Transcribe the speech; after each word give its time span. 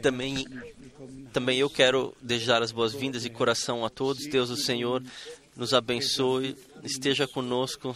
Também, 0.00 0.46
também 1.32 1.58
eu 1.58 1.70
quero 1.70 2.14
desejar 2.20 2.62
as 2.62 2.72
boas-vindas 2.72 3.22
de 3.22 3.30
coração 3.30 3.84
a 3.84 3.90
todos. 3.90 4.26
Deus, 4.26 4.50
o 4.50 4.56
Senhor, 4.56 5.02
nos 5.56 5.74
abençoe, 5.74 6.56
esteja 6.82 7.26
conosco 7.26 7.94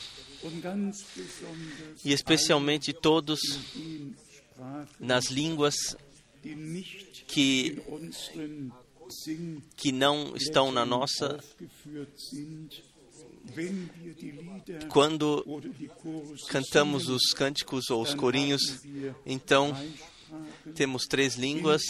e 2.05 2.13
especialmente 2.13 2.93
todos 2.93 3.41
nas 5.01 5.27
línguas 5.27 5.97
que, 7.27 7.83
que 9.77 9.93
não 9.93 10.37
estão 10.37 10.71
na 10.71 10.85
nossa. 10.85 11.39
Quando 14.89 15.45
cantamos 16.49 17.09
os 17.09 17.33
cânticos 17.33 17.89
ou 17.91 18.03
os 18.03 18.15
corinhos, 18.15 18.83
então 19.25 19.75
temos 20.75 21.07
três 21.07 21.37
línguas. 21.37 21.83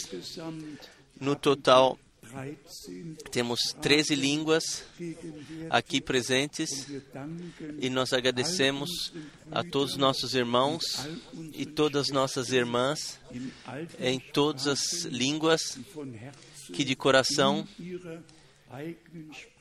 No 1.19 1.35
total, 1.35 1.97
temos 3.31 3.73
13 3.81 4.15
línguas 4.15 4.83
aqui 5.69 6.01
presentes 6.01 6.87
e 7.79 7.89
nós 7.89 8.13
agradecemos 8.13 9.13
a 9.51 9.63
todos 9.63 9.93
os 9.93 9.97
nossos 9.97 10.33
irmãos 10.33 10.83
e 11.53 11.65
todas 11.65 12.07
as 12.07 12.13
nossas 12.13 12.51
irmãs 12.51 13.19
em 13.99 14.19
todas 14.19 14.67
as 14.67 15.03
línguas 15.05 15.79
que 16.73 16.83
de 16.83 16.95
coração, 16.95 17.67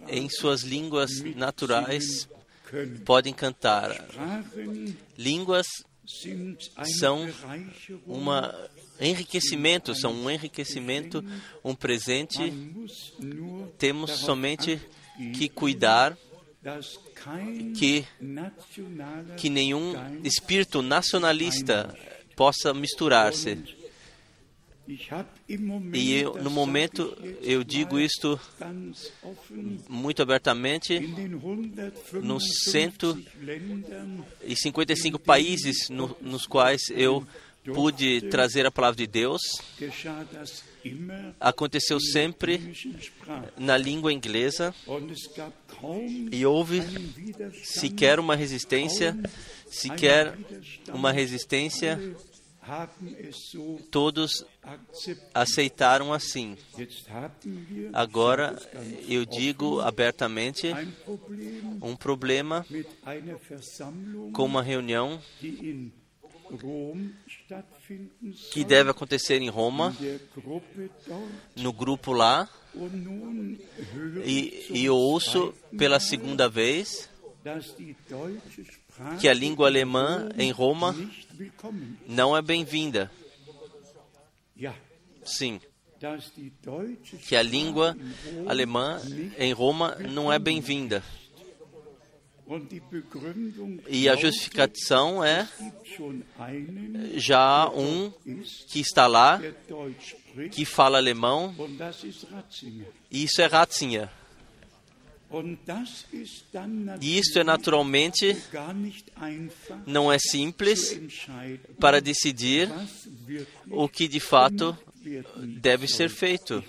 em 0.09 0.29
suas 0.29 0.63
línguas 0.63 1.11
naturais, 1.37 2.29
podem 3.05 3.33
cantar. 3.33 3.93
Línguas 5.17 5.67
são 6.99 7.29
uma 8.07 8.55
enriquecimento, 9.01 9.95
são 9.95 10.13
um 10.13 10.31
enriquecimento, 10.31 11.25
um 11.65 11.75
presente. 11.75 12.53
Temos 13.79 14.13
somente 14.13 14.81
que 15.35 15.49
cuidar 15.49 16.17
que, 17.77 18.05
que 19.37 19.49
nenhum 19.49 19.95
espírito 20.25 20.83
nacionalista 20.83 21.95
possa 22.35 22.75
misturar-se. 22.75 23.76
E 25.93 26.15
eu, 26.15 26.35
no 26.43 26.51
momento 26.51 27.17
eu 27.43 27.65
digo 27.65 27.99
isto 27.99 28.39
muito 29.89 30.23
abertamente, 30.23 31.01
nos 32.23 32.45
155 32.71 35.19
países 35.19 35.89
no, 35.89 36.17
nos 36.21 36.47
quais 36.47 36.83
eu 36.91 37.27
pude 37.75 38.21
trazer 38.23 38.67
a 38.67 38.71
palavra 38.71 38.97
de 38.97 39.07
Deus. 39.07 39.41
Aconteceu 41.41 41.99
sempre 41.99 42.73
na 43.57 43.77
língua 43.77 44.13
inglesa 44.13 44.75
e 46.31 46.47
houve 46.47 46.83
sequer 47.65 48.21
uma 48.21 48.37
resistência, 48.37 49.19
sequer 49.69 50.37
uma 50.93 51.11
resistência. 51.11 51.99
Todos 53.91 54.45
aceitaram 55.33 56.13
assim. 56.13 56.57
Agora 57.93 58.57
eu 59.09 59.25
digo 59.25 59.81
abertamente 59.81 60.73
um 61.81 61.95
problema 61.95 62.67
com 64.33 64.45
uma 64.45 64.63
reunião 64.63 65.21
que 68.53 68.65
deve 68.65 68.91
acontecer 68.91 69.41
em 69.41 69.49
Roma, 69.49 69.95
no 71.57 71.73
grupo 71.73 72.13
lá, 72.13 72.49
e, 74.25 74.67
e 74.71 74.85
eu 74.85 74.97
ouço 74.97 75.55
pela 75.77 75.99
segunda 75.99 76.49
vez 76.49 77.09
que 79.21 79.29
a 79.29 79.35
língua 79.35 79.69
alemã 79.69 80.29
em 80.37 80.51
Roma 80.51 80.95
não 82.07 82.37
é 82.37 82.43
bem-vinda. 82.43 83.11
Sim. 85.25 85.61
Que 87.27 87.35
a 87.37 87.43
língua 87.43 87.97
alemã 88.47 89.01
em 89.39 89.53
Roma 89.53 89.97
não 89.97 90.33
é 90.33 90.39
bem-vinda. 90.39 91.03
E 93.89 94.09
a 94.09 94.15
justificação 94.15 95.25
é 95.25 95.49
já 97.15 97.69
um 97.71 98.13
que 98.69 98.79
está 98.79 99.07
lá, 99.09 99.41
que 100.53 100.65
fala 100.65 100.99
alemão, 100.99 101.55
e 103.11 103.25
isso 103.25 103.43
é 103.43 103.47
Ratzinger. 103.47 104.09
E 107.01 107.19
isso 107.19 107.39
é 107.39 107.45
naturalmente 107.45 108.37
não 109.87 110.13
é 110.13 110.19
simples 110.19 111.01
para 111.79 112.01
decidir 112.01 112.71
o 113.71 113.89
que 113.89 114.09
de 114.09 114.21
fato 114.21 114.77
deve 115.61 115.87
ser 115.87 116.09
feito. 116.09 116.63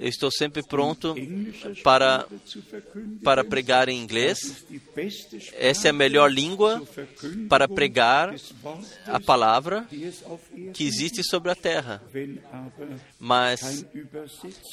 Eu 0.00 0.08
estou 0.08 0.30
sempre 0.30 0.62
pronto 0.66 1.14
para, 1.82 2.26
para 3.22 3.44
pregar 3.44 3.88
em 3.88 4.00
inglês. 4.00 4.64
Essa 5.54 5.88
é 5.88 5.90
a 5.90 5.94
melhor 5.94 6.30
língua 6.30 6.82
para 7.48 7.68
pregar 7.68 8.34
a 9.06 9.20
palavra 9.20 9.86
que 10.72 10.84
existe 10.84 11.22
sobre 11.22 11.50
a 11.50 11.54
terra. 11.54 12.02
Mas 13.18 13.84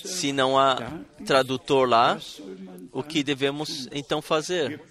se 0.03 0.31
não 0.31 0.57
há 0.57 0.99
tradutor 1.25 1.87
lá, 1.87 2.19
o 2.91 3.03
que 3.03 3.23
devemos 3.23 3.87
então 3.91 4.21
fazer? 4.21 4.81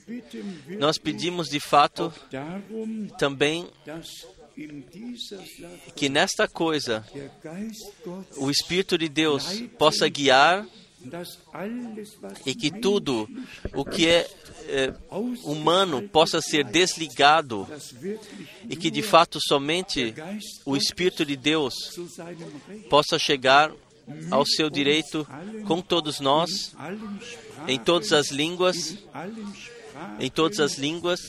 Nós 0.78 0.98
pedimos 0.98 1.48
de 1.48 1.60
fato 1.60 2.12
também 3.18 3.68
que 5.94 6.08
nesta 6.08 6.48
coisa 6.48 7.06
o 8.36 8.50
Espírito 8.50 8.98
de 8.98 9.08
Deus 9.08 9.62
possa 9.78 10.08
guiar 10.08 10.66
e 12.44 12.54
que 12.54 12.70
tudo 12.70 13.28
o 13.74 13.84
que 13.84 14.08
é, 14.08 14.28
é, 14.66 14.94
humano 15.44 16.08
possa 16.08 16.40
ser 16.40 16.64
desligado 16.64 17.68
e 18.68 18.74
que 18.74 18.90
de 18.90 19.02
fato 19.02 19.38
somente 19.40 20.14
o 20.66 20.76
Espírito 20.76 21.24
de 21.24 21.36
Deus 21.36 21.74
possa 22.90 23.18
chegar 23.18 23.72
ao 24.30 24.44
seu 24.44 24.68
direito 24.70 25.26
com 25.66 25.80
todos 25.80 26.18
nós, 26.18 26.74
em 27.66 27.78
todas 27.78 28.12
as 28.12 28.30
línguas, 28.30 28.96
em 30.18 30.30
todas 30.30 30.58
as 30.60 30.78
línguas, 30.78 31.20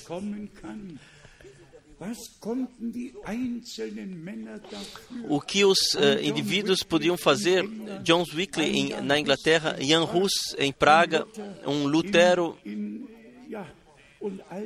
o 5.27 5.41
que 5.41 5.65
os 5.65 5.79
uh, 5.95 6.23
indivíduos 6.23 6.81
podiam 6.81 7.17
fazer, 7.17 7.67
John 8.03 8.23
Wycliffe 8.33 8.77
em, 8.77 9.01
na 9.01 9.19
Inglaterra, 9.19 9.75
Jan 9.81 10.05
Hus 10.05 10.31
em 10.57 10.71
Praga, 10.71 11.27
um 11.65 11.85
Lutero 11.87 12.57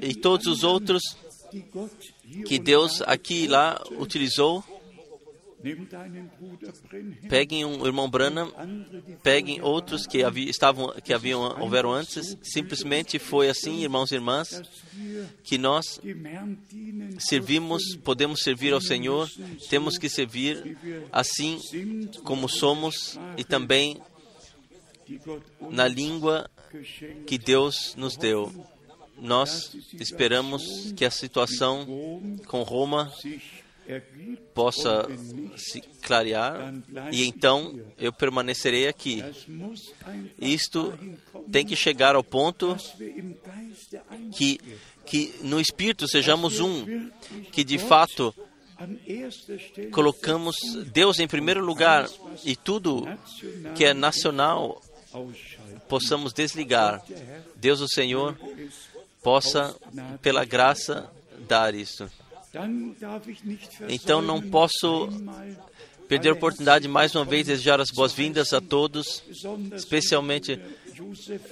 e 0.01 0.13
todos 0.13 0.45
os 0.45 0.63
outros 0.63 1.01
que 2.45 2.59
Deus 2.59 3.01
aqui 3.01 3.45
e 3.45 3.47
lá 3.47 3.81
utilizou. 3.97 4.63
Peguem 7.29 7.63
um 7.63 7.85
irmão 7.85 8.09
Branham, 8.09 8.51
peguem 9.23 9.61
outros 9.61 10.05
que, 10.05 10.21
havia, 10.21 10.49
estavam, 10.49 10.93
que 11.03 11.13
haviam 11.13 11.61
houveram 11.61 11.91
antes. 11.91 12.37
Simplesmente 12.43 13.17
foi 13.17 13.49
assim, 13.49 13.81
irmãos 13.81 14.11
e 14.11 14.15
irmãs, 14.15 14.61
que 15.43 15.57
nós 15.57 16.01
servimos, 17.19 17.95
podemos 18.03 18.41
servir 18.41 18.73
ao 18.73 18.81
Senhor, 18.81 19.29
temos 19.69 19.97
que 19.97 20.09
servir 20.09 20.77
assim 21.11 21.59
como 22.23 22.49
somos 22.49 23.17
e 23.37 23.43
também 23.43 24.01
na 25.69 25.87
língua 25.87 26.49
que 27.25 27.37
Deus 27.37 27.95
nos 27.95 28.17
deu. 28.17 28.51
Nós 29.17 29.75
esperamos 29.93 30.91
que 30.95 31.05
a 31.05 31.11
situação 31.11 31.85
com 32.47 32.63
Roma 32.63 33.13
possa 34.53 35.07
se 35.57 35.81
clarear 36.01 36.73
e 37.11 37.25
então 37.25 37.79
eu 37.97 38.13
permanecerei 38.13 38.87
aqui. 38.87 39.23
Isto 40.39 40.93
tem 41.51 41.65
que 41.65 41.75
chegar 41.75 42.15
ao 42.15 42.23
ponto 42.23 42.77
que, 44.33 44.59
que 45.05 45.35
no 45.41 45.59
Espírito 45.59 46.07
sejamos 46.07 46.59
um, 46.59 47.09
que 47.51 47.63
de 47.63 47.77
fato 47.77 48.33
colocamos 49.91 50.55
Deus 50.91 51.19
em 51.19 51.27
primeiro 51.27 51.63
lugar 51.63 52.09
e 52.43 52.55
tudo 52.55 53.07
que 53.75 53.85
é 53.85 53.93
nacional 53.93 54.81
possamos 55.87 56.33
desligar. 56.33 57.03
Deus, 57.55 57.81
o 57.81 57.87
Senhor, 57.87 58.37
possa, 59.21 59.75
pela 60.21 60.43
graça, 60.43 61.09
dar 61.47 61.73
isso. 61.75 62.09
Então 63.89 64.21
não 64.21 64.41
posso 64.41 65.09
perder 66.07 66.29
a 66.29 66.33
oportunidade 66.33 66.83
de 66.83 66.87
mais 66.87 67.15
uma 67.15 67.25
vez 67.25 67.47
desejar 67.47 67.79
as 67.81 67.89
boas-vindas 67.89 68.53
a 68.53 68.61
todos, 68.61 69.23
especialmente 69.75 70.59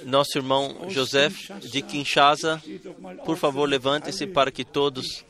nosso 0.04 0.38
irmão 0.38 0.86
José 0.88 1.30
de 1.60 1.82
Kinshasa. 1.82 2.62
Por 3.24 3.36
favor, 3.36 3.68
levante-se 3.68 4.26
para 4.26 4.50
que 4.52 4.64
todos 4.64 5.24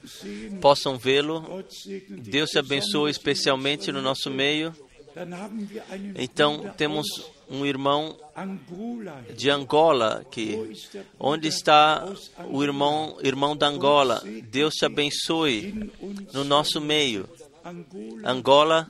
possam 0.61 0.99
vê-lo. 0.99 1.65
Deus 2.09 2.51
te 2.51 2.59
abençoe 2.59 3.11
especialmente 3.11 3.91
no 3.91 4.03
nosso 4.03 4.31
meio. 4.31 4.75
Então, 6.17 6.73
temos 6.77 7.07
um 7.51 7.67
irmão 7.67 8.17
de 9.37 9.51
Angola 9.51 10.25
que 10.31 10.59
onde 11.19 11.49
está 11.49 12.07
o 12.49 12.63
irmão 12.63 13.19
irmão 13.23 13.57
da 13.57 13.69
Angola? 13.69 14.23
Deus 14.51 14.75
te 14.75 14.87
abençoe 14.87 15.91
no 16.33 16.45
nosso 16.45 16.81
meio. 16.81 17.29
Angola 18.25 18.89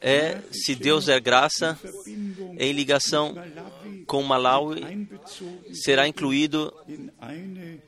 é, 0.00 0.40
se 0.52 0.76
Deus 0.76 1.08
é 1.08 1.18
graça, 1.18 1.78
em 2.56 2.72
ligação 2.72 3.34
com 4.06 4.22
Malawi, 4.22 5.08
será 5.72 6.06
incluído 6.06 6.72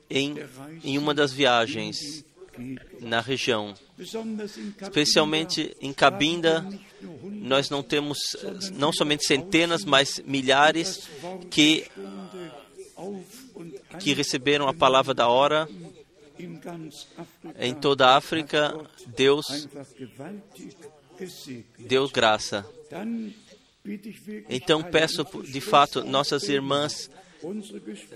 em, 0.08 0.34
em 0.82 0.98
uma 0.98 1.14
das 1.14 1.32
viagens 1.32 2.24
na 3.00 3.20
região. 3.20 3.74
Especialmente 4.80 5.76
em 5.80 5.92
Cabinda, 5.92 6.66
nós 7.22 7.70
não 7.70 7.82
temos 7.82 8.18
não 8.72 8.92
somente 8.92 9.26
centenas, 9.26 9.84
mas 9.84 10.20
milhares 10.24 11.08
que 11.50 11.86
que 13.98 14.12
receberam 14.12 14.68
a 14.68 14.74
palavra 14.74 15.14
da 15.14 15.28
hora 15.28 15.68
em 17.58 17.74
toda 17.74 18.08
a 18.08 18.16
África. 18.16 18.74
Deus 19.06 19.68
deu 21.78 22.08
graça. 22.08 22.66
Então 24.48 24.82
peço 24.82 25.24
de 25.44 25.60
fato 25.60 26.04
nossas 26.04 26.48
irmãs 26.48 27.10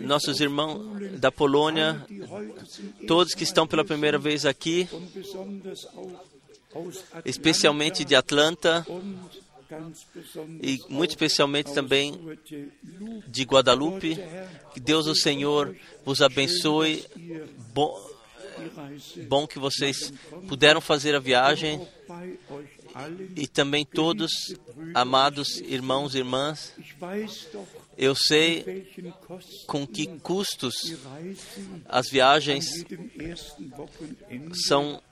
nossos 0.00 0.40
irmãos 0.40 1.18
da 1.18 1.30
Polônia, 1.30 2.04
todos 3.06 3.34
que 3.34 3.44
estão 3.44 3.66
pela 3.66 3.84
primeira 3.84 4.18
vez 4.18 4.44
aqui, 4.44 4.88
especialmente 7.24 8.04
de 8.04 8.14
Atlanta 8.14 8.86
e 10.62 10.80
muito 10.88 11.10
especialmente 11.10 11.72
também 11.72 12.38
de 13.26 13.42
Guadalupe. 13.44 14.18
Que 14.72 14.80
Deus, 14.80 15.06
o 15.06 15.14
Senhor, 15.14 15.74
vos 16.04 16.20
abençoe. 16.20 17.04
Bom, 17.72 18.10
bom 19.28 19.46
que 19.46 19.58
vocês 19.58 20.12
puderam 20.48 20.80
fazer 20.80 21.14
a 21.14 21.20
viagem 21.20 21.80
e 23.34 23.46
também 23.46 23.84
todos, 23.84 24.30
amados 24.94 25.58
irmãos 25.60 26.14
e 26.14 26.18
irmãs, 26.18 26.72
eu 27.96 28.14
sei 28.14 28.86
com 29.66 29.86
que 29.86 30.06
custos 30.18 30.96
as 31.88 32.08
viagens 32.08 32.84
são 34.66 35.02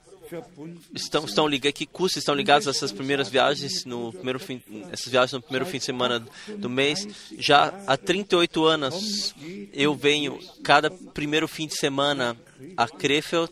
estão 0.93 1.25
estão 1.25 1.47
ligados 1.47 1.77
que 1.77 1.85
custos 1.85 2.17
estão 2.17 2.33
ligados 2.33 2.67
a 2.67 2.71
essas 2.71 2.91
primeiras 2.91 3.29
viagens 3.29 3.85
no 3.85 4.11
primeiro 4.13 4.39
fim 4.39 4.61
essas 4.91 5.11
viagens 5.11 5.33
no 5.33 5.41
primeiro 5.41 5.65
fim 5.65 5.77
de 5.77 5.85
semana 5.85 6.25
do 6.57 6.69
mês. 6.69 7.07
Já 7.37 7.73
há 7.85 7.97
38 7.97 8.65
anos 8.65 9.35
eu 9.73 9.93
venho 9.95 10.39
cada 10.63 10.89
primeiro 10.89 11.47
fim 11.47 11.67
de 11.67 11.75
semana 11.75 12.37
a 12.77 12.87
Krefeld 12.87 13.51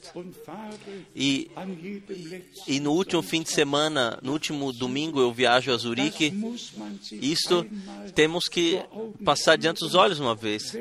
e, 1.15 1.49
e 2.67 2.79
no 2.79 2.91
último 2.93 3.21
fim 3.21 3.41
de 3.41 3.51
semana, 3.51 4.19
no 4.21 4.31
último 4.33 4.71
domingo, 4.71 5.19
eu 5.19 5.31
viajo 5.31 5.71
a 5.71 5.77
Zurique. 5.77 6.33
Isto 7.11 7.65
temos 8.15 8.47
que 8.47 8.81
passar 9.23 9.57
diante 9.57 9.79
dos 9.79 9.95
olhos 9.95 10.19
uma 10.19 10.35
vez. 10.35 10.75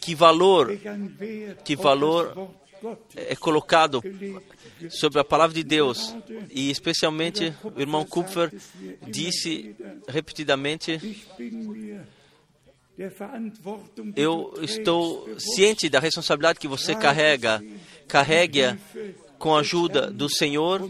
Que 0.00 0.14
valor, 0.14 0.70
que 1.64 1.76
valor 1.76 2.50
é 3.16 3.34
colocado 3.36 4.02
sobre 4.90 5.20
a 5.20 5.24
palavra 5.24 5.54
de 5.54 5.64
Deus 5.64 6.14
e 6.50 6.70
especialmente 6.70 7.54
o 7.74 7.80
irmão 7.80 8.04
Kupfer 8.04 8.52
disse 9.06 9.74
repetidamente 10.08 11.00
eu 14.16 14.54
estou 14.62 15.38
ciente 15.38 15.88
da 15.88 15.98
responsabilidade 15.98 16.58
que 16.58 16.68
você 16.68 16.94
carrega. 16.94 17.62
Carregue-a 18.06 18.78
com 19.38 19.54
a 19.54 19.60
ajuda 19.60 20.10
do 20.10 20.28
Senhor 20.28 20.88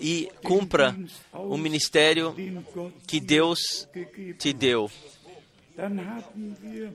e 0.00 0.28
cumpra 0.42 0.96
o 1.32 1.56
ministério 1.56 2.34
que 3.06 3.20
Deus 3.20 3.88
te 4.38 4.52
deu. 4.52 4.90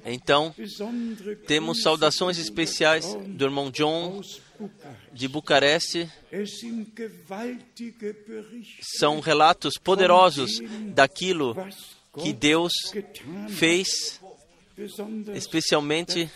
Então, 0.06 0.54
temos 1.48 1.82
saudações 1.82 2.38
especiais 2.38 3.16
do 3.28 3.46
irmão 3.46 3.72
John 3.72 4.22
de 5.12 5.28
Bucareste. 5.28 6.10
São 8.98 9.20
relatos 9.20 9.74
poderosos 9.78 10.60
daquilo 10.94 11.56
que 12.22 12.34
Deus 12.34 12.72
fez, 13.50 14.20
especialmente 15.34 16.30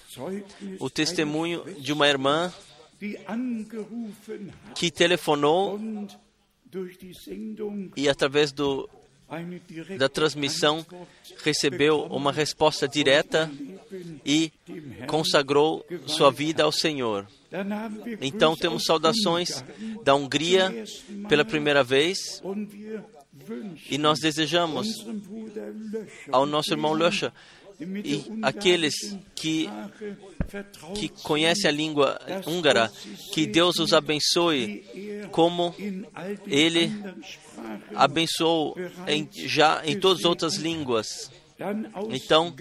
o 0.79 0.89
testemunho 0.89 1.63
de 1.79 1.93
uma 1.93 2.07
irmã 2.07 2.53
que 4.75 4.91
telefonou 4.91 5.79
e 7.95 8.09
através 8.09 8.51
do, 8.51 8.89
da 9.97 10.09
transmissão 10.09 10.85
recebeu 11.43 12.03
uma 12.05 12.31
resposta 12.31 12.87
direta 12.87 13.49
e 14.25 14.51
consagrou 15.07 15.85
sua 16.05 16.31
vida 16.31 16.63
ao 16.63 16.71
Senhor. 16.71 17.27
Então 18.21 18.55
temos 18.55 18.83
saudações 18.83 19.63
da 20.03 20.13
Hungria 20.13 20.83
pela 21.27 21.45
primeira 21.45 21.83
vez 21.83 22.41
e 23.89 23.97
nós 23.97 24.19
desejamos 24.19 25.05
ao 26.31 26.45
nosso 26.45 26.73
irmão 26.73 26.93
Löscher 26.93 27.31
e 28.03 28.25
aqueles 28.41 29.17
que, 29.33 29.69
que 30.95 31.07
conhecem 31.23 31.69
a 31.69 31.71
língua 31.71 32.19
húngara, 32.45 32.91
que 33.33 33.47
Deus 33.47 33.79
os 33.79 33.93
abençoe, 33.93 34.83
como 35.31 35.73
Ele 36.45 36.91
abençoou 37.95 38.75
em, 39.07 39.29
já 39.31 39.81
em 39.85 39.97
todas 39.97 40.19
as 40.19 40.25
outras 40.25 40.55
línguas. 40.55 41.31
Então, 42.09 42.53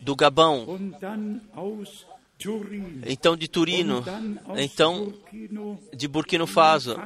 do 0.00 0.16
Gabão, 0.16 0.78
então 3.06 3.36
de 3.36 3.48
Turino, 3.48 4.04
então 4.56 5.12
de 5.94 6.08
Burkina 6.08 6.46
Faso, 6.46 6.96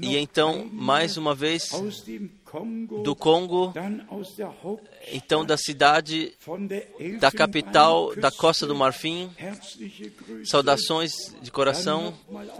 e 0.00 0.16
então, 0.16 0.68
mais 0.72 1.16
uma 1.16 1.34
vez, 1.34 1.70
do 3.02 3.16
Congo, 3.16 3.72
então 5.12 5.44
da 5.44 5.56
cidade, 5.56 6.32
da 7.18 7.32
capital 7.32 8.14
da 8.14 8.30
Costa 8.30 8.66
do 8.66 8.74
Marfim, 8.74 9.30
saudações 10.44 11.34
de 11.42 11.50
coração, 11.50 12.14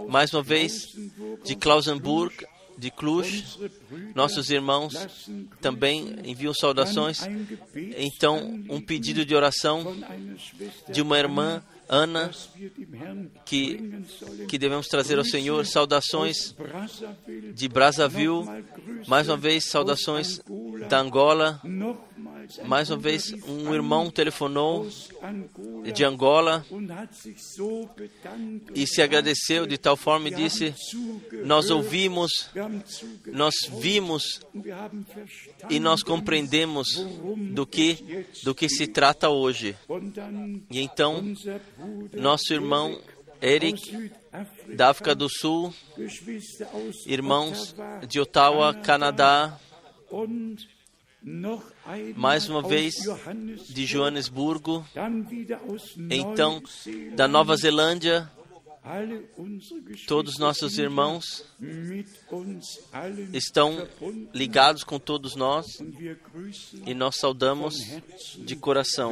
mais 0.09 0.33
uma 0.33 0.43
vez, 0.43 0.95
de 1.43 1.55
Klausenburg, 1.55 2.35
de 2.77 2.91
Cluj, 2.91 3.43
nossos 4.13 4.49
irmãos 4.49 4.93
também 5.61 6.17
enviam 6.23 6.53
saudações. 6.53 7.21
Então, 7.97 8.61
um 8.69 8.79
pedido 8.79 9.25
de 9.25 9.33
oração 9.33 9.95
de 10.89 11.01
uma 11.01 11.17
irmã 11.17 11.63
Ana, 11.89 12.31
que, 13.45 14.03
que 14.47 14.57
devemos 14.57 14.87
trazer 14.87 15.17
ao 15.17 15.23
Senhor 15.23 15.65
saudações 15.65 16.55
de 17.53 17.67
Brazzaville, 17.67 18.45
mais 19.07 19.27
uma 19.27 19.37
vez 19.37 19.65
saudações 19.65 20.41
da 20.89 20.99
Angola, 20.99 21.61
mais 22.65 22.89
uma 22.89 22.97
vez 22.97 23.33
um 23.47 23.73
irmão 23.73 24.09
telefonou 24.09 24.87
de 25.93 26.03
Angola 26.03 26.65
e 28.73 28.87
se 28.87 29.01
agradeceu 29.01 29.65
de 29.65 29.77
tal 29.77 29.95
forma 29.95 30.29
e 30.29 30.35
disse: 30.35 30.73
Nós 31.43 31.69
ouvimos, 31.69 32.49
nós 33.27 33.55
vimos 33.79 34.41
e 35.69 35.79
nós 35.79 36.01
compreendemos 36.03 36.87
do 37.53 37.65
que 37.65 38.25
do 38.43 38.55
que 38.55 38.69
se 38.69 38.87
trata 38.87 39.29
hoje. 39.29 39.75
E 40.71 40.79
então 40.79 41.23
nosso 42.13 42.53
irmão 42.53 42.99
Eric 43.41 44.11
da 44.75 44.89
África 44.89 45.13
do 45.13 45.29
Sul, 45.29 45.73
irmãos 47.05 47.75
de 48.07 48.19
Ottawa, 48.19 48.73
Canadá, 48.73 49.59
mais 52.15 52.47
uma 52.47 52.61
vez 52.61 52.93
de 53.67 53.85
Joanesburgo, 53.85 54.85
então 56.09 56.63
da 57.15 57.27
Nova 57.27 57.57
Zelândia, 57.57 58.31
todos 60.07 60.37
nossos 60.37 60.77
irmãos 60.77 61.43
estão 63.33 63.85
ligados 64.33 64.85
com 64.85 64.97
todos 64.97 65.35
nós 65.35 65.65
e 66.85 66.93
nós 66.93 67.17
saudamos 67.17 67.75
de 68.37 68.55
coração 68.55 69.11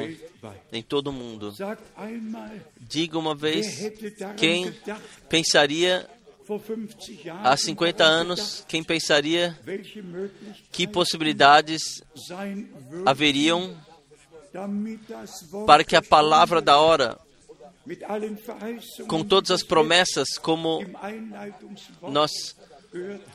em 0.72 0.82
todo 0.82 1.08
o 1.08 1.14
mundo. 1.14 1.54
Diga 2.80 3.20
uma 3.20 3.36
vez, 3.36 3.92
quem 4.38 4.74
pensaria 5.28 6.10
há 7.44 7.58
50 7.58 8.04
anos, 8.04 8.66
quem 8.68 8.84
pensaria 8.84 9.58
que 10.72 10.88
possibilidades 10.88 11.82
haveriam 13.06 13.76
para 15.66 15.84
que 15.84 15.96
a 15.96 16.02
palavra 16.02 16.62
da 16.62 16.80
hora, 16.80 17.20
com 19.08 19.24
todas 19.24 19.52
as 19.52 19.64
promessas, 19.64 20.38
como 20.38 20.80
nós 22.02 22.32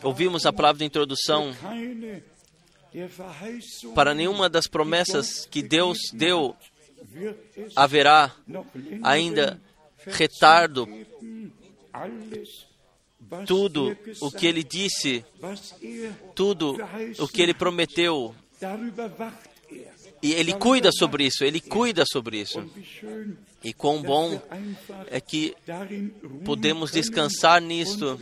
ouvimos 0.02 0.46
a 0.46 0.52
palavra 0.52 0.78
de 0.78 0.84
introdução, 0.84 1.52
para 3.94 4.14
nenhuma 4.14 4.48
das 4.48 4.66
promessas 4.66 5.46
que 5.46 5.62
Deus 5.62 5.98
deu 6.12 6.56
haverá 7.76 8.34
ainda 9.02 9.60
retardo 10.06 10.88
tudo 13.46 13.96
o 14.20 14.30
que 14.30 14.46
ele 14.46 14.62
disse, 14.62 15.24
tudo 16.34 16.76
o 17.18 17.28
que 17.28 17.42
ele 17.42 17.54
prometeu. 17.54 18.34
E 20.22 20.32
ele 20.32 20.52
cuida 20.52 20.90
sobre 20.92 21.24
isso, 21.24 21.44
ele 21.44 21.60
cuida 21.60 22.04
sobre 22.06 22.40
isso. 22.40 22.62
E 23.62 23.72
quão 23.72 24.02
bom 24.02 24.40
é 25.10 25.20
que 25.20 25.54
podemos 26.44 26.90
descansar 26.90 27.60
nisto 27.60 28.18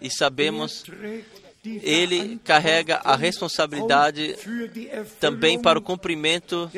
e 0.00 0.10
sabemos 0.10 0.84
ele 1.64 2.38
carrega 2.44 2.96
a 3.04 3.16
responsabilidade 3.16 4.36
também 5.20 5.60
para 5.60 5.78
o 5.78 5.82
cumprimento 5.82 6.70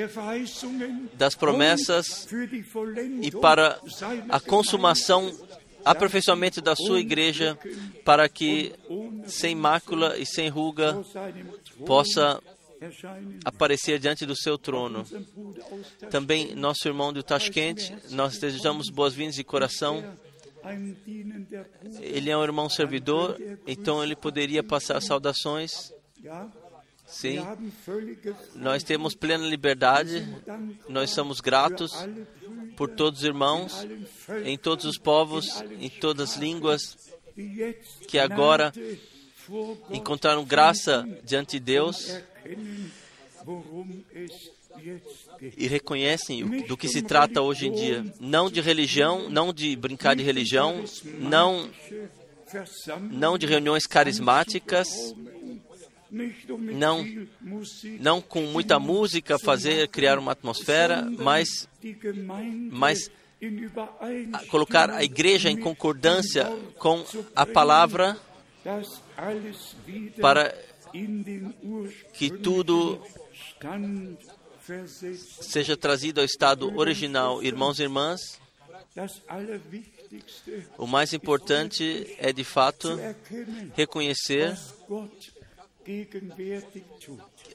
das 1.14 1.34
promessas 1.34 2.26
e 3.22 3.30
para 3.30 3.78
a 4.28 4.40
consumação 4.40 5.32
aperfeiçoamento 5.84 6.60
da 6.60 6.74
sua 6.76 7.00
igreja 7.00 7.58
para 8.04 8.28
que 8.28 8.72
sem 9.26 9.54
mácula 9.54 10.16
e 10.18 10.26
sem 10.26 10.48
ruga 10.48 11.02
possa 11.86 12.40
aparecer 13.44 13.98
diante 13.98 14.24
do 14.24 14.36
seu 14.36 14.56
trono. 14.56 15.04
Também 16.10 16.54
nosso 16.54 16.88
irmão 16.88 17.12
do 17.12 17.22
Tashkent, 17.22 17.92
nós 18.10 18.38
desejamos 18.38 18.88
boas-vindas 18.88 19.34
de 19.34 19.44
coração. 19.44 20.02
Ele 22.00 22.30
é 22.30 22.36
um 22.36 22.42
irmão 22.42 22.68
servidor, 22.68 23.38
então 23.66 24.02
ele 24.02 24.16
poderia 24.16 24.62
passar 24.62 25.00
saudações. 25.00 25.92
Sim, 27.06 27.38
nós 28.54 28.84
temos 28.84 29.16
plena 29.16 29.44
liberdade, 29.44 30.28
nós 30.88 31.10
somos 31.10 31.40
gratos 31.40 31.92
por 32.76 32.90
todos 32.90 33.20
os 33.20 33.24
irmãos, 33.24 33.86
em 34.44 34.56
todos 34.56 34.84
os 34.84 34.98
povos, 34.98 35.62
em 35.80 35.88
todas 35.88 36.30
as 36.30 36.36
línguas, 36.36 36.96
que 38.06 38.18
agora 38.18 38.72
encontraram 39.90 40.44
graça 40.44 41.06
diante 41.24 41.58
de 41.58 41.60
Deus 41.60 42.16
e 45.56 45.66
reconhecem 45.66 46.62
do 46.62 46.76
que 46.76 46.88
se 46.88 47.02
trata 47.02 47.42
hoje 47.42 47.66
em 47.66 47.72
dia. 47.72 48.04
Não 48.20 48.50
de 48.50 48.60
religião, 48.60 49.28
não 49.28 49.52
de 49.52 49.74
brincar 49.76 50.14
de 50.14 50.22
religião, 50.22 50.84
não, 51.18 51.68
não 53.10 53.36
de 53.36 53.46
reuniões 53.46 53.86
carismáticas, 53.86 55.14
não, 56.10 57.06
não 58.00 58.20
com 58.20 58.42
muita 58.42 58.78
música 58.78 59.38
fazer 59.38 59.88
criar 59.88 60.18
uma 60.18 60.32
atmosfera, 60.32 61.02
mas, 61.18 61.68
mas 62.70 63.10
colocar 64.48 64.90
a 64.90 65.04
igreja 65.04 65.50
em 65.50 65.56
concordância 65.56 66.46
com 66.78 67.04
a 67.34 67.46
palavra 67.46 68.16
para 70.20 70.54
que 72.12 72.30
tudo 72.30 73.00
seja 75.40 75.76
trazido 75.76 76.20
ao 76.20 76.24
estado 76.24 76.76
original. 76.76 77.42
Irmãos 77.42 77.78
e 77.78 77.82
irmãs, 77.82 78.40
o 80.76 80.86
mais 80.86 81.12
importante 81.12 82.14
é 82.18 82.32
de 82.32 82.44
fato 82.44 82.98
reconhecer 83.74 84.56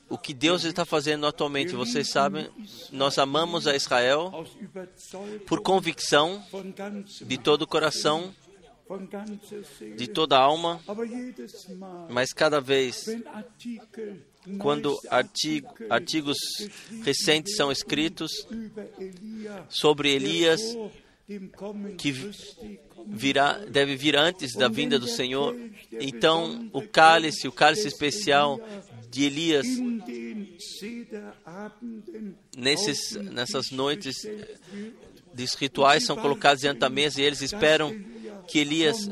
o 0.09 0.17
que 0.17 0.33
Deus 0.33 0.63
está 0.63 0.85
fazendo 0.85 1.25
atualmente. 1.25 1.73
Vocês 1.75 2.09
sabem, 2.09 2.49
nós 2.91 3.17
amamos 3.17 3.67
a 3.67 3.75
Israel 3.75 4.45
por 5.47 5.61
convicção 5.61 6.43
de 7.21 7.37
todo 7.37 7.63
o 7.63 7.67
coração, 7.67 8.33
de 9.97 10.07
toda 10.07 10.37
a 10.37 10.41
alma, 10.41 10.79
mas 12.09 12.33
cada 12.33 12.61
vez 12.61 13.05
quando 14.59 14.99
artigo, 15.09 15.73
artigos 15.89 16.37
recentes 17.03 17.55
são 17.55 17.71
escritos 17.71 18.31
sobre 19.69 20.11
Elias, 20.11 20.61
que 21.97 22.13
virá, 23.05 23.59
deve 23.69 23.95
vir 23.95 24.15
antes 24.15 24.53
da 24.53 24.67
vinda 24.67 24.97
do 24.99 25.07
Senhor. 25.07 25.55
Então, 25.91 26.69
o 26.73 26.81
cálice, 26.81 27.47
o 27.47 27.51
cálice 27.51 27.87
especial 27.87 28.59
de 29.09 29.23
Elias, 29.23 29.67
nesses, 32.57 33.15
nessas 33.15 33.71
noites 33.71 34.27
dos 35.33 35.53
rituais 35.53 36.05
são 36.05 36.15
colocados 36.15 36.61
diante 36.61 36.79
da 36.79 36.89
mesa 36.89 37.21
e 37.21 37.23
eles 37.23 37.41
esperam 37.41 37.97
que 38.47 38.59
Elias 38.59 39.09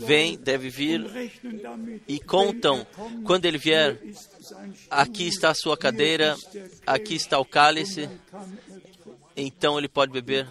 vem, 0.00 0.36
deve 0.36 0.68
vir 0.68 1.04
e 2.06 2.18
contam 2.18 2.86
quando 3.24 3.44
ele 3.44 3.58
vier. 3.58 4.00
Aqui 4.90 5.26
está 5.26 5.50
a 5.50 5.54
sua 5.54 5.76
cadeira, 5.76 6.36
aqui 6.86 7.14
está 7.14 7.38
o 7.38 7.44
cálice, 7.44 8.08
então 9.36 9.78
ele 9.78 9.88
pode 9.88 10.12
beber. 10.12 10.46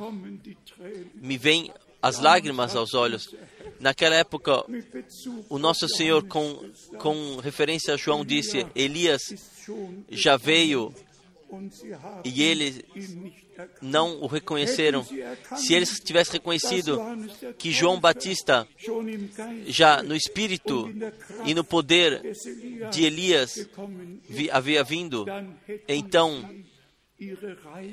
Me 1.15 1.37
vem 1.37 1.71
as 2.03 2.19
lágrimas 2.19 2.75
aos 2.75 2.93
olhos. 2.93 3.33
Naquela 3.79 4.15
época, 4.15 4.65
o 5.49 5.57
nosso 5.57 5.87
Senhor, 5.87 6.27
com, 6.27 6.69
com 6.99 7.37
referência 7.37 7.93
a 7.93 7.97
João, 7.97 8.25
disse: 8.25 8.67
Elias 8.75 9.21
já 10.09 10.35
veio 10.35 10.93
e 12.25 12.43
eles 12.43 12.81
não 13.81 14.21
o 14.21 14.27
reconheceram. 14.27 15.05
Se 15.55 15.73
eles 15.73 15.99
tivessem 15.99 16.33
reconhecido 16.33 16.99
que 17.57 17.71
João 17.71 17.99
Batista, 17.99 18.67
já 19.67 20.03
no 20.03 20.15
espírito 20.15 20.91
e 21.45 21.53
no 21.53 21.63
poder 21.63 22.21
de 22.91 23.05
Elias, 23.05 23.67
havia 24.51 24.83
vindo, 24.83 25.25
então 25.87 26.49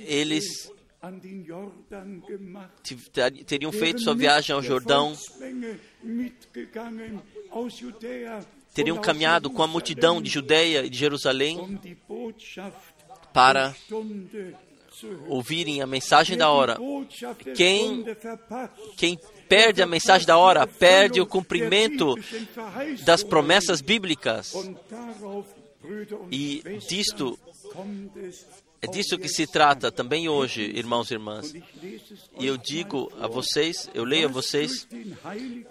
eles 0.07 0.71
teriam 3.47 3.73
feito 3.73 4.01
sua 4.01 4.15
viagem 4.15 4.55
ao 4.55 4.63
Jordão, 4.63 5.17
teriam 8.75 8.99
caminhado 8.99 9.51
com 9.51 9.63
a 9.63 9.67
multidão 9.67 10.21
de 10.21 10.29
Judeia 10.29 10.85
e 10.85 10.91
de 10.91 10.99
Jerusalém 10.99 11.79
para 13.33 13.75
ouvirem 15.27 15.81
a 15.81 15.87
mensagem 15.87 16.37
da 16.37 16.51
hora. 16.51 16.77
Quem, 17.57 18.05
quem 18.97 19.19
perde 19.49 19.83
a 19.83 19.87
mensagem 19.87 20.27
da 20.27 20.37
hora, 20.37 20.67
perde 20.67 21.21
o 21.21 21.27
cumprimento 21.27 22.15
das 23.05 23.23
promessas 23.23 23.81
bíblicas. 23.81 24.53
E 26.31 26.63
disto 26.87 27.39
é 28.83 28.87
disso 28.87 29.19
que 29.19 29.29
se 29.29 29.47
trata 29.47 29.93
também 29.93 30.29
hoje, 30.29 30.63
irmãos 30.63 31.11
e 31.11 31.15
irmãs. 31.15 31.53
E 32.39 32.47
eu 32.47 32.57
digo 32.57 33.13
a 33.21 33.27
vocês, 33.27 33.91
eu 33.95 34.05
leio 34.05 34.29
a 34.29 34.31
vocês, 34.31 34.89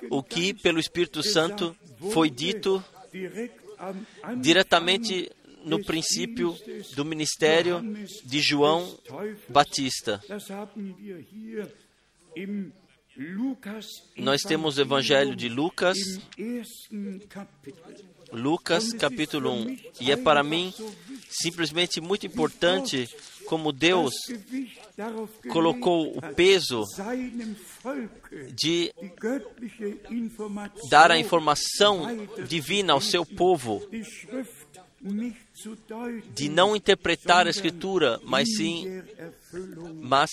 o 0.10 0.22
que 0.22 0.54
pelo 0.54 0.80
Espírito 0.80 1.24
Santo 1.24 1.75
foi 2.12 2.30
dito 2.30 2.84
diretamente 4.38 5.32
no 5.66 5.84
princípio 5.84 6.56
do 6.96 7.04
ministério 7.04 7.82
de 8.24 8.42
João 8.42 8.96
Batista. 9.48 10.22
Nós 14.16 14.42
temos 14.42 14.78
o 14.78 14.82
Evangelho 14.82 15.36
de 15.36 15.50
Lucas, 15.50 15.98
Lucas 18.31 18.93
capítulo 18.93 19.51
1. 19.51 19.77
E 20.01 20.12
é 20.12 20.15
para 20.15 20.43
mim 20.43 20.74
simplesmente 21.29 22.01
muito 22.01 22.25
importante 22.25 23.07
como 23.45 23.71
Deus 23.71 24.13
colocou 25.51 26.15
o 26.15 26.21
peso 26.36 26.83
de 28.53 28.93
dar 30.89 31.12
a 31.12 31.17
informação 31.17 32.27
divina 32.48 32.93
ao 32.93 33.01
seu 33.01 33.25
povo, 33.25 33.81
de 36.36 36.50
não 36.50 36.75
interpretar 36.75 37.48
a 37.48 37.50
Escritura, 37.50 38.19
mas 38.24 38.55
sim, 38.55 39.01
mas 40.01 40.29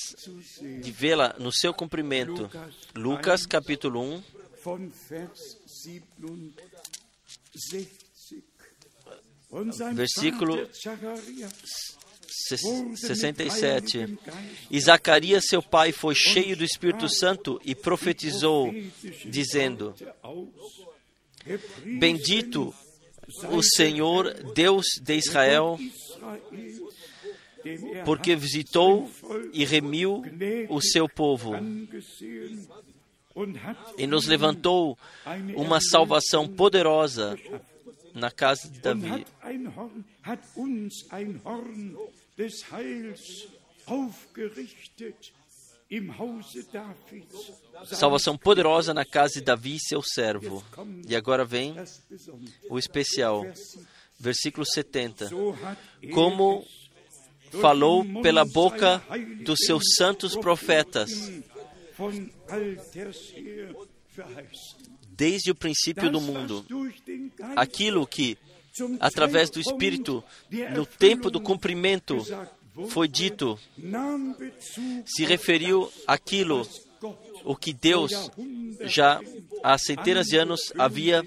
de 0.83 0.91
vê-la 0.91 1.35
no 1.39 1.53
seu 1.53 1.73
cumprimento. 1.73 2.51
Lucas 2.95 3.47
capítulo 3.47 4.03
1, 4.03 4.23
versículo 9.95 10.69
67. 12.97 14.19
E 14.71 14.81
Zacarias, 14.81 15.47
seu 15.49 15.63
pai, 15.63 15.93
foi 15.93 16.15
cheio 16.15 16.57
do 16.57 16.65
Espírito 16.65 17.09
Santo 17.09 17.61
e 17.65 17.75
profetizou, 17.75 18.73
dizendo: 19.25 19.95
Bendito 21.85 22.75
o 23.51 23.63
Senhor, 23.63 24.33
Deus 24.55 24.85
de 25.01 25.17
Israel, 25.17 25.79
porque 28.05 28.37
visitou 28.37 29.11
e 29.53 29.65
remiu 29.65 30.23
o 30.69 30.81
seu 30.81 31.09
povo 31.09 31.53
e 33.99 34.07
nos 34.07 34.27
levantou 34.27 34.99
uma 35.57 35.81
salvação 35.81 36.49
poderosa 36.49 37.37
na 38.15 38.31
casa 38.31 38.69
de 38.69 38.81
Davi. 38.81 39.27
Salvação 47.85 48.37
poderosa 48.37 48.93
na 48.93 49.05
casa 49.05 49.35
de 49.35 49.43
Davi, 49.43 49.79
seu 49.79 50.03
servo. 50.03 50.65
E 51.09 51.15
agora 51.15 51.45
vem 51.45 51.77
o 52.69 52.79
especial, 52.79 53.45
versículo 54.19 54.67
70. 54.67 55.31
Como 56.13 56.67
falou 57.61 58.05
pela 58.23 58.45
boca 58.45 59.03
dos 59.45 59.61
seus 59.61 59.83
santos 59.97 60.35
profetas, 60.35 61.31
desde 65.17 65.51
o 65.51 65.55
princípio 65.55 66.11
do 66.11 66.21
mundo. 66.21 66.65
Aquilo 67.57 68.07
que, 68.07 68.37
através 69.01 69.51
do 69.51 69.61
Espírito, 69.61 70.23
no 70.75 70.85
tempo 70.85 71.31
do 71.31 71.41
cumprimento, 71.41 72.19
foi 72.89 73.09
dito, 73.09 73.59
se 75.07 75.25
referiu 75.25 75.91
àquilo 76.07 76.69
o 77.45 77.57
que 77.57 77.73
Deus 77.73 78.13
já 78.83 79.21
há 79.63 79.79
centenas 79.79 80.27
de 80.27 80.37
anos 80.37 80.73
havia 80.79 81.25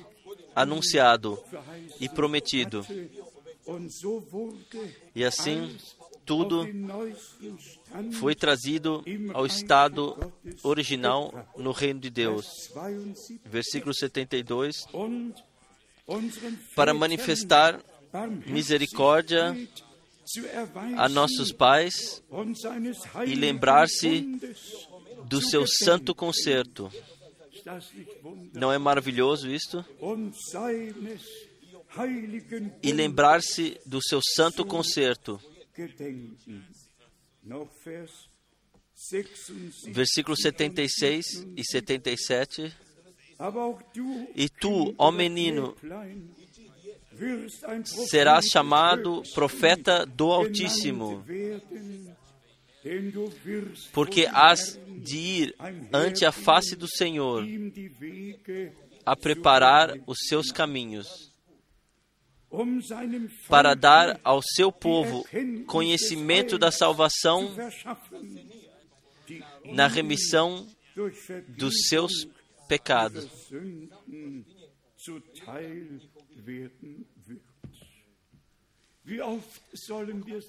anunciado 0.56 1.42
e 2.00 2.08
prometido. 2.08 2.86
E 5.16 5.24
assim, 5.24 5.76
tudo 6.30 6.64
foi 8.20 8.36
trazido 8.36 9.04
ao 9.34 9.48
estado 9.48 10.32
original 10.62 11.34
no 11.58 11.72
reino 11.72 12.00
de 12.00 12.12
Deus. 12.12 12.46
Versículo 13.44 13.96
72. 13.96 14.86
Para 16.76 16.94
manifestar 16.94 17.82
misericórdia 18.46 19.58
a 20.98 21.10
nossos 21.10 21.52
pais 21.52 22.24
e 23.26 23.34
lembrar-se 23.34 24.22
do 25.26 25.42
seu 25.42 25.66
santo 25.66 26.14
concerto. 26.14 26.92
Não 28.54 28.72
é 28.72 28.78
maravilhoso 28.78 29.50
isto? 29.50 29.84
E 32.84 32.92
lembrar-se 32.92 33.82
do 33.84 34.00
seu 34.00 34.22
santo 34.22 34.64
concerto. 34.64 35.42
Versículos 39.92 40.40
76 40.42 41.48
e 41.56 41.64
77. 41.64 42.76
E 44.36 44.50
tu, 44.50 44.94
ó 44.98 45.12
menino, 45.12 45.74
serás 48.10 48.46
chamado 48.46 49.24
profeta 49.34 50.06
do 50.06 50.32
Altíssimo, 50.32 51.24
porque 53.94 54.26
has 54.26 54.78
de 55.02 55.18
ir 55.18 55.56
ante 55.94 56.26
a 56.26 56.32
face 56.34 56.76
do 56.76 56.88
Senhor 56.88 57.46
a 59.06 59.16
preparar 59.16 59.98
os 60.06 60.18
seus 60.28 60.52
caminhos, 60.52 61.34
para 63.48 63.76
dar 63.76 64.20
ao 64.24 64.42
seu 64.42 64.72
povo 64.72 65.26
conhecimento 65.68 66.58
da 66.58 66.72
salvação 66.72 67.56
na 69.66 69.88
remissão 69.88 70.68
dos 71.48 71.88
seus 71.88 72.12
pecados. 72.68 73.28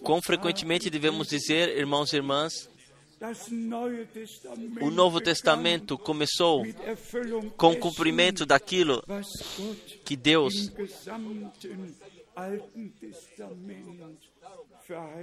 Quão 0.03 0.21
frequentemente 0.23 0.91
devemos 0.91 1.29
dizer, 1.29 1.77
irmãos 1.77 2.13
e 2.13 2.17
irmãs, 2.17 2.53
o 4.81 4.91
Novo 4.91 5.21
Testamento 5.21 5.99
começou 5.99 6.65
com 7.57 7.73
o 7.73 7.77
cumprimento 7.77 8.47
daquilo 8.47 9.05
que 10.05 10.17
Deus 10.17 10.73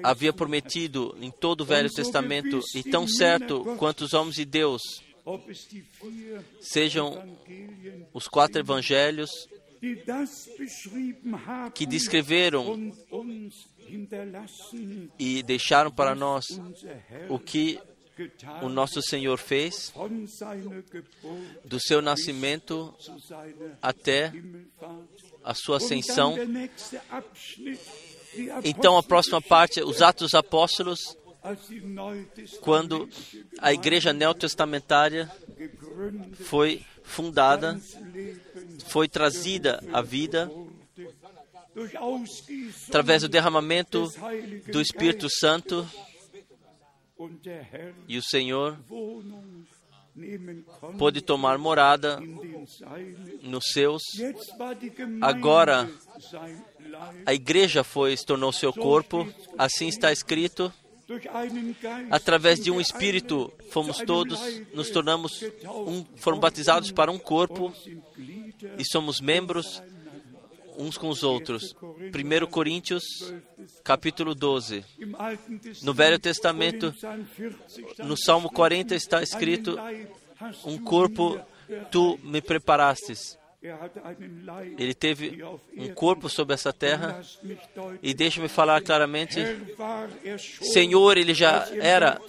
havia 0.03 0.31
prometido 0.31 1.17
em 1.19 1.31
todo 1.31 1.61
o 1.61 1.65
Velho 1.65 1.91
Testamento, 1.91 2.61
e 2.75 2.83
tão 2.83 3.07
certo 3.07 3.63
quanto 3.77 4.05
os 4.05 4.13
homens 4.13 4.35
de 4.35 4.45
Deus, 4.45 4.81
sejam 6.61 7.37
os 8.13 8.27
quatro 8.27 8.61
evangelhos 8.61 9.29
que 11.73 11.85
descreveram 11.85 12.91
e 15.17 15.43
deixaram 15.43 15.91
para 15.91 16.15
nós 16.15 16.45
o 17.29 17.39
que 17.39 17.79
o 18.61 18.69
nosso 18.69 19.01
Senhor 19.01 19.37
fez 19.37 19.93
do 21.63 21.79
seu 21.79 22.01
nascimento 22.01 22.93
até 23.81 24.33
a 25.43 25.53
sua 25.53 25.77
ascensão. 25.77 26.35
Então, 28.63 28.97
a 28.97 29.03
próxima 29.03 29.41
parte, 29.41 29.81
os 29.81 30.01
Atos 30.01 30.33
Apóstolos, 30.33 31.17
quando 32.61 33.07
a 33.59 33.71
igreja 33.71 34.11
neotestamentária 34.11 35.31
foi 36.45 36.83
fundada, 37.03 37.79
foi 38.87 39.07
trazida 39.07 39.83
à 39.93 40.01
vida 40.01 40.51
através 42.87 43.21
do 43.21 43.29
derramamento 43.29 44.11
do 44.71 44.81
Espírito 44.81 45.27
Santo 45.29 45.87
e 48.07 48.17
o 48.17 48.23
Senhor 48.23 48.77
pôde 50.97 51.21
tomar 51.21 51.57
morada 51.57 52.19
nos 53.41 53.65
seus. 53.71 54.01
Agora 55.21 55.89
a 57.25 57.33
igreja 57.33 57.83
foi 57.83 58.15
se 58.17 58.25
tornou 58.25 58.51
seu 58.51 58.73
corpo, 58.73 59.27
assim 59.57 59.87
está 59.87 60.11
escrito. 60.11 60.73
Através 62.11 62.59
de 62.59 62.69
um 62.69 62.81
espírito 62.81 63.51
fomos 63.71 63.99
todos, 63.99 64.39
nos 64.73 64.89
tornamos 64.89 65.41
um, 65.63 66.03
foram 66.17 66.37
batizados 66.37 66.91
para 66.91 67.09
um 67.09 67.17
corpo 67.17 67.71
e 68.77 68.83
somos 68.83 69.21
membros 69.21 69.81
uns 70.77 70.97
com 70.97 71.09
os 71.09 71.23
outros. 71.23 71.75
1 71.81 72.45
Coríntios, 72.47 73.03
capítulo 73.83 74.33
12. 74.33 74.85
No 75.83 75.93
Velho 75.93 76.19
Testamento, 76.19 76.93
no 77.99 78.15
Salmo 78.17 78.49
40 78.49 78.95
está 78.95 79.21
escrito: 79.21 79.77
Um 80.65 80.77
corpo 80.77 81.39
tu 81.91 82.17
me 82.23 82.41
preparastes. 82.41 83.36
Ele 84.77 84.93
teve 84.93 85.43
um 85.75 85.93
corpo 85.93 86.29
sobre 86.29 86.53
essa 86.53 86.71
terra. 86.71 87.21
E 88.03 88.13
deixa-me 88.13 88.47
falar 88.47 88.81
claramente: 88.81 89.39
Senhor, 90.61 91.17
ele 91.17 91.33
já 91.33 91.67
era 91.73 92.21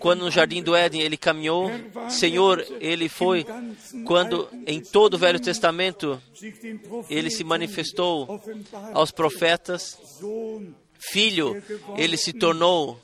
quando 0.00 0.24
no 0.24 0.30
jardim 0.30 0.60
do 0.60 0.74
Éden 0.74 1.00
ele 1.00 1.16
caminhou. 1.16 1.70
Senhor, 2.08 2.66
ele 2.80 3.08
foi 3.08 3.46
quando 4.04 4.48
em 4.66 4.80
todo 4.80 5.14
o 5.14 5.18
Velho 5.18 5.38
Testamento 5.38 6.20
ele 7.08 7.30
se 7.30 7.44
manifestou 7.44 8.40
aos 8.92 9.12
profetas, 9.12 10.20
filho, 11.10 11.62
ele 11.96 12.16
se 12.16 12.32
tornou 12.32 13.00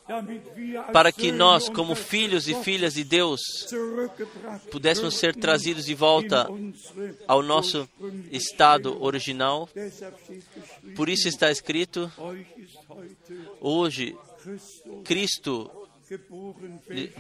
para 0.93 1.11
que 1.11 1.33
nós, 1.33 1.69
como 1.69 1.95
filhos 1.95 2.49
e 2.49 2.55
filhas 2.55 2.95
de 2.95 3.05
Deus, 3.05 3.41
pudéssemos 4.71 5.17
ser 5.17 5.35
trazidos 5.35 5.85
de 5.85 5.95
volta 5.95 6.49
ao 7.27 7.43
nosso 7.43 7.89
estado 8.31 9.03
original. 9.03 9.69
Por 10.95 11.09
isso 11.09 11.29
está 11.29 11.51
escrito: 11.51 12.11
hoje, 13.61 14.17
Cristo 15.05 15.71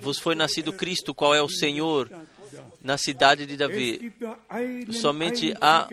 vos 0.01 0.19
foi 0.19 0.35
nascido 0.35 0.73
Cristo, 0.73 1.15
qual 1.15 1.35
é 1.35 1.43
o 1.43 1.49
Senhor, 1.49 2.11
na 2.83 2.97
cidade 2.97 3.47
de 3.47 3.57
Davi. 3.57 4.13
Somente 4.93 5.55
há 5.61 5.89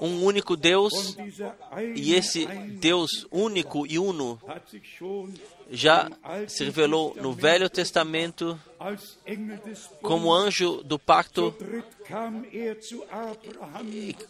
um 0.00 0.24
único 0.24 0.56
Deus, 0.56 1.16
e 1.94 2.14
esse 2.14 2.46
Deus 2.46 3.26
único 3.30 3.86
e 3.86 3.98
uno 3.98 4.40
já 5.70 6.10
se 6.48 6.64
revelou 6.64 7.16
no 7.20 7.32
Velho 7.32 7.68
Testamento 7.68 8.58
como 10.02 10.32
anjo 10.32 10.82
do 10.82 10.98
pacto. 10.98 11.54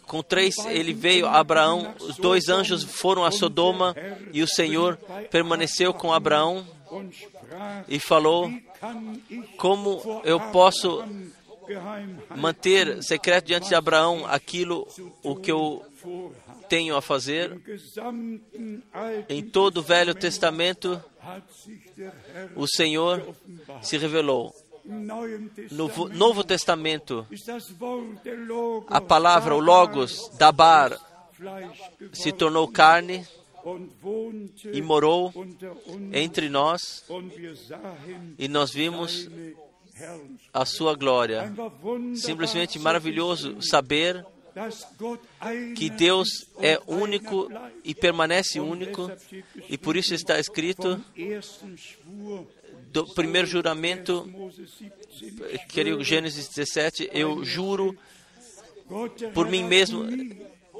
Com 0.05 0.21
três 0.21 0.57
ele 0.65 0.93
veio 0.93 1.25
a 1.25 1.39
Abraão, 1.39 1.93
os 1.99 2.17
dois 2.17 2.47
anjos 2.49 2.83
foram 2.83 3.25
a 3.25 3.31
Sodoma 3.31 3.95
e 4.31 4.41
o 4.41 4.47
Senhor 4.47 4.97
permaneceu 5.31 5.93
com 5.93 6.13
Abraão 6.13 6.65
e 7.87 7.99
falou: 7.99 8.51
Como 9.57 10.21
eu 10.23 10.39
posso 10.51 11.03
manter 12.35 13.01
secreto 13.03 13.45
diante 13.45 13.69
de 13.69 13.75
Abraão 13.75 14.25
aquilo 14.25 14.87
o 15.23 15.35
que 15.35 15.51
eu 15.51 15.85
tenho 16.69 16.95
a 16.95 17.01
fazer? 17.01 17.59
Em 19.29 19.43
todo 19.43 19.77
o 19.77 19.83
Velho 19.83 20.13
Testamento, 20.13 21.01
o 22.55 22.67
Senhor 22.67 23.35
se 23.81 23.97
revelou. 23.97 24.53
No 24.85 25.87
Novo 26.09 26.43
Testamento, 26.43 27.25
a 28.87 28.99
palavra, 28.99 29.55
o 29.55 29.59
Logos, 29.59 30.29
Dabar, 30.37 30.97
se 32.11 32.33
tornou 32.33 32.67
carne 32.67 33.25
e 34.73 34.81
morou 34.81 35.33
entre 36.11 36.49
nós, 36.49 37.05
e 38.37 38.47
nós 38.49 38.73
vimos 38.73 39.29
a 40.53 40.65
sua 40.65 40.95
glória. 40.95 41.51
Simplesmente 42.15 42.79
maravilhoso 42.79 43.57
saber 43.61 44.25
que 45.75 45.89
Deus 45.89 46.27
é 46.59 46.79
único 46.85 47.49
e 47.83 47.95
permanece 47.95 48.59
único, 48.59 49.11
e 49.67 49.77
por 49.77 49.95
isso 49.95 50.13
está 50.13 50.39
escrito 50.39 51.03
do 52.91 53.05
primeiro 53.15 53.47
juramento, 53.47 54.29
querido 55.69 56.03
Gênesis 56.03 56.47
17, 56.47 57.09
eu 57.11 57.43
juro 57.43 57.97
por 59.33 59.47
mim 59.49 59.63
mesmo. 59.63 60.03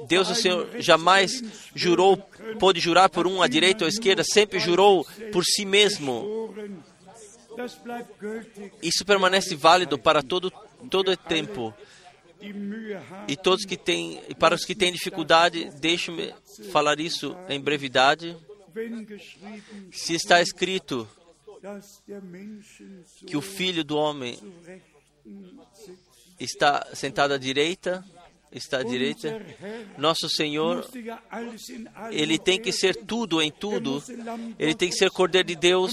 Deus, 0.06 0.28
o 0.28 0.34
Senhor, 0.34 0.68
jamais 0.78 1.42
jurou, 1.74 2.16
pôde 2.58 2.78
jurar 2.78 3.08
por 3.08 3.26
um 3.26 3.42
à 3.42 3.48
direita 3.48 3.84
ou 3.84 3.86
à 3.86 3.88
esquerda, 3.88 4.22
sempre 4.22 4.60
jurou 4.60 5.04
por 5.32 5.42
si 5.44 5.64
mesmo. 5.64 6.54
Isso 8.82 9.04
permanece 9.04 9.54
válido 9.54 9.98
para 9.98 10.22
todo 10.22 10.52
todo 10.90 11.12
o 11.12 11.16
tempo. 11.16 11.74
E 13.26 13.36
todos 13.36 13.64
que 13.64 13.76
têm, 13.76 14.20
para 14.38 14.54
os 14.54 14.64
que 14.64 14.74
têm 14.74 14.92
dificuldade, 14.92 15.70
deixe-me 15.80 16.34
falar 16.70 17.00
isso 17.00 17.36
em 17.48 17.60
brevidade. 17.60 18.36
Se 19.92 20.14
está 20.14 20.42
escrito 20.42 21.08
que 23.26 23.36
o 23.36 23.40
Filho 23.40 23.82
do 23.82 23.96
Homem 23.96 24.38
está 26.38 26.86
sentado 26.94 27.32
à 27.32 27.38
direita, 27.38 28.04
está 28.54 28.78
à 28.78 28.82
direita. 28.82 29.44
Nosso 29.98 30.28
Senhor, 30.28 30.86
ele 32.10 32.38
tem 32.38 32.60
que 32.60 32.72
ser 32.72 32.94
tudo 32.94 33.42
em 33.42 33.50
tudo. 33.50 34.02
Ele 34.58 34.74
tem 34.74 34.88
que 34.88 34.96
ser 34.96 35.10
Cordeiro 35.10 35.48
de 35.48 35.56
Deus. 35.56 35.92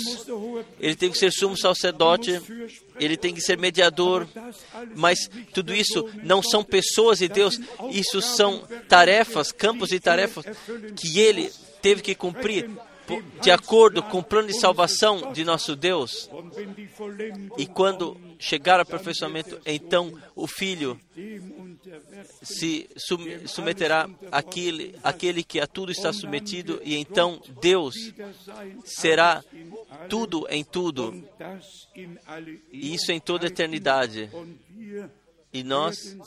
Ele 0.80 0.96
tem 0.96 1.12
que 1.12 1.18
ser 1.18 1.32
sumo 1.32 1.58
sacerdote. 1.58 2.42
Ele 3.00 3.18
tem 3.18 3.34
que 3.34 3.42
ser 3.42 3.58
mediador. 3.58 4.28
Mas 4.96 5.30
tudo 5.54 5.74
isso 5.74 6.08
não 6.24 6.42
são 6.44 6.64
pessoas 6.64 7.20
de 7.20 7.28
Deus. 7.28 7.60
Isso 7.90 8.22
são 8.22 8.64
tarefas, 8.88 9.52
campos 9.52 9.90
de 9.90 10.00
tarefas 10.00 10.46
que 10.96 11.20
ele 11.20 11.52
teve 11.82 12.02
que 12.02 12.14
cumprir 12.14 12.70
de 13.42 13.52
acordo 13.52 14.04
com 14.04 14.20
o 14.20 14.24
plano 14.24 14.48
de 14.48 14.60
salvação 14.60 15.34
de 15.34 15.44
nosso 15.44 15.76
Deus. 15.76 16.30
E 17.58 17.66
quando 17.66 18.18
chegar 18.40 18.76
ao 18.76 18.82
aperfeiçoamento, 18.82 19.60
então 19.66 20.18
o 20.36 20.48
Filho 20.48 21.00
se 22.42 22.90
submeterá 23.46 24.10
àquele, 24.32 24.96
àquele 25.04 25.44
que 25.44 25.60
a 25.60 25.68
tudo 25.68 25.92
está 25.92 26.12
submetido, 26.14 26.82
e 26.84 26.96
então 26.96 27.42
Deus 27.62 27.96
será 28.84 29.44
tudo 30.10 30.48
em 30.50 30.64
tudo, 30.64 31.24
e 32.72 32.94
isso 32.94 33.12
em 33.12 33.20
toda 33.20 33.46
a 33.46 33.50
eternidade. 33.50 34.30
E 35.54 35.64
nós 35.64 36.18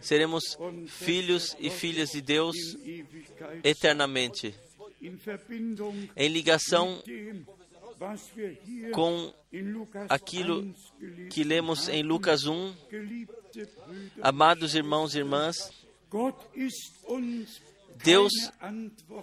seremos 0.00 0.56
filhos 0.86 1.54
e 1.60 1.68
filhas 1.68 2.10
de 2.10 2.22
Deus 2.22 2.56
eternamente 3.62 4.54
em 6.16 6.28
ligação 6.28 7.02
com 8.92 9.32
aquilo 10.08 10.74
que 11.30 11.42
lemos 11.42 11.88
em 11.88 12.02
Lucas 12.02 12.46
1. 12.46 12.74
Amados 14.22 14.74
irmãos 14.74 15.14
e 15.14 15.18
irmãs, 15.18 15.56
Deus 18.04 18.32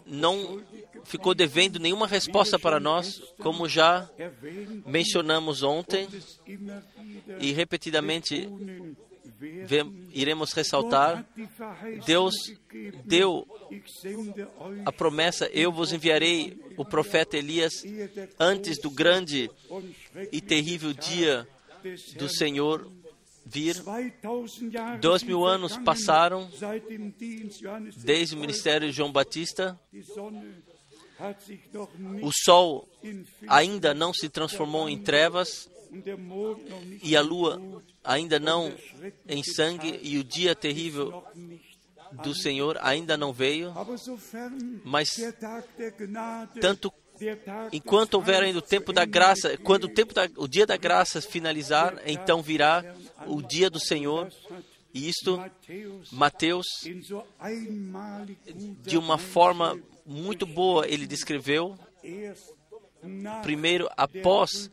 não 0.06 0.62
ficou 1.06 1.34
devendo 1.34 1.80
nenhuma 1.80 2.08
resposta 2.08 2.60
para 2.60 2.80
nós, 2.80 3.20
como 3.40 3.70
já 3.70 4.10
mencionamos 4.86 5.64
ontem 5.64 6.08
e 7.40 7.52
repetidamente 7.54 8.50
iremos 10.12 10.54
ressaltar, 10.54 11.26
Deus 12.06 12.34
deu 13.04 13.48
a 14.86 14.92
promessa: 14.92 15.50
Eu 15.54 15.72
vos 15.72 15.92
enviarei 15.92 16.60
o 16.78 16.86
profeta 16.86 17.38
Elias 17.38 17.84
antes 18.40 18.80
do 18.80 18.90
grande 18.90 19.50
e 20.32 20.42
terrível 20.42 20.94
dia 20.94 21.48
do 22.18 22.30
Senhor 22.30 22.90
vir. 23.46 23.76
Dois 25.00 25.24
mil 25.24 25.46
anos 25.46 25.78
passaram 25.78 26.50
desde 27.98 28.36
o 28.36 28.40
ministério 28.40 28.90
de 28.90 28.96
João 28.96 29.12
Batista. 29.12 29.80
O 32.22 32.32
sol 32.44 32.90
ainda 33.48 33.94
não 33.94 34.14
se 34.14 34.28
transformou 34.28 34.90
em 34.90 35.02
trevas 35.02 35.70
e 37.02 37.16
a 37.16 37.22
lua 37.22 37.62
ainda 38.04 38.40
não 38.40 38.74
em 39.28 39.44
sangue 39.44 40.00
e 40.02 40.18
o 40.18 40.24
dia 40.24 40.56
terrível 40.56 41.24
do 42.24 42.34
Senhor 42.34 42.78
ainda 42.82 43.18
não 43.18 43.34
veio, 43.34 43.74
mas 44.84 45.10
tanto 46.62 46.92
enquanto 47.72 48.16
houver 48.16 48.44
ainda 48.44 48.60
o 48.60 48.62
tempo 48.62 48.92
da 48.92 49.06
graça, 49.06 49.58
quando 49.58 49.86
o 49.86 49.94
tempo 49.94 50.14
da, 50.14 50.30
o 50.38 50.48
dia 50.48 50.66
da 50.66 50.78
graça 50.78 51.22
finalizar, 51.22 52.02
então 52.06 52.42
virá 52.42 52.84
o 53.26 53.42
dia 53.42 53.70
do 53.70 53.80
Senhor. 53.80 54.32
E 54.94 55.10
isto 55.10 55.44
Mateus 56.12 56.68
de 58.82 58.98
uma 58.98 59.18
forma 59.18 59.78
muito 60.06 60.46
boa 60.46 60.88
ele 60.88 61.06
descreveu. 61.06 61.78
Primeiro 63.44 63.90
após 63.98 64.72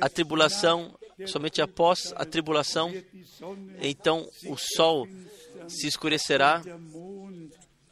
a, 0.00 0.08
tribulação, 0.08 0.94
somente 1.26 1.60
após 1.62 2.12
a 2.16 2.24
tribulação, 2.24 2.92
então 3.80 4.28
o 4.46 4.56
sol 4.56 5.08
se 5.68 5.86
escurecerá 5.86 6.62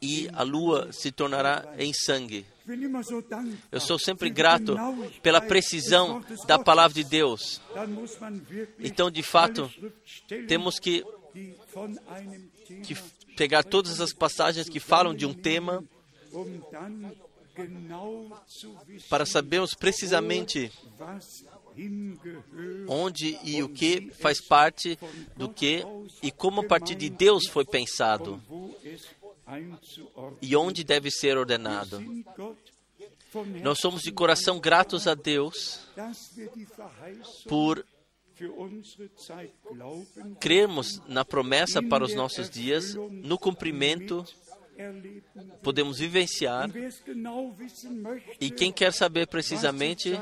e 0.01 0.29
a 0.33 0.43
lua 0.43 0.91
se 0.91 1.11
tornará 1.11 1.73
em 1.77 1.93
sangue. 1.93 2.45
Eu 3.71 3.79
sou 3.79 3.99
sempre 3.99 4.29
grato 4.29 4.75
pela 5.21 5.39
precisão 5.39 6.23
da 6.47 6.57
palavra 6.57 6.93
de 6.93 7.03
Deus. 7.03 7.61
Então, 8.79 9.09
de 9.11 9.21
fato, 9.21 9.71
temos 10.47 10.79
que, 10.79 11.03
que 12.83 12.95
pegar 13.35 13.63
todas 13.63 14.01
as 14.01 14.13
passagens 14.13 14.67
que 14.67 14.79
falam 14.79 15.13
de 15.13 15.25
um 15.25 15.33
tema 15.33 15.83
para 19.09 19.25
sabermos 19.25 19.73
precisamente 19.73 20.71
onde 22.87 23.37
e 23.43 23.61
o 23.61 23.69
que 23.69 24.11
faz 24.11 24.39
parte 24.41 24.97
do 25.35 25.49
que 25.49 25.83
e 26.21 26.31
como 26.31 26.61
a 26.61 26.65
partir 26.65 26.95
de 26.95 27.09
Deus 27.09 27.47
foi 27.47 27.65
pensado 27.65 28.41
e 30.41 30.55
onde 30.55 30.83
deve 30.83 31.11
ser 31.11 31.37
ordenado. 31.37 32.01
Nós 33.61 33.79
somos 33.79 34.01
de 34.01 34.11
coração 34.11 34.59
gratos 34.59 35.07
a 35.07 35.13
Deus 35.13 35.81
por 37.47 37.85
crermos 40.39 41.01
na 41.07 41.23
promessa 41.23 41.81
para 41.81 42.03
os 42.03 42.13
nossos 42.13 42.49
dias, 42.49 42.95
no 42.95 43.37
cumprimento 43.37 44.25
podemos 45.61 45.99
vivenciar. 45.99 46.69
E 48.39 48.49
quem 48.49 48.71
quer 48.71 48.93
saber 48.93 49.27
precisamente 49.27 50.13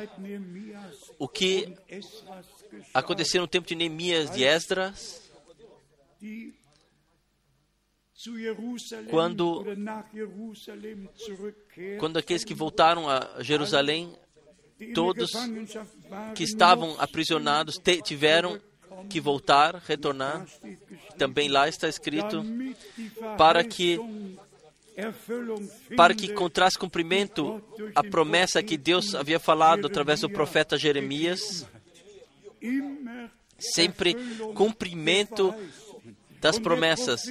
o 1.18 1.28
que 1.28 1.74
aconteceu 2.94 3.42
no 3.42 3.48
tempo 3.48 3.68
de 3.68 3.76
Neemias 3.76 4.30
de 4.32 4.44
Esdras, 4.44 5.22
quando, 9.10 9.66
quando 12.00 12.18
aqueles 12.18 12.44
que 12.44 12.54
voltaram 12.54 13.10
a 13.10 13.42
Jerusalém, 13.42 14.16
todos 14.94 15.32
que 16.36 16.44
estavam 16.44 17.00
aprisionados 17.00 17.76
tiveram 18.04 18.62
que 19.10 19.20
voltar, 19.20 19.82
retornar. 19.86 20.46
Também 21.18 21.50
lá 21.50 21.68
está 21.68 21.88
escrito 21.88 22.44
para 23.38 23.64
que 23.64 24.00
para 25.96 26.14
que 26.14 26.28
encontrasse 26.28 26.78
cumprimento 26.78 27.62
a 27.96 28.04
promessa 28.04 28.62
que 28.62 28.78
Deus 28.78 29.16
havia 29.16 29.40
falado 29.40 29.88
através 29.88 30.22
do 30.22 30.30
profeta 30.30 30.78
Jeremias, 30.78 31.68
sempre 33.58 34.16
cumprimento 34.54 35.54
das 36.40 36.60
promessas. 36.60 37.22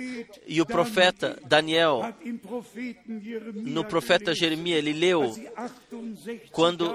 E 0.46 0.60
o 0.60 0.66
profeta 0.66 1.38
Daniel, 1.44 2.02
no 3.54 3.84
profeta 3.84 4.34
Jeremias, 4.34 4.78
ele 4.78 4.92
leu 4.92 5.32
quando 6.50 6.90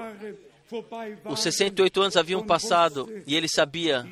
os 1.24 1.40
68 1.40 2.00
anos 2.00 2.16
haviam 2.16 2.44
passado 2.44 3.08
e 3.26 3.34
ele 3.34 3.48
sabia 3.48 4.06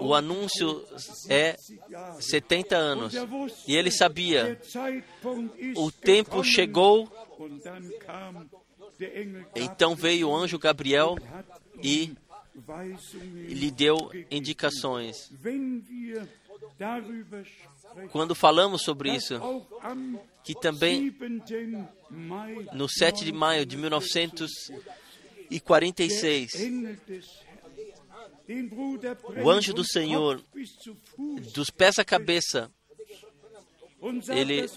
o 0.00 0.14
anúncio 0.14 0.84
é 1.28 1.56
70 2.20 2.76
anos. 2.76 3.14
E 3.66 3.74
ele 3.74 3.90
sabia 3.90 4.60
o 5.76 5.90
tempo 5.90 6.44
chegou. 6.44 7.10
Então 9.54 9.94
veio 9.94 10.28
o 10.28 10.36
anjo 10.36 10.58
Gabriel 10.58 11.16
e 11.82 12.14
lhe 13.48 13.70
deu 13.70 13.96
indicações. 14.30 15.30
Quando 18.10 18.34
falamos 18.34 18.82
sobre 18.82 19.14
isso, 19.14 19.34
que 20.42 20.54
também 20.54 21.14
no 22.72 22.88
7 22.88 23.24
de 23.24 23.32
maio 23.32 23.64
de 23.66 23.76
1946, 23.76 26.52
o 29.42 29.50
anjo 29.50 29.72
do 29.72 29.84
Senhor, 29.84 30.42
dos 31.54 31.70
pés 31.70 31.98
à 31.98 32.04
cabeça, 32.04 32.70
ele 34.28 34.68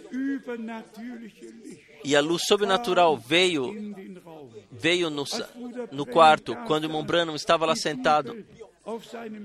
e 2.03 2.15
a 2.15 2.21
luz 2.21 2.43
sobrenatural 2.45 3.17
veio 3.17 3.73
veio 4.69 5.09
no, 5.09 5.23
no 5.91 6.05
quarto 6.05 6.55
quando 6.67 6.83
o 6.83 6.87
irmão 6.87 7.05
Branham 7.05 7.33
estava 7.33 7.65
lá 7.65 7.75
sentado 7.75 8.45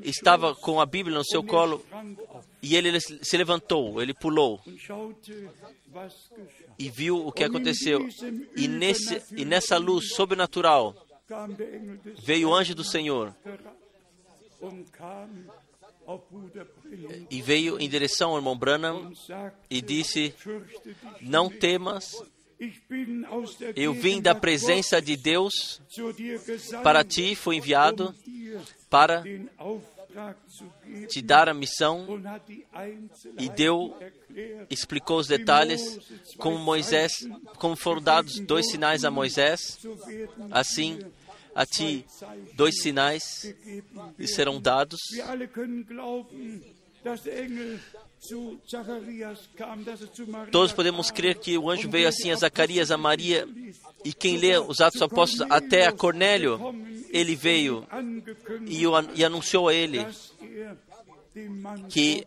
estava 0.03 0.55
com 0.55 0.81
a 0.81 0.87
Bíblia 0.87 1.17
no 1.17 1.25
seu 1.25 1.43
colo 1.43 1.85
e 2.63 2.75
ele, 2.77 2.99
se 3.01 3.37
levantou, 3.37 4.03
ele 4.03 4.13
pulou 4.13 4.61
e 6.79 6.91
viu 6.91 7.27
o 7.27 7.33
que 7.33 7.45
aconteceu. 7.45 8.09
E, 8.57 8.67
nesse, 8.67 9.23
e 9.37 9.45
nessa 9.45 9.79
luz 9.79 10.15
sobrenatural 10.15 10.95
veio 12.25 12.49
o 12.49 12.55
anjo 12.55 12.75
do 12.75 12.85
Senhor 12.85 13.35
e 17.31 17.43
veio 17.43 17.79
em 17.79 17.89
direção 17.89 18.31
ao 18.31 18.37
irmão 18.39 18.57
Branham 18.57 19.13
e 19.71 19.81
disse: 19.81 20.35
Não 21.21 21.49
temas, 21.49 22.13
eu 23.77 23.93
vim 23.93 24.21
da 24.21 24.35
presença 24.35 25.01
de 25.01 25.17
Deus 25.17 25.81
para 26.83 27.05
ti, 27.05 27.37
fui 27.37 27.57
enviado 27.57 28.15
para 28.89 29.23
te 31.09 31.23
dar 31.23 31.49
a 31.49 31.55
missão 31.55 32.07
e 33.39 33.49
deu, 33.49 33.97
explicou 34.71 35.19
os 35.19 35.27
detalhes, 35.27 35.99
como 36.39 36.59
Moisés, 36.59 37.13
como 37.57 37.77
foram 37.77 38.03
dados 38.03 38.41
dois 38.41 38.71
sinais 38.71 39.05
a 39.05 39.11
Moisés, 39.11 39.79
assim 40.51 40.99
a 41.55 41.67
ti 41.67 42.05
dois 42.55 42.81
sinais 42.81 43.55
serão 44.27 44.61
dados. 44.61 45.01
Todos 50.51 50.73
podemos 50.73 51.11
crer 51.11 51.39
que 51.39 51.57
o 51.57 51.71
anjo 51.71 51.89
veio 51.89 52.09
assim 52.09 52.31
a 52.31 52.37
Zacarias, 52.37 52.91
a 52.91 52.99
Maria, 52.99 53.47
e 54.05 54.13
quem 54.13 54.37
lê 54.37 54.59
os 54.59 54.81
Atos 54.81 55.01
Apóstolos 55.01 55.51
até 55.51 55.87
a 55.87 55.93
Cornélio, 55.93 56.59
ele 57.11 57.35
veio 57.35 57.87
e, 58.67 58.83
e 59.15 59.25
anunciou 59.25 59.69
a 59.69 59.75
ele 59.75 60.07
que 61.89 62.27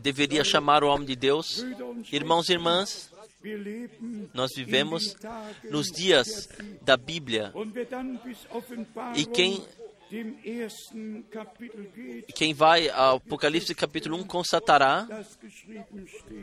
deveria 0.00 0.44
chamar 0.44 0.84
o 0.84 0.88
homem 0.88 1.06
de 1.06 1.16
Deus. 1.16 1.64
Irmãos 2.12 2.48
e 2.48 2.52
irmãs, 2.52 3.10
nós 4.34 4.52
vivemos 4.54 5.16
nos 5.70 5.86
dias 5.88 6.48
da 6.82 6.96
Bíblia. 6.96 7.52
E 9.14 9.24
quem 9.24 9.64
quem 12.34 12.54
vai 12.54 12.88
ao 12.88 13.16
Apocalipse 13.16 13.74
capítulo 13.74 14.16
1 14.18 14.24
constatará 14.24 15.06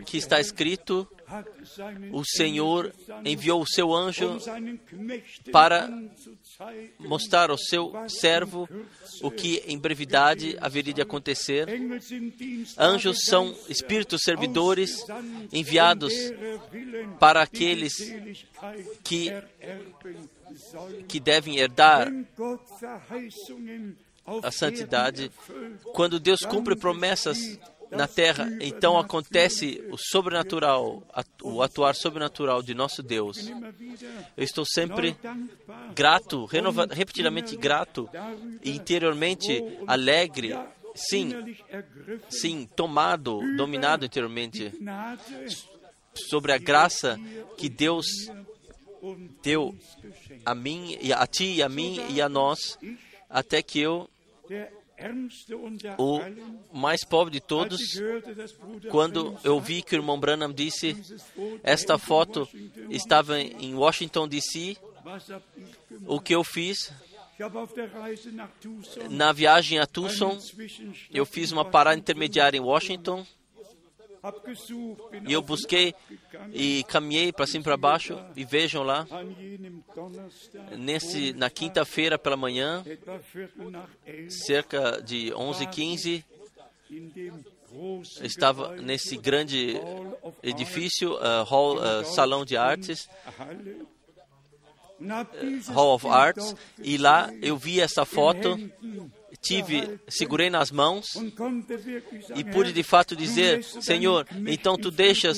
que 0.05 0.17
está 0.17 0.39
escrito: 0.41 1.07
o 2.11 2.23
Senhor 2.25 2.93
enviou 3.23 3.61
o 3.61 3.67
seu 3.67 3.93
anjo 3.93 4.37
para 5.51 5.89
mostrar 6.99 7.49
ao 7.49 7.57
seu 7.57 7.93
servo 8.09 8.67
o 9.21 9.31
que 9.31 9.63
em 9.65 9.77
brevidade 9.77 10.57
haveria 10.59 10.93
de 10.93 11.01
acontecer. 11.01 11.67
Anjos 12.77 13.19
são 13.25 13.55
espíritos 13.69 14.21
servidores 14.23 15.05
enviados 15.53 16.13
para 17.19 17.41
aqueles 17.41 17.93
que 19.03 19.31
que 21.07 21.19
devem 21.19 21.57
herdar 21.57 22.11
a 24.41 24.51
santidade. 24.51 25.31
Quando 25.93 26.19
Deus 26.19 26.41
cumpre 26.41 26.75
promessas 26.75 27.59
na 27.91 28.07
terra, 28.07 28.49
então 28.59 28.97
acontece 28.97 29.83
o 29.91 29.97
sobrenatural, 29.97 31.03
o 31.41 31.61
atuar 31.61 31.95
sobrenatural 31.95 32.63
de 32.63 32.73
nosso 32.73 33.03
Deus. 33.03 33.37
Eu 34.35 34.43
estou 34.43 34.65
sempre 34.65 35.15
grato, 35.93 36.45
repetidamente 36.89 37.55
grato 37.55 38.09
e 38.63 38.71
interiormente 38.71 39.63
alegre, 39.85 40.57
sim, 40.95 41.55
sim, 42.29 42.67
tomado, 42.75 43.39
dominado 43.55 44.05
interiormente 44.05 44.73
sobre 46.15 46.51
a 46.51 46.57
graça 46.57 47.19
que 47.57 47.69
Deus 47.69 48.05
deu 49.41 49.75
a 50.45 50.55
mim, 50.55 50.97
a 51.15 51.27
ti 51.27 51.55
e 51.55 51.63
a 51.63 51.69
mim 51.69 51.99
e 52.09 52.21
a 52.21 52.29
nós, 52.29 52.77
até 53.29 53.61
que 53.61 53.79
eu, 53.79 54.09
o 55.97 56.19
mais 56.77 57.03
pobre 57.03 57.33
de 57.33 57.41
todos, 57.41 57.79
quando 58.89 59.37
eu 59.43 59.59
vi 59.59 59.81
que 59.81 59.95
o 59.95 59.97
irmão 59.97 60.19
Branham 60.19 60.51
disse, 60.51 60.95
esta 61.63 61.97
foto 61.97 62.47
estava 62.89 63.39
em 63.39 63.75
Washington 63.75 64.27
D.C., 64.27 64.77
o 66.05 66.19
que 66.19 66.33
eu 66.33 66.43
fiz 66.43 66.93
na 69.09 69.33
viagem 69.33 69.79
a 69.79 69.85
Tucson, 69.85 70.37
eu 71.11 71.25
fiz 71.25 71.51
uma 71.51 71.65
parada 71.65 71.99
intermediária 71.99 72.57
em 72.57 72.61
Washington 72.61 73.25
e 75.27 75.33
eu 75.33 75.41
busquei 75.41 75.93
e 76.53 76.83
caminhei 76.85 77.33
para 77.33 77.45
cima 77.45 77.61
e 77.61 77.63
para 77.63 77.77
baixo 77.77 78.17
e 78.35 78.45
vejam 78.45 78.81
lá, 78.81 79.05
nesse, 80.77 81.33
na 81.33 81.49
quinta-feira 81.49 82.17
pela 82.17 82.37
manhã, 82.37 82.83
cerca 84.29 85.01
de 85.01 85.31
11h15, 85.31 86.23
estava 88.21 88.75
nesse 88.77 89.17
grande 89.17 89.75
edifício, 90.41 91.15
uh, 91.15 91.43
hall, 91.43 91.77
uh, 91.77 92.05
salão 92.05 92.45
de 92.45 92.55
artes, 92.55 93.09
Hall 95.67 95.95
of 95.95 96.07
Arts, 96.07 96.55
e 96.79 96.97
lá 96.97 97.29
eu 97.41 97.57
vi 97.57 97.81
essa 97.81 98.05
foto 98.05 98.57
tive, 99.43 99.99
segurei 100.07 100.49
nas 100.49 100.71
mãos 100.71 101.15
e 102.35 102.43
pude 102.43 102.71
de 102.71 102.81
fato 102.81 103.15
dizer: 103.15 103.63
Senhor, 103.63 104.25
então 104.47 104.77
tu 104.77 104.89
deixas 104.89 105.37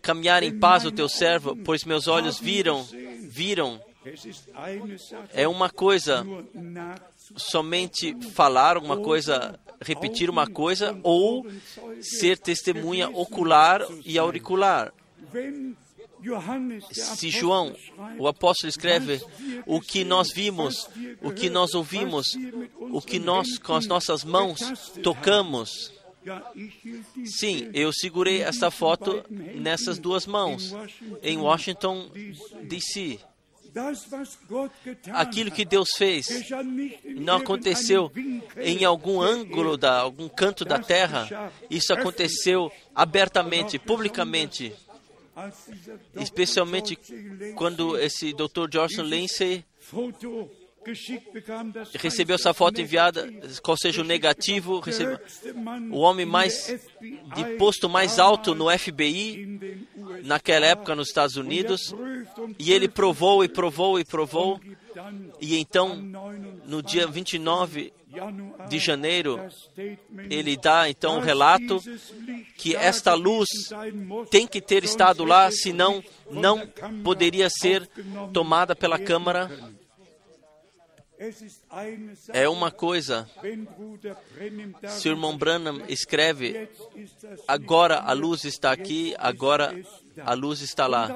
caminhar 0.00 0.42
em 0.42 0.58
paz 0.58 0.84
o 0.84 0.90
teu 0.90 1.08
servo, 1.08 1.54
pois 1.64 1.84
meus 1.84 2.08
olhos 2.08 2.38
viram, 2.40 2.86
viram. 3.22 3.80
É 5.34 5.46
uma 5.46 5.68
coisa 5.68 6.24
somente 7.36 8.16
falar 8.32 8.78
uma 8.78 8.96
coisa, 8.96 9.60
repetir 9.82 10.30
uma 10.30 10.46
coisa, 10.46 10.98
ou 11.02 11.46
ser 12.00 12.38
testemunha 12.38 13.08
ocular 13.10 13.86
e 14.04 14.18
auricular. 14.18 14.92
Se 16.92 17.30
João, 17.30 17.74
o 18.18 18.26
apóstolo, 18.26 18.68
escreve 18.68 19.20
o 19.66 19.80
que 19.80 20.04
nós 20.04 20.32
vimos, 20.32 20.88
o 21.22 21.30
que 21.32 21.48
nós 21.48 21.74
ouvimos, 21.74 22.26
o 22.80 23.00
que 23.00 23.18
nós 23.18 23.58
com 23.58 23.74
as 23.74 23.86
nossas 23.86 24.24
mãos 24.24 24.60
tocamos. 25.02 25.92
Sim, 27.24 27.70
eu 27.72 27.92
segurei 27.92 28.42
essa 28.42 28.70
foto 28.70 29.24
nessas 29.30 29.98
duas 29.98 30.26
mãos, 30.26 30.74
em 31.22 31.38
Washington, 31.38 32.10
D.C. 32.62 33.18
Aquilo 35.12 35.50
que 35.50 35.64
Deus 35.64 35.88
fez 35.96 36.48
não 37.16 37.36
aconteceu 37.36 38.10
em 38.56 38.84
algum 38.84 39.20
ângulo, 39.20 39.76
da, 39.76 40.00
algum 40.00 40.28
canto 40.28 40.64
da 40.64 40.78
terra. 40.78 41.52
Isso 41.70 41.92
aconteceu 41.92 42.72
abertamente, 42.94 43.78
publicamente. 43.78 44.74
Especialmente 46.16 46.98
quando 47.54 47.98
esse 47.98 48.32
Dr. 48.32 48.68
Johnson 48.68 49.02
Lindsay 49.02 49.64
recebeu 51.94 52.36
essa 52.36 52.54
foto 52.54 52.80
enviada, 52.80 53.28
qual 53.62 53.76
seja 53.76 54.00
o 54.00 54.04
negativo, 54.04 54.80
o 55.90 55.98
homem 55.98 56.24
mais 56.24 56.74
de 57.34 57.44
posto 57.56 57.88
mais 57.88 58.18
alto 58.18 58.54
no 58.54 58.70
FBI 58.76 59.84
naquela 60.24 60.66
época 60.66 60.94
nos 60.94 61.08
Estados 61.08 61.36
Unidos, 61.36 61.94
e 62.58 62.72
ele 62.72 62.88
provou 62.88 63.44
e 63.44 63.48
provou 63.48 63.98
e 63.98 64.04
provou, 64.04 64.60
e 65.40 65.56
então 65.56 65.96
no 66.64 66.82
dia 66.82 67.06
29 67.06 67.92
de 68.68 68.78
janeiro 68.78 69.38
ele 70.30 70.56
dá 70.56 70.88
então 70.88 71.18
um 71.18 71.20
relato 71.20 71.80
que 72.56 72.74
esta 72.74 73.14
luz 73.14 73.48
tem 74.30 74.46
que 74.46 74.60
ter 74.60 74.84
estado 74.84 75.24
lá, 75.24 75.50
senão 75.50 76.02
não 76.30 76.66
poderia 77.04 77.48
ser 77.50 77.86
tomada 78.32 78.74
pela 78.74 78.98
câmara. 78.98 79.50
É 82.32 82.48
uma 82.48 82.70
coisa, 82.70 83.28
se 84.88 85.08
o 85.08 85.12
irmão 85.12 85.36
Branham 85.36 85.82
escreve, 85.88 86.68
agora 87.46 87.98
a 87.98 88.12
luz 88.12 88.44
está 88.44 88.70
aqui, 88.70 89.14
agora 89.18 89.74
a 90.24 90.34
luz 90.34 90.60
está 90.60 90.86
lá. 90.86 91.08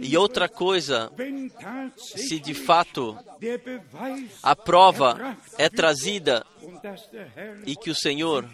E 0.00 0.16
outra 0.16 0.48
coisa, 0.48 1.10
se 1.96 2.38
de 2.38 2.54
fato 2.54 3.16
a 4.42 4.56
prova 4.56 5.36
é 5.56 5.68
trazida 5.68 6.46
e 7.66 7.76
que 7.76 7.90
o 7.90 7.94
Senhor 7.94 8.48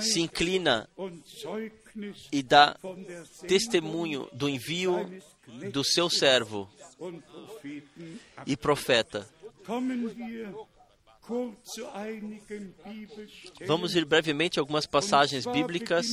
se 0.00 0.20
inclina 0.20 0.88
e 2.32 2.42
dá 2.42 2.76
testemunho 3.46 4.28
do 4.32 4.48
envio 4.48 5.08
do 5.72 5.84
seu 5.84 6.08
servo 6.08 6.68
e 8.46 8.56
profeta. 8.56 9.28
Vamos 13.66 13.94
ir 13.94 14.04
brevemente 14.06 14.58
a 14.58 14.62
algumas 14.62 14.86
passagens 14.86 15.44
bíblicas. 15.44 16.06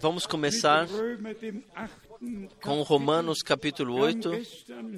Vamos 0.00 0.26
começar 0.26 0.88
com 2.60 2.82
Romanos 2.82 3.38
capítulo 3.38 3.94
8. 3.94 4.30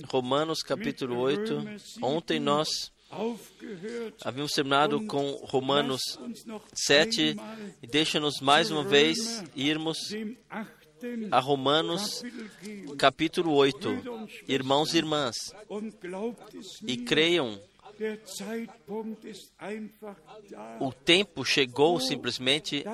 Romanos 0.07 0.63
capítulo 0.63 1.19
8. 1.19 1.63
Ontem 2.01 2.41
nós 2.41 2.69
havíamos 4.25 4.53
terminado 4.53 5.05
com 5.07 5.33
Romanos 5.45 6.01
7 6.73 7.37
e 7.83 7.87
deixa-nos 7.87 8.41
mais 8.41 8.71
uma 8.71 8.83
vez 8.83 9.45
irmos 9.55 9.99
a 11.31 11.39
Romanos 11.39 12.23
capítulo 12.97 13.53
8. 13.53 13.89
Irmãos 14.49 14.95
e 14.95 14.99
irmãs, 14.99 15.37
e 16.87 16.97
creiam 16.97 17.61
o 20.81 20.93
tempo 20.93 21.45
chegou 21.45 22.01
simplesmente 22.01 22.85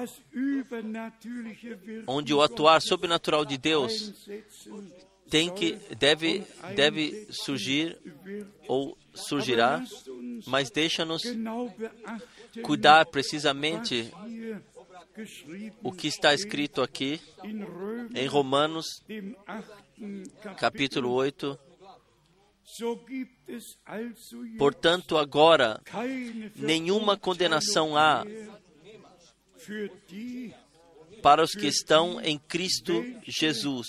onde 2.07 2.35
o 2.35 2.43
atuar 2.43 2.81
sobrenatural 2.81 3.45
de 3.45 3.57
Deus 3.57 4.13
tem 5.31 5.55
que 5.55 5.73
deve 5.97 6.45
deve 6.75 7.29
surgir 7.31 7.97
ou 8.67 8.99
surgirá, 9.15 9.83
mas 10.47 10.71
deixa-nos 10.71 11.23
cuidar 12.63 13.07
precisamente 13.07 14.11
o 15.83 15.93
que 15.93 16.09
está 16.09 16.35
escrito 16.35 16.83
aqui 16.83 17.21
em 18.15 18.27
Romanos 18.27 18.87
capítulo 20.59 21.13
8 21.13 21.70
Portanto, 24.59 25.17
agora 25.17 25.81
nenhuma 26.57 27.17
condenação 27.17 27.97
há 27.97 28.25
para 31.23 31.43
os 31.43 31.53
que 31.53 31.67
estão 31.67 32.21
em 32.21 32.39
Cristo 32.39 33.05
Jesus. 33.25 33.87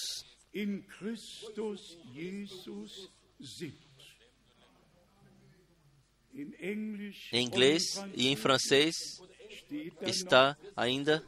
Em 7.31 7.45
inglês 7.45 7.83
e 8.15 8.27
em 8.27 8.35
francês 8.35 8.95
está 10.01 10.57
ainda 10.75 11.23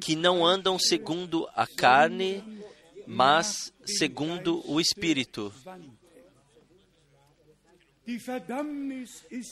que 0.00 0.16
não 0.16 0.44
andam 0.44 0.78
segundo 0.78 1.48
a 1.54 1.66
carne, 1.66 2.42
mas 3.06 3.72
segundo 3.84 4.62
o 4.70 4.80
Espírito. 4.80 5.52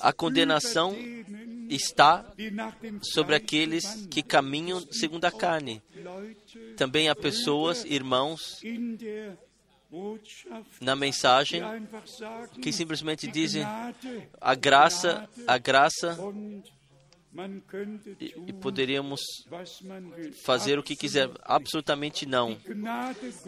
A 0.01 0.13
condenação 0.13 0.97
está 1.69 2.33
sobre 3.01 3.37
aqueles 3.37 4.07
que 4.11 4.23
caminham 4.23 4.81
segundo 4.91 5.25
a 5.25 5.31
carne. 5.31 5.81
Também 6.77 7.09
há 7.09 7.15
pessoas, 7.15 7.85
irmãos, 7.85 8.61
na 10.81 10.97
mensagem 10.97 11.63
que 12.61 12.73
simplesmente 12.73 13.29
dizem 13.29 13.63
a 14.41 14.55
graça, 14.55 15.29
a 15.47 15.59
graça 15.59 16.19
e, 18.19 18.53
poderíamos 18.53 19.21
fazer 20.45 20.79
o 20.79 20.83
que 20.83 20.97
quiser. 20.97 21.31
Absolutamente 21.43 22.27
não. 22.27 22.59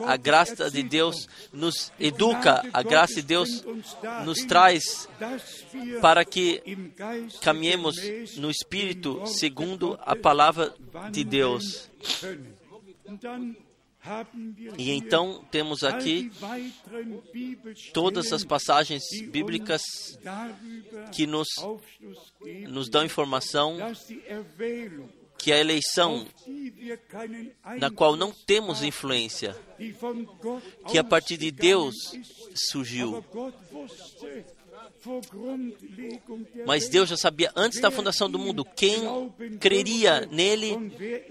A 0.07 0.17
graça 0.17 0.71
de 0.71 0.83
Deus 0.83 1.29
nos 1.53 1.93
educa, 1.99 2.63
a 2.73 2.83
graça 2.83 3.17
de 3.17 3.23
Deus 3.23 3.65
nos 4.25 4.45
traz 4.45 5.09
para 6.01 6.25
que 6.25 6.63
caminhemos 7.41 7.97
no 8.37 8.51
Espírito 8.51 9.27
segundo 9.27 9.99
a 10.03 10.15
palavra 10.15 10.73
de 11.11 11.25
Deus. 11.25 11.91
E 14.77 14.91
então 14.91 15.45
temos 15.51 15.85
aqui 15.85 16.31
todas 17.93 18.33
as 18.33 18.45
passagens 18.45 19.03
bíblicas 19.29 19.83
que 21.13 21.25
nos, 21.25 21.49
nos 22.69 22.89
dão 22.89 23.05
informação 23.05 23.79
que 25.39 25.53
a 25.53 25.59
eleição, 25.59 26.27
na 27.79 27.91
qual 27.91 28.17
não 28.17 28.33
temos 28.33 28.83
influência, 28.83 29.57
que 30.89 30.99
a 30.99 31.05
partir 31.05 31.37
de 31.37 31.51
Deus 31.53 31.95
surgiu. 32.55 33.25
Mas 36.67 36.89
Deus 36.89 37.09
já 37.09 37.17
sabia 37.17 37.53
antes 37.55 37.81
da 37.81 37.91
fundação 37.91 38.29
do 38.31 38.39
mundo 38.39 38.65
quem 38.65 39.01
creria 39.61 40.27
nele 40.27 40.77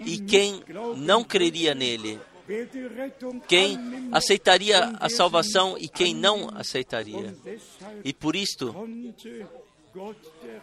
e 0.06 0.20
quem 0.20 0.62
não 0.98 1.24
creria 1.24 1.74
nele 1.74 2.20
quem 3.47 3.78
aceitaria 4.12 4.93
a 4.99 5.10
salvação 5.10 5.78
e 5.78 5.88
quem 5.88 6.16
não 6.16 6.49
aceitaria. 6.54 7.36
E 8.04 8.14
por 8.14 8.36
isto, 8.36 8.74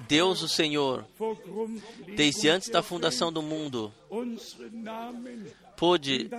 Deus, 0.09 0.43
o 0.43 0.49
Senhor, 0.49 1.07
desde 2.17 2.49
antes 2.49 2.69
da 2.69 2.83
fundação 2.83 3.33
do 3.33 3.43
mundo, 3.43 3.93
pôde 5.77 6.31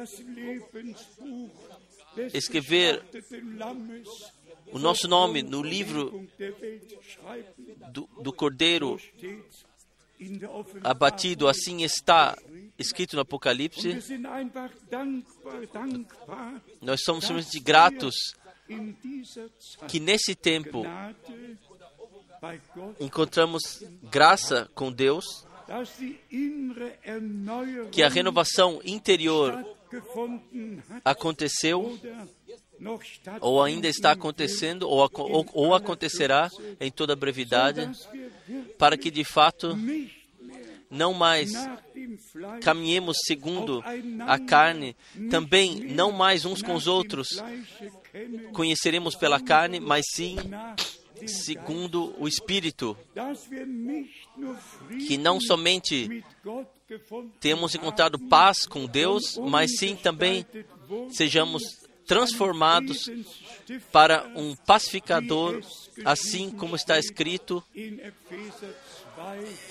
escrever 2.33 3.03
o 4.71 4.79
nosso 4.79 5.07
nome 5.07 5.41
no 5.43 5.61
livro 5.61 6.27
do, 7.91 8.09
do 8.21 8.33
Cordeiro 8.33 8.99
abatido, 10.83 11.47
assim 11.47 11.83
está 11.83 12.37
escrito 12.79 13.15
no 13.15 13.21
Apocalipse. 13.21 13.99
Nós 16.81 17.01
somos 17.03 17.25
simplesmente 17.25 17.59
gratos 17.59 18.15
que 19.87 19.99
nesse 19.99 20.33
tempo 20.33 20.83
encontramos 22.99 23.83
graça 24.03 24.69
com 24.73 24.91
Deus, 24.91 25.45
que 27.91 28.01
a 28.01 28.09
renovação 28.09 28.81
interior 28.85 29.65
aconteceu 31.03 31.99
ou 33.41 33.61
ainda 33.61 33.87
está 33.87 34.11
acontecendo 34.11 34.87
ou, 34.87 35.09
ou, 35.13 35.45
ou 35.53 35.75
acontecerá 35.75 36.49
em 36.79 36.89
toda 36.89 37.15
brevidade, 37.15 37.91
para 38.77 38.97
que 38.97 39.11
de 39.11 39.23
fato 39.23 39.77
não 40.89 41.13
mais 41.13 41.51
caminhemos 42.61 43.17
segundo 43.25 43.83
a 44.27 44.39
carne, 44.39 44.95
também 45.29 45.79
não 45.93 46.11
mais 46.11 46.45
uns 46.45 46.61
com 46.61 46.73
os 46.73 46.87
outros 46.87 47.27
conheceremos 48.53 49.15
pela 49.15 49.39
carne, 49.39 49.79
mas 49.79 50.05
sim 50.13 50.35
segundo 51.27 52.15
o 52.17 52.27
Espírito, 52.27 52.97
que 55.07 55.17
não 55.17 55.39
somente 55.39 56.23
temos 57.39 57.75
encontrado 57.75 58.17
paz 58.17 58.65
com 58.65 58.85
Deus, 58.85 59.37
mas 59.37 59.77
sim 59.77 59.95
também 59.95 60.45
sejamos 61.11 61.63
transformados 62.09 63.07
para 63.91 64.27
um 64.35 64.55
pacificador, 64.55 65.61
assim 66.03 66.49
como 66.49 66.75
está 66.75 66.97
escrito 66.97 67.63
in 67.75 67.99
Epheser 67.99 68.73
2, 68.98 68.98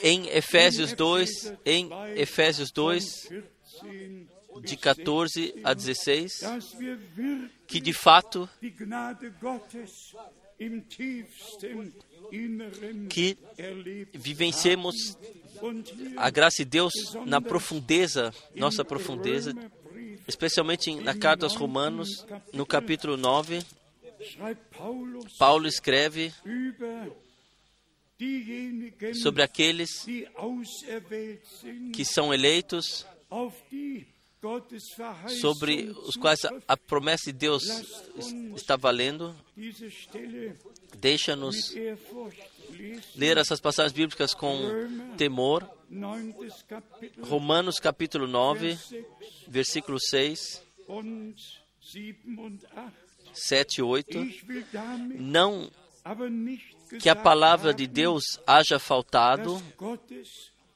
em 0.02 0.28
Efésios 0.28 0.92
2, 0.92 1.54
em 1.64 1.88
Efésios 2.16 2.70
2, 2.70 3.28
14, 3.28 4.28
de 4.62 4.76
14 4.76 5.54
a 5.62 5.74
16, 5.74 6.40
dass 6.40 6.78
wir 6.78 6.98
wirklich 7.16 7.58
que 7.68 7.80
de 7.80 7.92
fato 7.92 8.48
que 13.08 13.38
vivenciemos 14.14 15.16
a 16.16 16.30
graça 16.30 16.64
de 16.64 16.64
Deus 16.64 16.92
na 17.26 17.40
profundeza, 17.40 18.32
nossa 18.54 18.84
profundeza, 18.84 19.54
especialmente 20.26 20.94
na 20.96 21.14
carta 21.14 21.46
aos 21.46 21.54
Romanos, 21.54 22.26
no 22.52 22.66
capítulo 22.66 23.16
9, 23.16 23.62
schreibt 24.20 24.62
Paulus 24.76 25.36
Paulo 25.38 25.68
escreve 25.68 26.32
sobre 29.14 29.42
aqueles 29.42 30.04
que 31.92 32.04
são 32.04 32.32
eleitos, 32.34 33.06
sobre 35.40 35.90
os 36.04 36.16
quais 36.16 36.40
a- 36.66 36.76
promessa 36.76 37.32
de 37.32 37.38
Deus 37.38 37.64
es- 38.16 38.32
está 38.56 38.76
valendo. 38.76 39.34
Deixa-nos 40.98 41.72
ler 43.16 43.36
essas 43.38 43.60
passagens 43.60 43.92
bíblicas 43.92 44.34
com 44.34 44.58
temor. 45.16 45.68
Romanos 47.22 47.78
capítulo 47.80 48.26
9, 48.26 48.68
Vers 48.68 48.80
6 48.88 49.04
versículo 49.48 49.98
6, 50.00 50.62
und 50.86 51.34
7 51.80 52.18
und 52.36 52.64
8. 52.76 52.92
7 53.32 53.78
e 53.78 53.82
8. 53.82 54.18
Ich 54.18 54.46
will 54.46 54.64
damit 54.72 55.20
Não 55.20 55.70
que 57.00 57.08
a 57.08 57.16
palavra 57.16 57.74
de 57.74 57.86
Deus 57.86 58.24
haja 58.46 58.78
faltado, 58.78 59.54
dass 59.54 59.76
Gottes 59.76 60.28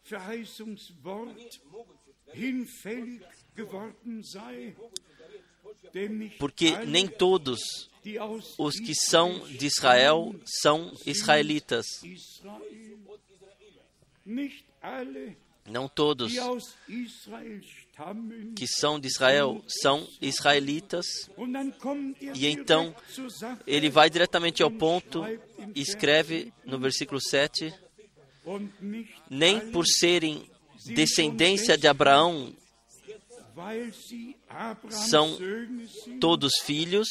Verheißungswort 0.05 1.61
hinfällig 2.35 3.23
geworden 3.55 4.23
sei. 4.23 4.75
Denn 5.95 6.19
nicht 6.19 6.39
porque 6.39 6.85
nem 6.87 7.07
todos 7.09 7.91
os 8.59 8.81
que 8.81 8.95
são 8.95 9.47
de 9.49 9.67
Israel 9.67 10.35
são 10.45 10.93
israelitas. 11.07 11.87
Não 15.65 15.89
todos 15.89 16.33
que 18.57 18.67
são 18.67 18.99
de 18.99 19.07
Israel 19.07 19.63
são 19.69 20.09
israelitas. 20.21 21.07
E 22.35 22.49
então, 22.49 22.95
Ele 23.67 23.89
vai 23.89 24.11
diretamente 24.11 24.63
ao 24.63 24.71
ponto 24.71 25.25
e 25.75 25.81
escreve 25.81 26.53
no 26.65 26.79
versículo 26.81 27.21
7: 27.21 27.73
und 28.45 28.71
nicht 28.81 29.13
Nem 29.31 29.71
por 29.71 29.87
serem 29.87 30.49
descendência 30.87 31.79
de 31.79 31.87
Abraão 31.87 32.53
são 34.91 35.39
todos 36.21 36.53
filhos, 36.65 37.09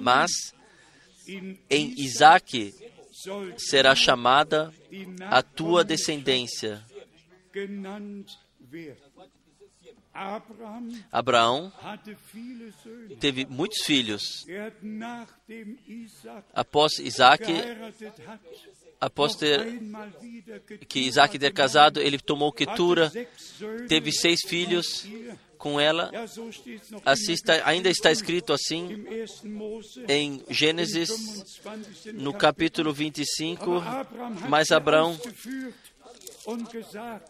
mas 0.00 0.30
em 1.68 1.94
soll 2.08 2.97
será 3.56 3.94
chamada 3.94 4.72
a 5.28 5.42
tua 5.42 5.84
descendência. 5.84 6.84
Abraão 11.12 11.72
teve 13.20 13.46
muitos 13.46 13.84
filhos. 13.84 14.46
Após 16.52 16.98
Isaac, 16.98 17.44
após 19.00 19.34
ter 19.34 19.80
que 20.88 21.00
Isaac 21.00 21.38
ter 21.38 21.52
casado, 21.52 22.00
ele 22.00 22.18
tomou 22.18 22.52
Ketura, 22.52 23.12
teve 23.88 24.12
seis 24.12 24.40
filhos 24.46 25.06
com 25.58 25.80
ela. 25.80 26.10
Assim 27.04 27.32
está, 27.32 27.68
ainda 27.68 27.90
está 27.90 28.10
escrito 28.10 28.52
assim 28.52 29.04
im 29.44 29.48
1. 29.48 29.52
Mose, 29.52 30.04
em 30.08 30.42
Gênesis, 30.48 31.10
im 31.10 31.82
25. 31.82 32.22
no 32.22 32.32
capítulo 32.32 32.92
25. 32.92 33.72
Aber 33.72 34.00
Abraham 34.00 34.32
hat 34.32 34.48
Mas 34.48 34.70
Abraão 34.70 35.20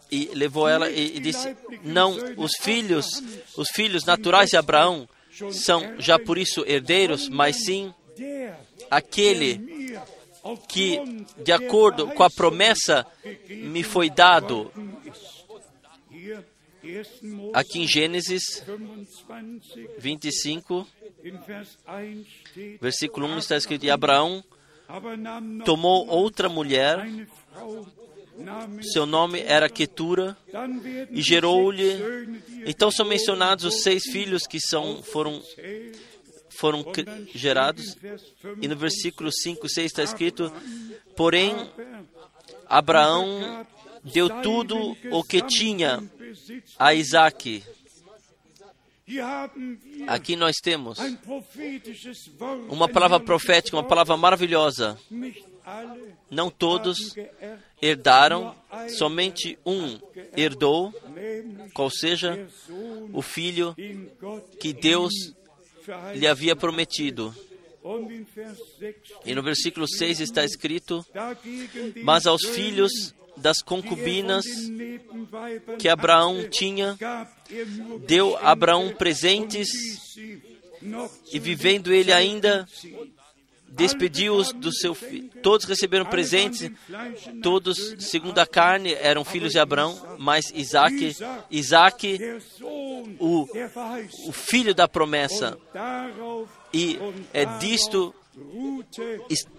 e 0.09 0.31
levou 0.33 0.69
ela 0.69 0.89
e, 0.89 1.17
e 1.17 1.19
disse: 1.19 1.55
Não, 1.83 2.15
os 2.37 2.51
filhos, 2.61 3.21
os 3.57 3.69
filhos 3.69 4.05
naturais 4.05 4.49
de 4.49 4.57
Abraão 4.57 5.09
são 5.51 5.99
já 5.99 6.17
por 6.17 6.37
isso 6.37 6.63
herdeiros, 6.65 7.27
mas 7.27 7.57
sim 7.65 7.93
aquele 8.89 9.99
que, 10.67 11.25
de 11.43 11.51
acordo 11.51 12.07
com 12.07 12.23
a 12.23 12.29
promessa, 12.29 13.05
me 13.47 13.83
foi 13.83 14.09
dado. 14.09 14.71
ist. 15.05 15.39
Hier, 16.11 16.43
1. 17.23 17.35
Mose 17.35 17.51
Aqui 17.53 17.79
em 17.79 17.87
Gênesis 17.87 18.63
25, 19.97 19.97
25, 19.99 20.87
in 21.23 21.37
Vers 21.45 21.77
1 21.87 22.25
steht, 22.25 22.81
versículo 22.81 23.27
1 23.27 23.37
está 23.37 23.57
escrito: 23.57 23.85
E 23.85 23.91
Abraão 23.91 24.43
tomou 25.65 26.07
outra 26.07 26.49
mulher, 26.49 27.05
seu 28.93 29.05
nome 29.05 29.41
era 29.41 29.69
Ketura, 29.69 30.37
e 31.11 31.21
gerou-lhe. 31.21 31.91
er 31.91 32.29
Então 32.65 32.89
são 32.89 33.05
mencionados 33.05 33.65
os 33.65 33.81
seis 33.81 34.03
filhos 34.03 34.47
que 34.47 34.59
são, 34.59 35.03
foram. 35.03 35.41
Foram 36.59 36.83
gerados. 37.33 37.95
E 38.61 38.67
no 38.67 38.75
25, 38.75 38.77
versículo 38.77 39.31
5, 39.31 39.69
6 39.69 39.85
está 39.85 40.03
escrito: 40.03 40.51
Porém, 41.15 41.55
Abraão 42.67 43.65
deu 44.03 44.29
tudo 44.41 44.95
o 45.11 45.23
que 45.23 45.41
tinha 45.41 46.03
a 46.77 46.93
Isaac. 46.93 47.63
Aqui 50.07 50.35
nós 50.35 50.57
temos 50.57 50.99
uma 52.69 52.87
palavra 52.87 53.19
profética, 53.19 53.75
uma 53.75 53.83
palavra 53.83 54.15
maravilhosa. 54.15 54.99
Não 56.29 56.49
todos 56.49 57.15
herdaram, 57.81 58.55
somente 58.97 59.57
um 59.65 59.99
herdou, 60.35 60.93
qual 61.73 61.89
seja 61.89 62.47
o 63.11 63.21
filho 63.21 63.75
que 64.59 64.73
Deus 64.73 65.11
lhe 66.15 66.27
havia 66.27 66.55
prometido. 66.55 67.33
Und 67.81 68.11
in 68.11 68.25
Vers 68.35 68.57
6 68.77 68.95
E 69.25 69.33
no 69.33 69.41
versículo 69.41 69.87
6 69.87 70.19
está 70.19 70.43
escrito: 70.43 71.05
Mas 72.03 72.25
aos 72.25 72.45
filhos 72.45 73.15
das 73.37 73.61
concubinas 73.61 74.45
que 75.79 75.87
Abraão 75.87 76.47
tinha, 76.49 76.97
deu 78.05 78.37
Abraão 78.37 78.93
presentes 78.93 79.69
e 81.31 81.39
vivendo 81.39 81.93
ele 81.93 82.11
ainda. 82.11 82.67
Despediu-os 83.79 84.51
do 84.53 84.71
seu 84.71 84.93
filho. 84.93 85.29
Todos 85.41 85.65
receberam 85.65 86.05
presentes, 86.05 86.69
todos, 87.41 87.95
segundo 87.99 88.37
a 88.39 88.45
carne, 88.45 88.93
eram 88.93 89.25
filhos 89.25 89.51
de 89.53 89.59
Abraão, 89.59 90.17
mas 90.19 90.51
Isaac, 90.53 91.15
Isaac 91.49 92.19
o, 93.19 93.47
o 94.27 94.31
filho 94.31 94.75
da 94.75 94.87
promessa. 94.87 95.57
E 96.73 96.99
é 97.33 97.45
disto 97.57 98.13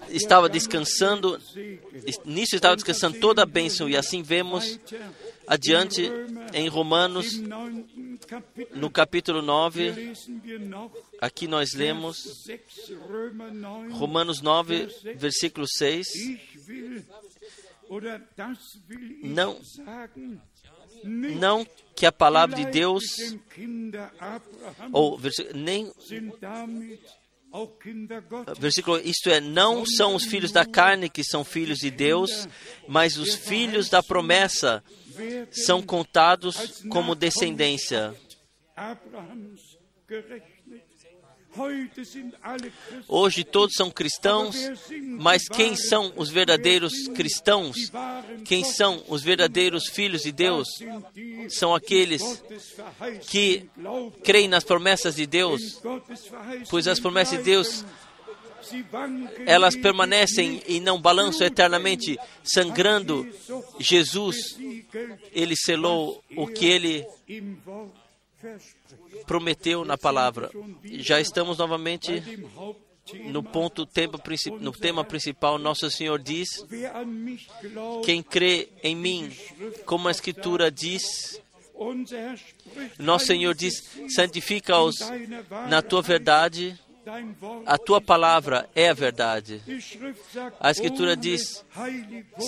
estava 0.09 0.49
descansando, 0.49 1.39
es- 2.07 2.19
nisso 2.25 2.55
estava 2.55 2.77
descansando 2.77 3.19
toda 3.19 3.43
a 3.43 3.47
bênção. 3.47 3.89
E 3.89 3.97
assim 3.97 4.23
vemos 4.23 4.79
adiante 5.51 6.09
em 6.55 6.69
Romanos, 6.69 7.27
no 8.73 8.89
capítulo 8.89 9.43
9, 9.43 9.91
Lesen 9.91 10.41
wir 10.45 10.61
noch 10.61 10.93
aqui 11.21 11.49
nós 11.49 11.75
lemos 11.75 12.45
6 12.45 12.61
Römer 13.09 13.53
9. 13.53 13.93
Romanos 13.93 14.41
9, 14.41 14.87
versículo 15.17 15.67
6. 15.67 16.07
Ich 16.15 16.69
will, 16.69 17.05
oder 17.89 18.21
das 18.37 18.59
will 18.89 19.11
ich 19.11 19.25
Não. 19.25 19.61
Não 21.03 21.67
que 21.97 22.07
a 22.07 22.13
palavra 22.13 22.55
de 22.55 22.67
Deus, 22.67 23.03
ou 24.93 25.19
nem 25.53 25.91
versículo, 28.59 28.99
isto 28.99 29.29
é, 29.29 29.41
não 29.41 29.85
são 29.85 30.15
os 30.15 30.25
filhos 30.25 30.53
da 30.53 30.65
carne 30.65 31.09
que 31.09 31.25
são 31.25 31.45
filhos 31.45 31.79
de 31.79 31.91
Deus, 31.91 32.49
mas 32.87 33.17
os 33.17 33.35
filhos 33.35 33.89
da 33.89 34.03
promessa 34.03 34.83
são 35.51 35.83
contados 35.83 36.83
como 36.89 37.15
descendência. 37.15 38.15
Hoje 43.09 43.45
todos 43.45 43.75
são 43.77 43.91
cristãos, 43.91 44.57
mas 45.19 45.49
quem 45.49 45.75
são 45.75 46.13
os 46.17 46.31
verdadeiros 46.31 47.09
cristãos? 47.09 47.77
Quem 48.45 48.65
são 48.65 49.03
os 49.09 49.23
verdadeiros 49.23 49.89
filhos 49.89 50.23
de 50.23 50.33
Deus? 50.33 50.69
São 51.49 51.75
aqueles 51.75 52.23
que 53.29 53.69
creem 54.23 54.49
nas 54.49 54.65
promessas 54.65 55.17
de 55.17 55.27
Deus, 55.27 55.81
pois 56.69 56.87
as 56.87 57.01
promessas 57.01 57.39
de 57.39 57.45
Deus 57.45 57.85
elas 59.47 59.75
permanecem 59.75 60.63
e 60.67 60.81
não 60.81 61.01
balançam 61.01 61.47
eternamente, 61.47 62.19
sangrando. 62.45 63.27
Jesus, 63.79 64.37
ele 65.33 65.57
selou 65.57 66.23
o 66.37 66.47
que 66.47 66.67
ele. 66.67 67.07
Prometeu 69.27 69.85
na 69.85 69.97
palavra. 69.99 70.51
Já 70.85 71.21
estamos 71.21 71.59
novamente 71.59 72.23
no 73.27 73.43
ponto 73.43 73.87
tempo, 73.87 74.21
no 74.61 74.73
tema 74.73 75.05
principal. 75.05 75.59
Nosso 75.59 75.91
Senhor 75.91 76.19
diz: 76.19 76.65
Quem 78.05 78.23
crê 78.23 78.69
em 78.83 78.95
mim, 78.95 79.31
como 79.85 80.09
a 80.09 80.11
Escritura 80.11 80.71
diz, 80.71 81.41
nosso 82.99 83.27
Senhor 83.27 83.55
diz: 83.55 83.75
santifica-os 84.09 84.99
na 85.69 85.83
tua 85.83 86.03
verdade. 86.03 86.79
A 87.65 87.79
tua 87.79 88.01
palavra 88.01 88.69
é 88.75 88.91
a 88.91 88.95
verdade. 88.95 89.63
A 90.61 90.71
Escritura 90.71 91.17
diz: 91.17 91.65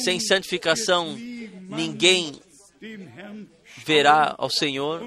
Sem 0.05 0.21
santificação, 0.21 1.17
ninguém 1.69 2.41
verá 3.79 4.35
ao 4.39 4.51
Senhor. 4.51 5.03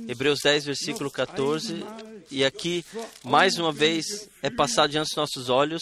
Hebreus 0.08 0.40
10, 0.42 0.64
versículo 0.64 1.08
14, 1.12 1.84
e 2.28 2.44
aqui, 2.44 2.84
mais 3.22 3.56
uma 3.56 3.70
vez, 3.70 4.28
é 4.42 4.50
passado 4.50 4.90
diante 4.90 5.10
dos 5.10 5.16
nossos 5.16 5.48
olhos 5.48 5.80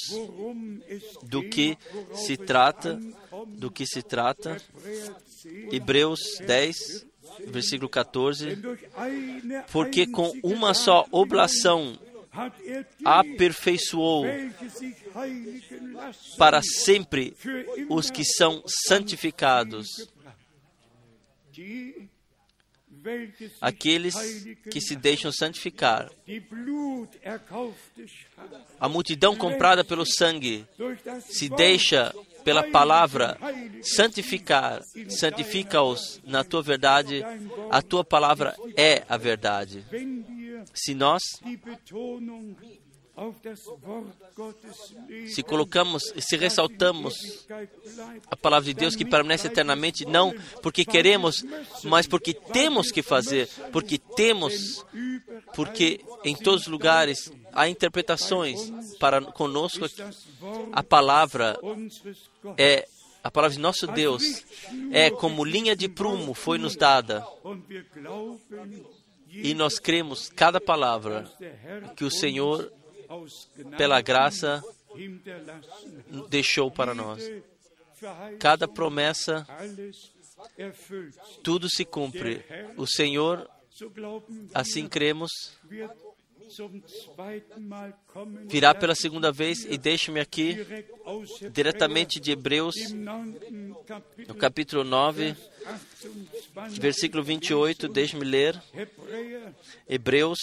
do 1.22 1.42
que 1.42 1.78
se 2.12 2.36
trata, 2.36 3.00
do 3.46 3.70
que 3.70 3.86
se 3.86 4.02
trata. 4.02 4.60
Hebräer 4.62 5.14
10, 5.46 5.72
Hebreus 5.72 6.20
10, 6.46 7.06
versículo 7.46 7.88
14, 7.88 8.46
denn 8.46 8.62
durch 8.62 8.84
eine 8.96 9.64
porque 9.72 10.06
com 10.06 10.32
uma 10.42 10.74
só 10.74 11.02
Darbitung 11.02 11.20
oblação 11.20 11.98
er 12.64 12.86
aperfeiçoou 13.04 14.24
para 16.38 16.62
sempre 16.62 17.34
os 17.88 18.10
que 18.10 18.24
são 18.24 18.62
santificados, 18.86 19.86
aqueles 23.60 24.14
que 24.70 24.80
se 24.80 24.94
deixam 24.94 25.32
santificar. 25.32 26.10
A 28.78 28.88
multidão 28.88 29.34
comprada 29.34 29.84
pelo 29.84 30.04
sangue 30.06 30.66
se 31.22 31.48
deixa 31.48 32.14
pela 32.44 32.62
palavra 32.70 33.38
santificar, 33.82 34.82
santifica-os 35.08 36.20
na 36.24 36.44
tua 36.44 36.62
verdade, 36.62 37.24
a 37.70 37.82
tua 37.82 38.04
palavra 38.04 38.54
é 38.76 39.04
a 39.08 39.16
verdade. 39.16 39.84
Se 40.74 40.94
nós, 40.94 41.22
se 45.28 45.42
colocamos, 45.42 46.12
se 46.18 46.36
ressaltamos 46.36 47.46
a 48.30 48.36
palavra 48.36 48.66
de 48.66 48.74
Deus 48.74 48.96
que 48.96 49.04
permanece 49.04 49.48
eternamente, 49.48 50.06
não 50.06 50.34
porque 50.62 50.84
queremos, 50.84 51.44
mas 51.84 52.06
porque 52.06 52.32
temos 52.32 52.90
que 52.90 53.02
fazer, 53.02 53.48
porque 53.72 53.98
temos, 53.98 54.84
porque 55.54 56.00
em 56.24 56.34
todos 56.34 56.62
os 56.62 56.68
lugares 56.68 57.30
há 57.52 57.68
interpretações 57.68 58.72
para 58.98 59.20
conosco. 59.20 59.86
A 60.72 60.82
palavra 60.82 61.58
é 62.56 62.88
a 63.22 63.30
palavra 63.30 63.54
de 63.54 63.60
nosso 63.60 63.86
Deus 63.86 64.44
é 64.92 65.10
como 65.10 65.44
linha 65.44 65.76
de 65.76 65.90
prumo 65.90 66.32
foi 66.32 66.56
nos 66.56 66.74
dada 66.74 67.22
e 69.28 69.52
nós 69.52 69.78
cremos 69.78 70.30
cada 70.30 70.58
palavra 70.58 71.30
que 71.96 72.04
o 72.04 72.10
Senhor 72.10 72.72
pela 73.76 74.00
graça 74.00 74.62
deixou 76.28 76.70
para 76.70 76.94
nós. 76.94 77.22
Cada 78.38 78.66
promessa, 78.66 79.46
tudo 81.42 81.68
se 81.68 81.84
cumpre. 81.84 82.44
O 82.76 82.86
Senhor, 82.86 83.48
assim 84.54 84.88
cremos, 84.88 85.30
virá 88.46 88.74
pela 88.74 88.94
segunda 88.94 89.30
vez 89.30 89.64
e 89.64 89.78
deixe-me 89.78 90.20
aqui 90.20 90.56
diretamente 91.52 92.18
de 92.20 92.32
Hebreus, 92.32 92.74
no 92.92 94.34
capítulo 94.34 94.84
9, 94.84 95.36
28, 96.54 96.80
versículo 96.80 97.22
28, 97.22 97.88
deixe-me 97.88 98.24
ler. 98.24 98.60
Hebreus, 99.88 100.38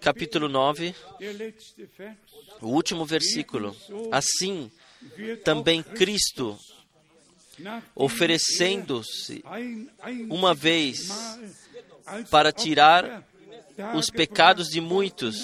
capítulo 0.00 0.48
9, 0.48 0.94
der 1.18 1.32
letzte 1.32 1.88
Vers, 1.96 2.16
o 2.60 2.68
último 2.68 3.04
versículo. 3.04 3.76
Assim, 4.10 4.70
também 5.44 5.82
Cristo, 5.82 6.58
oferecendo-se 7.94 9.44
er 9.44 10.26
uma 10.30 10.54
vez 10.54 11.08
para 12.30 12.52
tirar 12.52 13.26
os 13.94 14.10
pecados 14.10 14.68
de 14.68 14.80
muitos, 14.80 15.36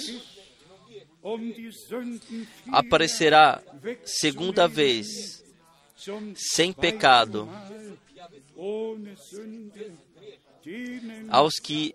aparecerá 2.70 3.62
segunda 4.05 4.66
vez, 4.66 5.45
sem 6.35 6.72
pecado, 6.72 7.49
aos 11.28 11.55
que 11.62 11.95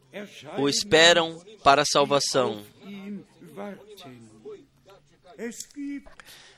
o 0.57 0.67
esperam 0.67 1.39
para 1.63 1.81
a 1.81 1.86
salvação. 1.86 2.63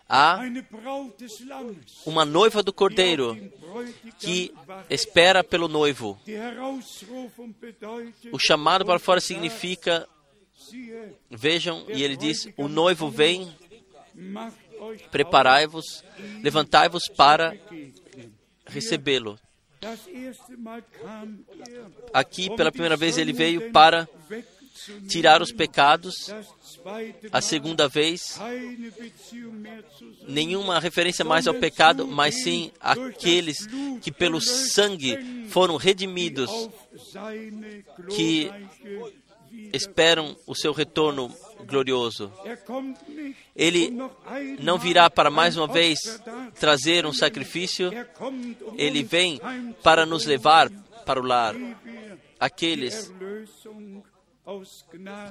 Há 0.10 0.40
uma 2.06 2.24
noiva 2.24 2.64
do 2.64 2.72
Cordeiro 2.72 3.36
que 4.18 4.54
espera 4.90 5.44
pelo 5.44 5.68
noivo. 5.68 6.18
O 8.32 8.40
chamado 8.40 8.86
para 8.86 9.00
fora 9.00 9.20
significa, 9.20 10.08
vejam, 11.30 11.86
e 11.90 12.04
ele 12.04 12.16
diz: 12.16 12.48
O 12.56 12.70
noivo 12.70 13.10
vem, 13.10 13.54
preparai-vos, 15.12 16.04
levantai-vos 16.42 17.04
para 17.10 17.58
recebê-lo. 18.66 19.38
Aqui, 22.14 22.56
pela 22.56 22.72
primeira 22.72 22.96
vez, 22.96 23.18
ele 23.18 23.34
veio 23.34 23.72
para 23.72 24.08
tirar 25.08 25.42
os 25.42 25.52
pecados, 25.52 26.14
a 27.32 27.42
segunda 27.42 27.88
vez, 27.88 28.40
nenhuma 30.28 30.80
referência 30.80 31.26
mais 31.26 31.48
ao 31.48 31.54
pecado, 31.54 32.08
mas 32.08 32.44
sim 32.44 32.72
aqueles 32.80 33.68
que 34.02 34.12
pelo 34.12 34.42
sangue 34.42 35.48
foram 35.50 35.76
redimidos, 35.76 36.50
que 38.16 38.52
esperam 39.74 40.36
o 40.46 40.56
seu 40.56 40.72
retorno 40.72 41.34
glorioso. 41.66 42.32
Ele 43.56 43.94
não 44.60 44.78
virá 44.78 45.10
para 45.10 45.30
mais 45.30 45.58
uma 45.58 45.68
vez 45.68 46.00
trazer 46.60 47.06
um 47.06 47.14
sacrifício, 47.14 47.92
ele 48.78 49.04
vem 49.04 49.40
para 49.84 50.06
nos 50.06 50.26
levar 50.26 50.70
para 51.06 51.20
o 51.20 51.26
lar. 51.26 51.56
Aqueles 52.40 53.12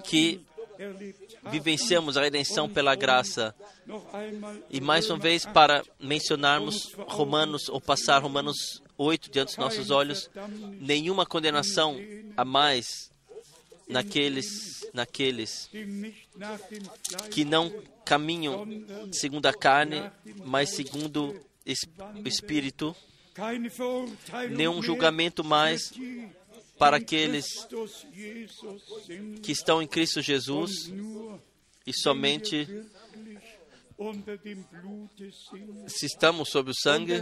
que 0.05 0.41
vivenciamos 1.51 2.17
a 2.17 2.23
redenção 2.23 2.69
pela 2.69 2.95
graça. 2.95 3.55
E 4.71 4.81
mais 4.81 5.09
uma 5.09 5.19
vez, 5.19 5.47
para 5.47 5.83
mencionarmos 5.99 6.93
Romanos, 7.09 7.69
ou 7.69 7.81
passar 7.81 8.19
Romanos 8.19 8.83
8 8.99 9.31
diante 9.31 9.49
dos 9.49 9.57
nossos 9.57 9.91
olhos, 9.91 10.31
nenhuma 10.81 11.25
condenação 11.25 11.97
a 12.37 12.45
mais 12.45 13.11
naqueles, 13.89 14.87
naqueles 14.93 15.71
que 17.31 17.45
não 17.45 17.73
caminham 18.05 18.67
segundo 19.13 19.47
a 19.47 19.55
carne, 19.55 20.11
mas 20.45 20.71
segundo 20.71 21.35
o 21.65 22.29
Espírito, 22.29 22.95
nenhum 24.51 24.83
julgamento 24.83 25.45
mais 25.45 25.93
para 26.79 26.97
aqueles 26.97 27.47
que 29.43 29.53
estão 29.53 29.83
em 29.83 29.87
Cristo 29.87 30.21
Jesus 30.21 30.93
e 31.87 31.93
somente 31.93 32.69
se 35.89 36.05
estamos 36.05 36.51
sob 36.51 36.71
o 36.71 36.75
sangue, 36.75 37.15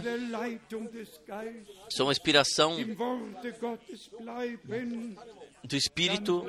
são 1.89 2.09
a 2.09 2.11
inspiração 2.11 2.75
do 5.63 5.75
Espírito. 5.75 6.45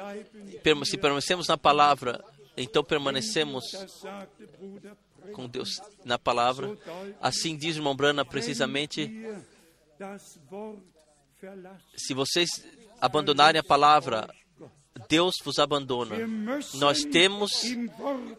Se 0.84 0.98
permanecemos 0.98 1.46
na 1.46 1.56
palavra, 1.56 2.24
então 2.56 2.82
permanecemos 2.82 3.64
com 5.32 5.48
Deus 5.48 5.80
na 6.04 6.18
palavra. 6.18 6.76
Assim 7.20 7.56
diz 7.56 7.76
o 7.76 7.78
irmão 7.78 7.94
Brana 7.94 8.24
precisamente: 8.24 9.08
se 11.96 12.14
vocês 12.14 12.48
abandonarem 13.00 13.60
a 13.60 13.64
palavra, 13.64 14.28
Deus 15.08 15.34
vos 15.44 15.58
abandona. 15.58 16.16
Nós 16.74 17.04
temos, 17.04 17.50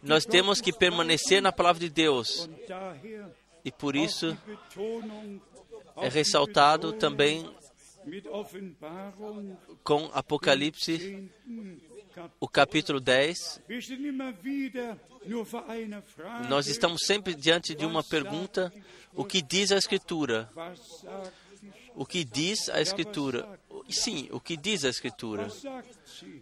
nós 0.02 0.26
temos 0.26 0.60
que 0.60 0.74
permanecer 0.74 1.42
na 1.42 1.52
palavra 1.52 1.80
de 1.82 1.90
Deus. 1.90 2.50
E 3.64 3.72
por 3.72 3.96
isso 3.96 4.38
é 5.98 6.10
ressaltado 6.10 6.94
também 6.94 7.50
com 9.84 10.10
Apocalipse, 10.14 10.98
10. 10.98 11.30
Kapitel. 12.18 12.38
o 12.40 12.48
capítulo 12.48 13.00
10. 13.00 13.62
Wir 13.68 13.82
stehen 13.82 14.06
immer 14.06 14.34
wieder 14.42 14.98
nur 15.26 15.46
vor 15.46 15.70
einer 15.70 16.02
Frage. 16.02 16.50
Nós 16.50 16.68
estamos 16.68 17.02
sempre 17.06 17.36
diante 17.36 17.76
de 17.76 17.86
uma 17.86 18.04
pergunta: 18.04 18.74
o 19.14 19.24
que 19.24 19.42
diz 19.42 19.72
a 19.72 19.78
Escritura? 19.78 20.50
O 21.96 22.06
que 22.06 22.24
diz 22.24 22.70
a 22.70 22.82
Escritura? 22.82 23.60
Sim, 23.90 24.28
o 24.32 24.40
que 24.40 24.56
diz 24.58 24.86
a 24.86 24.90
Escritura? 24.90 25.48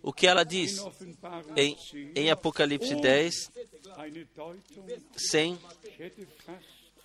O 0.02 0.12
que 0.12 0.28
ela 0.28 0.44
diz 0.44 0.80
em, 1.56 1.76
10? 1.76 2.16
em 2.16 2.30
Apocalipse 2.32 2.96
10, 2.96 3.52
Eine 3.98 4.26
Deutung, 4.36 4.60
sem 5.16 5.58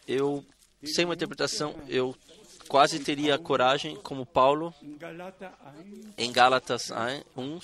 eu 0.07 0.45
sem 0.83 1.05
uma 1.05 1.15
interpretação, 1.15 1.75
eu 1.89 2.17
quase 2.71 3.01
teria 3.01 3.37
coragem, 3.37 3.97
como 3.97 4.25
Paulo, 4.25 4.73
in 4.81 4.97
Galater 4.97 5.51
1 5.85 6.13
em 6.17 6.33
Gálatas 6.33 6.91
1, 7.37 7.59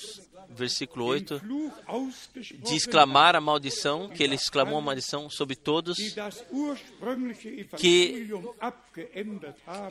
versículo 0.50 1.04
8, 1.06 1.38
Fluch 1.38 1.72
ausgesprochen, 1.86 2.58
de 2.58 2.74
exclamar 2.74 3.36
a 3.36 3.40
maldição, 3.40 4.08
que 4.08 4.22
ele 4.22 4.34
exclamou 4.34 4.78
a 4.78 4.80
maldição 4.80 5.30
sobre 5.30 5.54
todos 5.54 5.96
que- 7.76 8.28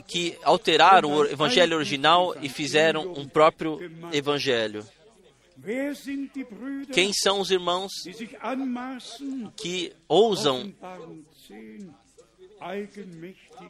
que 0.07 0.37
alteraram 0.43 1.11
o 1.13 1.25
evangelho 1.25 1.77
original 1.77 2.35
e 2.41 2.49
fizeram 2.49 3.13
um 3.13 3.25
próprio 3.27 3.79
evangelho. 4.11 4.85
Quem 6.93 7.13
são 7.13 7.39
os 7.39 7.49
irmãos 7.51 7.91
que 9.55 9.93
ousam 10.09 10.57
Offenbarung 10.59 11.23
10, 11.47 11.49
eigenmächtig 11.49 12.04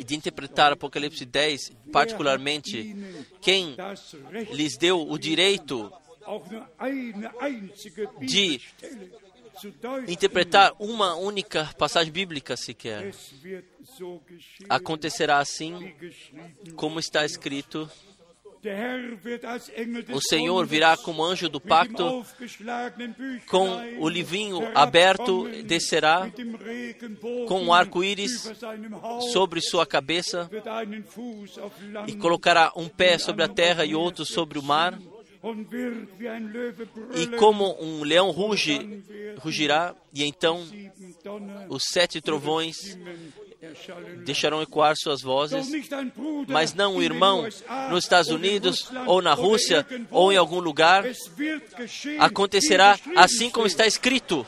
de 0.03 0.15
interpretar 0.15 0.71
Apocalipse 0.71 1.25
10, 1.25 1.71
particularmente 1.91 2.95
quem 3.41 3.75
lhes 4.51 4.77
deu 4.77 5.01
o 5.01 5.17
direito 5.17 5.91
de 8.19 8.59
interpretar 10.07 10.73
uma 10.79 11.15
única 11.15 11.73
passagem 11.77 12.11
bíblica 12.11 12.57
sequer. 12.57 13.13
Acontecerá 14.67 15.37
assim 15.37 15.93
como 16.75 16.99
está 16.99 17.25
escrito: 17.25 17.89
O 20.13 20.21
Senhor 20.21 20.65
virá 20.65 20.97
como 20.97 21.23
anjo 21.23 21.47
do 21.47 21.61
pacto, 21.61 22.25
com 23.47 23.69
o 23.99 24.09
livrinho 24.09 24.59
aberto, 24.73 25.47
descerá 25.63 26.31
com 27.47 27.61
um 27.61 27.73
arco-íris 27.73 28.51
sobre 29.31 29.61
sua 29.61 29.85
cabeça 29.85 30.49
e 32.07 32.15
colocará 32.15 32.71
um 32.75 32.87
pé 32.87 33.17
sobre 33.17 33.43
a 33.43 33.47
terra 33.47 33.85
e 33.85 33.93
outro 33.93 34.25
sobre 34.25 34.57
o 34.57 34.63
mar. 34.63 34.99
E 37.15 37.27
como 37.37 37.77
um 37.79 38.03
leão 38.03 38.31
ruge, 38.31 39.03
rugirá, 39.37 39.93
e 40.11 40.23
então 40.23 40.65
os 41.69 41.83
sete 41.91 42.19
trovões 42.19 42.97
deixarão 44.23 44.61
ecoar 44.61 44.95
suas 44.95 45.21
vozes, 45.21 45.67
mas 46.47 46.73
não 46.73 46.95
o 46.95 46.99
den 46.99 47.05
irmão 47.05 47.47
nos 47.89 48.03
Estados 48.03 48.29
Unidos, 48.29 48.89
ou 49.05 49.21
na 49.21 49.33
Rússia, 49.33 49.85
ou 50.11 50.31
em 50.31 50.37
algum 50.37 50.59
lugar. 50.59 51.03
Acontecerá 52.19 52.97
assim 53.15 53.49
como 53.49 53.67
está 53.67 53.85
escrito. 53.85 54.45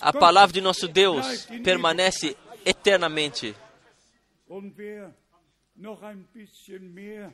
A 0.00 0.12
palavra 0.12 0.52
de 0.52 0.60
nosso 0.60 0.86
Deus 0.86 1.46
permanece 1.64 2.36
eternamente. 2.64 3.54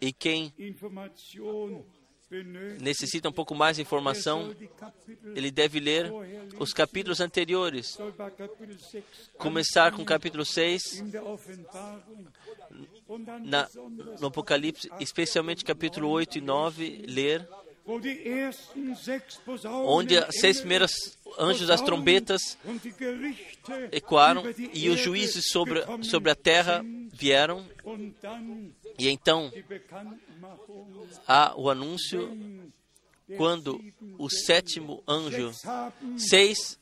E 0.01 0.13
quem 0.13 0.53
necessita 2.81 3.29
um 3.29 3.33
pouco 3.33 3.55
mais 3.55 3.77
de 3.77 3.83
informação, 3.83 4.55
ele 5.35 5.51
deve 5.51 5.81
ler 5.81 6.11
os 6.59 6.73
capítulos 6.73 7.21
anteriores. 7.21 7.89
soll 7.89 8.13
bei 8.13 8.31
Kapitel 8.31 8.79
6 8.79 9.05
Começar 9.37 9.93
com 9.93 10.03
o 10.03 10.05
capítulo 10.05 10.45
6, 10.45 11.01
in 11.01 11.11
der 11.11 11.23
Offenbarung 11.23 12.27
und 13.09 13.25
dann 13.25 13.43
na, 13.45 13.69
no 14.21 14.29
Apocalipse, 14.29 14.89
especialmente 15.01 15.65
capítulo 15.65 16.09
8 16.09 16.39
e 16.39 16.41
9, 16.41 17.05
ler, 17.07 17.49
onde 19.87 20.17
as 20.19 20.41
seis 20.41 20.61
primeiras 20.61 20.93
anjos 21.39 21.67
das 21.67 21.81
trombetas 21.81 22.59
ecoaram 23.91 24.45
e 24.73 24.89
os 24.89 25.01
juízes 25.01 25.47
sobre, 25.49 25.83
sobre 26.03 26.31
a 26.31 26.35
terra 26.35 26.85
vieram. 27.13 27.67
E 28.99 29.09
então 29.09 29.53
há 31.27 31.55
o 31.57 31.71
anúncio 31.71 32.37
quando 33.37 33.81
o 34.19 34.29
sétimo 34.29 35.03
anjo, 35.09 35.53
seis 36.17 36.79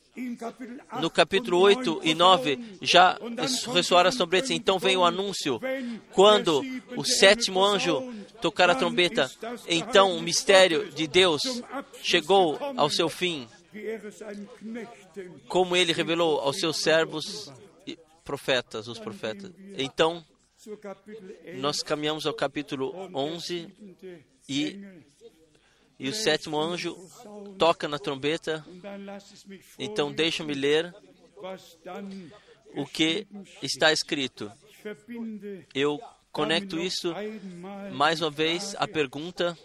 no 1.01 1.09
capítulo 1.09 1.57
und 1.57 1.77
8 1.77 1.85
neun 1.85 1.99
e 2.03 2.15
9 2.15 2.57
Posaunen. 2.57 2.77
já 2.81 3.19
ressoaram 3.73 4.09
as 4.09 4.15
trombetas. 4.15 4.49
Então 4.51 4.79
vem 4.79 4.97
o 4.97 5.05
anúncio. 5.05 5.59
Quando 6.11 6.61
o 6.95 7.03
sétimo 7.03 7.63
anjo 7.63 8.13
tocar 8.41 8.69
a 8.69 8.75
trombeta, 8.75 9.29
então 9.67 10.17
o 10.17 10.21
mistério 10.21 10.91
de 10.91 11.07
Deus 11.07 11.41
chegou 12.01 12.57
ao 12.75 12.89
seu 12.89 13.09
fim, 13.09 13.47
como 15.47 15.75
ele 15.75 15.93
revelou 15.93 16.39
aos 16.39 16.57
seus 16.57 16.77
servos 16.77 17.51
e 17.85 17.97
profetas, 18.23 18.87
os 18.87 18.99
profetas. 18.99 19.51
Então 19.77 20.23
zur 20.57 20.77
Kapitel 20.77 21.23
11 21.47 21.59
nós 21.59 21.81
caminhamos 21.81 22.27
ao 22.27 22.35
capítulo 22.35 22.91
und 22.91 23.11
der 23.11 23.19
11 23.19 23.43
siebente 23.47 24.25
e, 24.47 24.79
e 26.01 26.09
o 26.09 26.13
sétimo 26.15 26.59
anjo 26.59 26.97
toca 27.59 27.87
na 27.87 27.99
trombeta. 27.99 28.65
Então 29.77 30.11
deixa-me 30.11 30.55
ler 30.55 30.91
o 32.75 32.87
que 32.87 33.27
está 33.61 33.93
escrito. 33.93 34.51
Eu 35.75 36.01
conecto 36.31 36.79
isso 36.79 37.13
mais 37.93 38.19
uma 38.19 38.31
vez 38.31 38.75
a 38.79 38.87
pergunta: 38.87 39.55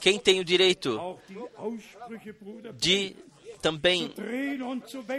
Quem 0.00 0.20
tem 0.20 0.38
o 0.38 0.44
direito 0.44 1.18
de 2.78 3.16
também 3.60 4.14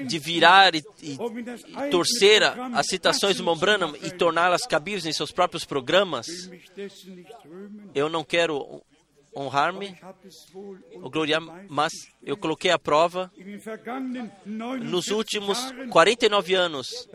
de 0.07 0.17
virar 0.17 0.73
e, 0.73 0.81
e 1.03 1.11
eigene 1.11 1.91
torcer 1.91 2.41
as 2.73 2.87
citações 2.87 3.35
do 3.35 3.55
Branham 3.55 3.93
e 4.01 4.11
torná-las 4.11 4.61
cabíveis 4.61 5.05
em 5.05 5.11
seus 5.11 5.33
próprios 5.33 5.65
programas? 5.65 6.25
Eu 7.93 8.07
não 8.07 8.23
quero 8.23 8.81
honrar-me 9.35 9.95
ou 11.01 11.09
gloriar, 11.09 11.41
mas 11.69 11.93
eu 12.21 12.35
coloquei 12.35 12.69
à 12.71 12.77
prova 12.77 13.31
in 13.37 13.43
den 13.43 13.57
vergangenen 13.57 14.31
49 14.45 14.83
nos 14.83 15.07
últimos 15.07 15.57
Jahren, 15.57 15.89
49 15.89 16.53
anos 16.53 17.07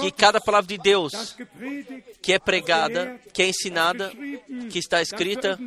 que 0.00 0.10
cada 0.12 0.40
palavra 0.40 0.68
de 0.68 0.78
Deus 0.78 1.36
que 2.22 2.32
é 2.32 2.38
pregada, 2.38 3.20
que 3.32 3.42
é 3.42 3.48
ensinada, 3.48 4.12
que 4.70 4.78
está 4.78 5.02
escrita, 5.02 5.58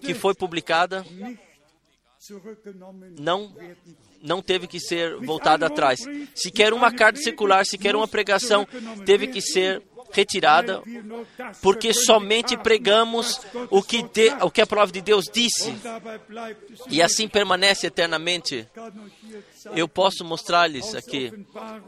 que 0.00 0.14
foi 0.14 0.34
publicada, 0.34 1.04
não 3.18 3.54
não 4.20 4.42
teve 4.42 4.66
que 4.66 4.80
ser 4.80 5.16
voltada 5.18 5.66
atrás. 5.66 6.00
Sequer 6.34 6.72
uma 6.72 6.92
carta 6.92 7.20
circular, 7.20 7.64
sequer 7.64 7.94
uma 7.94 8.08
pregação 8.08 8.66
teve 9.06 9.28
que 9.28 9.40
ser 9.40 9.82
retirada, 10.18 10.82
porque 11.62 11.94
somente 11.94 12.56
pregamos 12.56 13.40
o 13.70 13.80
que, 13.80 14.02
de, 14.02 14.30
o 14.42 14.50
que 14.50 14.60
a 14.60 14.66
palavra 14.66 14.92
de 14.92 15.00
Deus 15.00 15.26
disse, 15.32 15.72
e 16.90 17.00
assim 17.00 17.28
permanece 17.28 17.86
eternamente. 17.86 18.66
Eu 19.76 19.86
posso 19.86 20.24
mostrar-lhes 20.24 20.94
aqui 20.94 21.30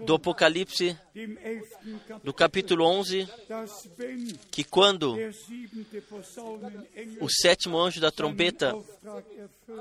do 0.04 0.14
Apocalipse, 0.14 0.96
dem 1.12 1.36
11. 1.44 2.20
do 2.22 2.32
capítulo 2.32 2.84
11, 2.84 3.28
dass 3.48 3.90
wenn 3.98 4.38
que 4.50 4.62
quando 4.62 5.16
o 7.20 7.28
sétimo 7.28 7.78
anjo 7.78 8.00
da 8.00 8.10
trombeta 8.10 8.74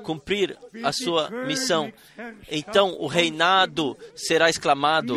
cumprir 0.04 0.58
a 0.84 0.91
sua 0.91 1.30
missão, 1.45 1.91
então 2.50 2.95
o 3.00 3.08
reinado 3.08 3.97
será 4.16 4.50
exclamado. 4.50 5.16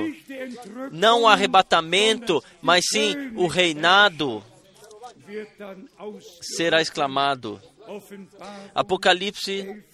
Não 0.90 1.22
o 1.22 1.28
arrebatamento, 1.28 2.42
mas 2.60 2.84
sim 2.90 3.32
o 3.36 3.46
reinado 3.46 4.42
será 6.40 6.80
exclamado. 6.80 7.60
Apocalipse, 8.74 9.62
11. 9.62 9.84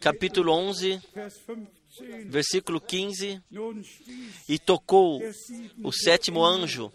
capítulo 0.00 0.52
11, 0.52 1.02
Vers 1.12 1.34
15. 1.46 2.28
versículo 2.28 2.80
15. 2.80 3.42
Nun 3.50 3.82
stieß 3.82 4.48
E 4.48 4.58
tocou 4.58 5.20
o 5.82 5.92
sétimo 5.92 6.44
anjo 6.44 6.92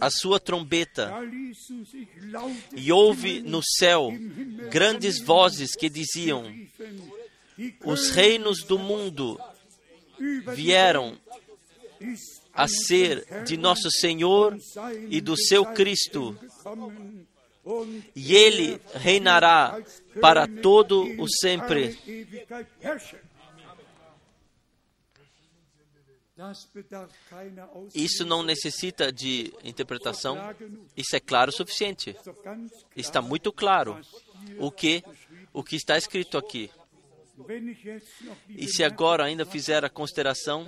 a 0.00 0.10
sua 0.10 0.40
trombeta, 0.40 1.12
e 2.74 2.92
houve 2.92 3.40
no 3.40 3.60
céu 3.62 4.12
grandes 4.70 5.20
vozes 5.20 5.74
que 5.74 5.88
diziam: 5.88 6.44
Os 7.84 8.10
reinos 8.10 8.64
do 8.64 8.78
mundo 8.78 9.38
vieram 10.54 11.18
a 12.52 12.66
ser 12.68 13.44
de 13.44 13.56
nosso 13.56 13.90
Senhor 13.90 14.56
e 15.08 15.20
do 15.20 15.36
seu 15.36 15.64
Cristo, 15.66 16.38
e 18.14 18.34
ele 18.34 18.80
reinará 18.94 19.80
para 20.20 20.46
todo 20.46 21.02
o 21.20 21.28
sempre. 21.28 21.98
Isso 27.94 28.24
não 28.24 28.42
necessita 28.42 29.12
de 29.12 29.52
interpretação, 29.64 30.38
isso 30.96 31.14
é 31.14 31.20
claro 31.20 31.50
o 31.50 31.54
suficiente. 31.54 32.16
Está 32.96 33.20
muito 33.20 33.52
claro 33.52 34.00
o 34.58 34.70
que 34.70 35.02
o 35.52 35.62
que 35.62 35.76
está 35.76 35.98
escrito 35.98 36.38
aqui. 36.38 36.70
E 38.48 38.68
se 38.68 38.84
agora 38.84 39.24
ainda 39.24 39.46
fizer 39.46 39.84
a 39.84 39.88
consideração 39.88 40.66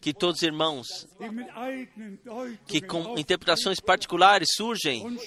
que 0.00 0.12
todos 0.12 0.36
os 0.36 0.42
irmãos 0.42 0.86
que 2.66 2.80
com 2.82 3.18
interpretações 3.18 3.80
particulares 3.80 4.48
surgem 4.54 5.18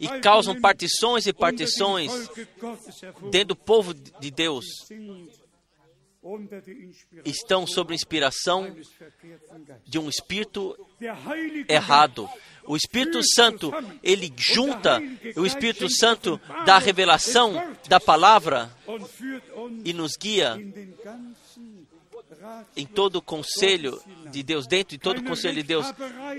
e 0.00 0.08
causam 0.20 0.60
partições 0.60 1.26
e 1.26 1.32
partições 1.32 2.10
dentro 3.30 3.48
do 3.48 3.56
povo 3.56 3.94
de 3.94 4.30
Deus 4.30 4.64
estão 7.24 7.66
sob 7.66 7.94
inspiração 7.94 8.76
de 9.84 9.98
um 9.98 10.08
espírito 10.08 10.76
errado. 11.68 12.28
O 12.64 12.76
Espírito 12.76 13.20
Santo, 13.34 13.72
ele 14.02 14.30
junta 14.36 15.00
o 15.36 15.46
Espírito 15.46 15.88
Santo 15.88 16.38
da 16.66 16.78
revelação 16.78 17.54
da 17.88 17.98
palavra 17.98 18.70
e 19.84 19.92
nos 19.94 20.12
guia 20.20 20.58
em 22.76 22.86
todo 22.86 23.16
o 23.16 23.22
conselho 23.22 24.00
de 24.30 24.42
Deus, 24.42 24.66
dentro 24.66 24.96
de 24.96 25.02
todo 25.02 25.18
o 25.18 25.24
conselho 25.24 25.56
de 25.56 25.62
Deus, 25.62 25.86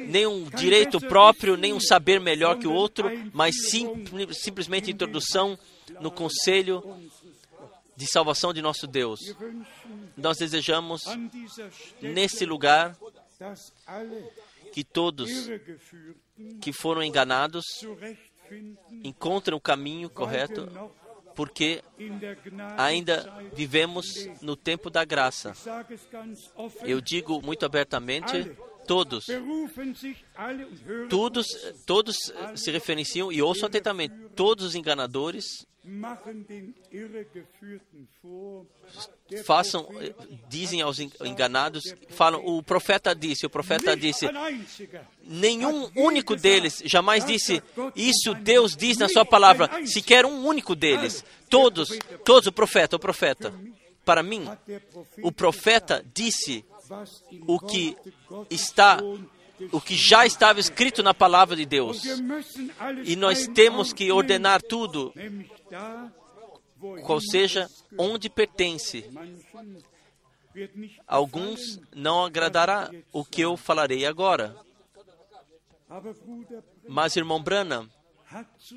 nenhum 0.07 0.45
direito 0.49 0.99
próprio, 0.99 1.57
nenhum 1.57 1.79
saber 1.79 2.19
melhor 2.19 2.57
que 2.57 2.67
o 2.67 2.73
outro, 2.73 3.09
mas 3.33 3.55
sim, 3.69 4.05
simplesmente 4.33 4.91
introdução 4.91 5.57
no 5.99 6.11
conselho 6.11 6.83
de 7.99 8.07
salvação 8.07 8.53
de 8.53 8.61
nosso 8.61 8.87
Deus. 8.87 9.19
Nós 10.15 10.37
desejamos 10.37 11.01
nesse 12.01 12.45
lugar 12.45 12.97
que 14.71 14.85
todos 14.85 15.29
que 16.61 16.71
foram 16.71 17.03
enganados 17.03 17.65
encontrem 19.03 19.53
o 19.53 19.59
caminho 19.59 20.09
correto, 20.09 20.69
porque 21.35 21.83
ainda 22.77 23.29
vivemos 23.53 24.05
no 24.41 24.55
tempo 24.55 24.89
da 24.89 25.03
graça. 25.03 25.51
Eu 26.85 27.01
digo 27.01 27.41
muito 27.41 27.65
abertamente, 27.65 28.49
todos, 28.87 29.25
todos, 31.09 31.47
todos 31.85 32.15
se 32.55 32.71
referenciam 32.71 33.29
e 33.29 33.41
ouçam 33.41 33.67
atentamente. 33.67 34.15
Todos 34.37 34.67
os 34.67 34.73
enganadores 34.73 35.67
façam, 39.43 39.87
eh, 39.99 40.13
dizem 40.47 40.81
aos 40.81 40.99
en- 40.99 41.11
enganados, 41.23 41.83
falam, 42.09 42.41
o 42.45 42.61
profeta 42.63 43.13
disse, 43.15 43.45
o 43.45 43.49
profeta 43.49 43.95
disse. 43.95 44.25
Nenhum 45.23 45.89
único 45.95 46.35
deles 46.35 46.81
jamais 46.85 47.25
disse 47.25 47.61
isso. 47.95 48.33
Deus 48.35 48.75
diz 48.75 48.97
na 48.97 49.07
sua 49.07 49.25
palavra. 49.25 49.69
Sequer 49.85 50.25
um 50.25 50.45
único 50.45 50.75
deles. 50.75 51.23
Todos, 51.49 51.89
todos 52.23 52.47
o 52.47 52.51
profeta, 52.51 52.95
o 52.95 52.99
profeta. 52.99 53.53
Para 54.05 54.23
mim, 54.23 54.47
o 55.21 55.31
profeta 55.31 56.03
disse 56.13 56.65
o 57.47 57.59
que 57.59 57.95
está, 58.49 58.99
o 59.71 59.79
que 59.79 59.95
já 59.95 60.25
estava 60.25 60.59
escrito 60.59 61.03
na 61.03 61.13
palavra 61.13 61.55
de 61.55 61.65
Deus. 61.65 62.03
E 63.05 63.15
nós 63.15 63.45
temos 63.47 63.93
que 63.93 64.11
ordenar 64.11 64.61
tudo, 64.63 65.13
qual 67.05 67.19
seja 67.21 67.69
onde 67.97 68.29
pertence. 68.29 69.09
Alguns 71.07 71.79
não 71.93 72.23
agradará 72.23 72.89
o 73.11 73.23
que 73.23 73.41
eu 73.41 73.55
falarei 73.55 74.05
agora. 74.05 74.55
Mas, 76.87 77.15
irmão 77.15 77.41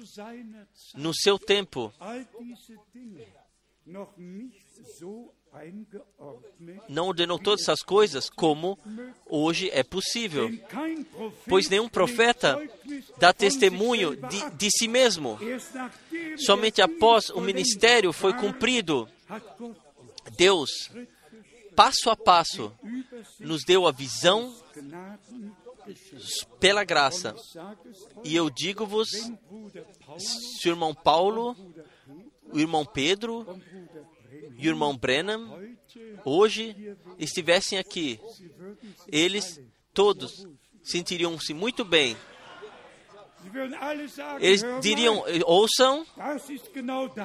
Zeit 0.06 0.46
no 0.94 1.14
seu 1.14 1.38
tempo, 1.38 1.92
não 6.88 7.08
ordenou 7.08 7.38
todas 7.38 7.62
essas 7.62 7.82
coisas 7.82 8.30
como 8.30 8.78
hoje 9.26 9.70
é 9.70 9.82
possível. 9.82 10.50
Pois 11.46 11.68
nenhum 11.68 11.88
profeta 11.88 12.58
dá 13.18 13.32
testemunho 13.32 14.16
de, 14.16 14.50
de 14.50 14.70
si 14.70 14.88
mesmo. 14.88 15.38
Somente 16.38 16.80
após 16.80 17.28
o 17.30 17.40
ministério 17.40 18.12
foi 18.12 18.32
cumprido, 18.32 19.08
Deus, 20.36 20.70
passo 21.76 22.10
a 22.10 22.16
passo, 22.16 22.72
nos 23.38 23.62
deu 23.64 23.86
a 23.86 23.92
visão 23.92 24.54
pela 26.58 26.84
graça. 26.84 27.34
E 28.24 28.34
eu 28.34 28.48
digo-vos, 28.48 29.08
se 30.18 30.68
o 30.68 30.72
irmão 30.72 30.94
Paulo, 30.94 31.56
o 32.52 32.58
irmão 32.58 32.84
Pedro 32.84 33.46
e 34.56 34.68
o 34.68 34.70
irmão 34.70 34.96
Brenham 34.96 35.58
hoje 36.24 36.96
estivessem 37.18 37.78
aqui, 37.78 38.18
eles 39.08 39.60
todos 39.92 40.46
sentiriam-se 40.82 41.52
muito 41.52 41.84
bem. 41.84 42.16
Eles 44.40 44.62
diriam: 44.80 45.24
ouçam, 45.44 46.06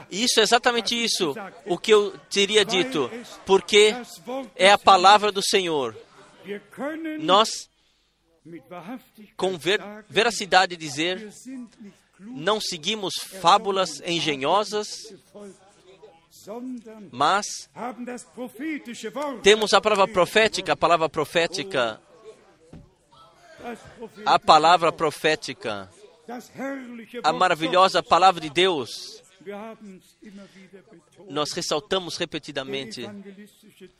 isso 0.10 0.40
é 0.40 0.44
exatamente 0.44 0.96
isso, 0.96 1.36
o 1.66 1.78
que 1.78 1.94
eu 1.94 2.18
teria 2.30 2.66
dito, 2.66 3.10
porque 3.46 3.94
é 4.56 4.72
a 4.72 4.78
palavra 4.78 5.32
do 5.32 5.42
Senhor. 5.44 5.96
Nós, 7.20 7.50
com 9.36 9.58
ver, 9.58 9.82
veracidade, 10.10 10.76
dizer 10.76 11.32
não 12.20 12.60
seguimos 12.60 13.14
fábulas 13.42 14.02
engenhosas, 14.02 14.88
mas 17.12 17.46
temos 19.44 19.74
a 19.74 19.82
palavra 19.82 20.08
profética, 20.08 20.74
a 20.74 20.78
palavra 20.78 21.10
profética, 21.10 22.02
a 24.26 24.40
palavra 24.40 24.92
profética, 24.92 25.90
a 27.24 27.34
maravilhosa 27.34 28.02
palavra 28.04 28.42
de 28.42 28.50
Deus. 28.50 29.22
Nós 31.30 31.52
ressaltamos 31.54 32.18
repetidamente 32.18 33.06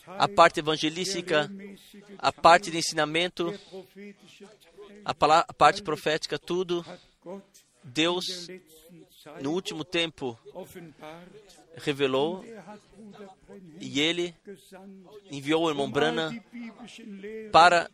a 0.08 0.28
parte 0.28 0.60
evangelística, 0.60 1.50
a 2.18 2.32
parte 2.34 2.70
de 2.70 2.78
ensinamento, 2.78 3.54
a, 5.06 5.14
pala- 5.14 5.46
a 5.48 5.54
parte 5.54 5.82
profética, 5.82 6.38
tudo. 6.38 6.86
Deus, 7.84 8.26
no 9.42 9.52
último 9.52 9.84
tempo, 9.84 10.38
revelou 11.78 12.44
e 13.80 14.00
ele 14.00 14.36
enviou 15.32 15.64
o 15.64 15.70
irmão 15.70 15.92
Lehren 15.92 16.42
para 17.52 17.90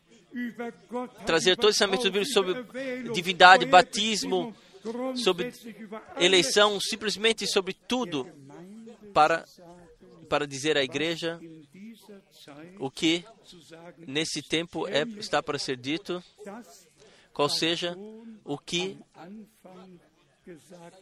trazer 1.26 1.54
über 1.54 1.70
ensinamentos 1.70 2.06
bíblicos 2.10 2.34
Taufe, 2.34 2.50
sobre 2.52 3.12
divindade, 3.14 3.66
batismo, 3.66 4.56
sobre 5.16 5.54
eleição, 6.18 6.80
simplesmente 6.80 7.46
sobre 7.48 7.74
tudo, 7.74 8.28
para, 9.14 9.46
para 10.28 10.48
dizer 10.48 10.78
à 10.78 10.84
igreja 10.84 11.40
o 12.80 12.90
que 12.90 13.24
nesse 13.98 14.42
tempo 14.42 14.88
é, 14.88 15.04
está 15.20 15.42
para 15.42 15.60
ser 15.60 15.78
dito, 15.78 16.24
qual 17.32 17.48
seja 17.48 17.98
o 18.44 18.58
que 18.58 18.98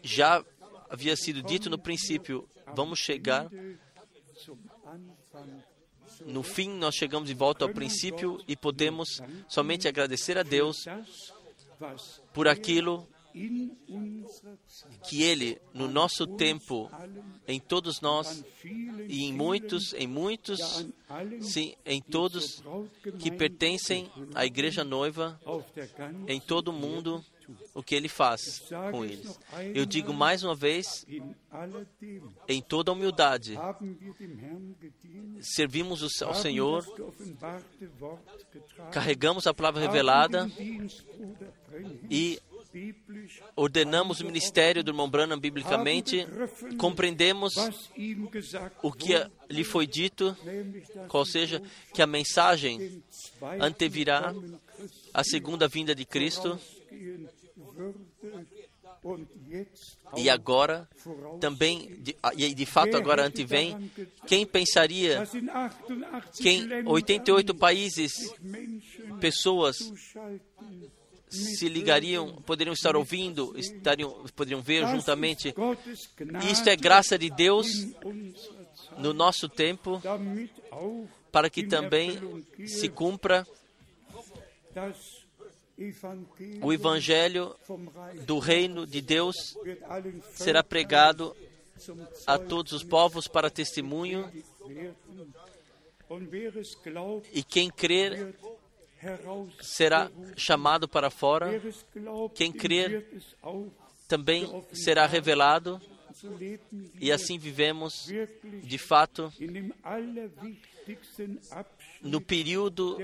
já 0.04 0.44
havia 0.90 1.16
sido 1.16 1.42
dito 1.42 1.70
no 1.70 1.78
princípio. 1.78 2.48
Vamos 2.76 3.00
chegar 3.00 3.50
no 6.26 6.44
fim, 6.44 6.70
nós 6.70 6.96
chegamos 6.96 7.28
de 7.30 7.34
volta 7.34 7.66
ao 7.66 7.74
princípio 7.74 8.40
e 8.48 8.56
podemos 8.56 9.22
somente 9.48 9.88
agradecer 9.88 10.38
a 10.38 10.44
Deus 10.44 10.86
por 12.34 12.48
aquilo 12.48 13.08
que 15.08 15.24
Ele, 15.24 15.60
no 15.74 15.88
nosso 15.88 16.28
tempo, 16.28 16.92
em 17.48 17.60
todos 17.60 18.02
nós 18.02 18.44
e 19.08 19.24
em 19.24 19.34
muitos, 19.34 19.94
em 19.94 20.06
muitos, 20.06 20.60
sim, 21.40 21.74
em 21.86 22.02
todos 22.02 22.62
que 23.20 23.32
pertencem 23.32 24.12
à 24.36 24.46
igreja 24.46 24.84
noiva, 24.84 25.40
em 26.28 26.42
todo 26.42 26.70
o 26.70 26.74
mundo, 26.74 27.24
o 27.74 27.84
que 27.84 27.96
Ele 27.96 28.08
faz 28.08 28.64
com 28.92 29.04
eles. 29.06 29.40
Eu 29.74 29.86
digo 29.86 30.14
mais 30.14 30.44
uma 30.44 30.56
vez, 30.56 31.06
em 32.48 32.62
toda 32.62 32.92
humildade, 32.92 33.58
servimos 35.42 36.22
ao 36.22 36.34
Senhor, 36.34 36.86
carregamos 38.92 39.48
a 39.48 39.54
palavra 39.54 39.82
revelada 39.82 40.50
e 42.10 42.40
ordenamos 43.56 44.22
o 44.22 44.26
ministério 44.26 44.84
do 44.84 44.92
irmão 44.92 45.10
Branham 45.10 45.38
biblicamente, 45.38 46.26
compreendemos 46.78 47.54
o 48.82 48.92
que 48.92 49.14
lhe 49.50 49.64
foi 49.64 49.86
dito, 49.86 50.36
qual 51.08 51.26
seja 51.26 51.62
que 51.94 52.02
a 52.02 52.08
mensagem 52.08 53.04
antevirá 53.60 54.34
a 55.14 55.24
segunda 55.24 55.68
vinda 55.68 55.94
de 55.94 56.06
Cristo 56.06 56.60
e 60.18 60.30
agora 60.30 60.88
também, 61.40 61.96
de, 62.02 62.16
ah, 62.22 62.32
e 62.36 62.54
de 62.54 62.66
fato 62.66 62.96
agora 62.96 63.26
antevém, 63.26 63.92
quem 64.28 64.46
pensaria 64.46 65.20
dass 65.20 65.34
in 65.34 65.48
88 65.50 66.42
que 66.42 66.50
em 66.50 66.62
Ländern 66.62 66.88
88 66.88 67.56
países 67.56 68.12
pessoas 69.20 69.78
se 71.32 71.70
ligariam, 71.70 72.36
poderiam 72.46 72.74
estar 72.74 72.96
ouvindo, 72.96 73.58
estariam, 73.58 74.26
poderiam 74.36 74.62
ver 74.62 74.86
juntamente. 74.88 75.54
Isto 76.52 76.70
é 76.70 76.76
graça 76.76 77.18
de 77.18 77.30
Deus 77.30 77.68
no 78.98 79.14
nosso 79.14 79.48
tempo, 79.48 80.02
para 81.32 81.50
que 81.50 81.66
também 81.66 82.20
se 82.68 82.90
cumpra 82.90 83.48
o 86.62 86.72
evangelho 86.72 87.56
do 88.26 88.40
reino 88.40 88.86
de 88.86 89.02
Deus 89.02 89.36
será 90.34 90.64
pregado 90.64 91.36
a 92.28 92.38
todos 92.38 92.72
os 92.74 92.84
povos 92.84 93.28
para 93.28 93.50
testemunho, 93.50 94.30
e 97.34 97.44
quem 97.44 97.70
crer 97.70 98.36
será 99.62 100.12
chamado 100.38 100.88
para 100.88 101.10
fora, 101.10 101.62
Quem 102.36 102.52
crer 102.52 103.08
também 104.08 104.64
será 104.74 105.08
revelado, 105.08 105.82
e 107.00 107.12
assim 107.12 107.38
vivemos, 107.40 108.06
de 108.64 108.78
fato, 108.78 109.32
no 112.02 112.20
período 112.20 112.98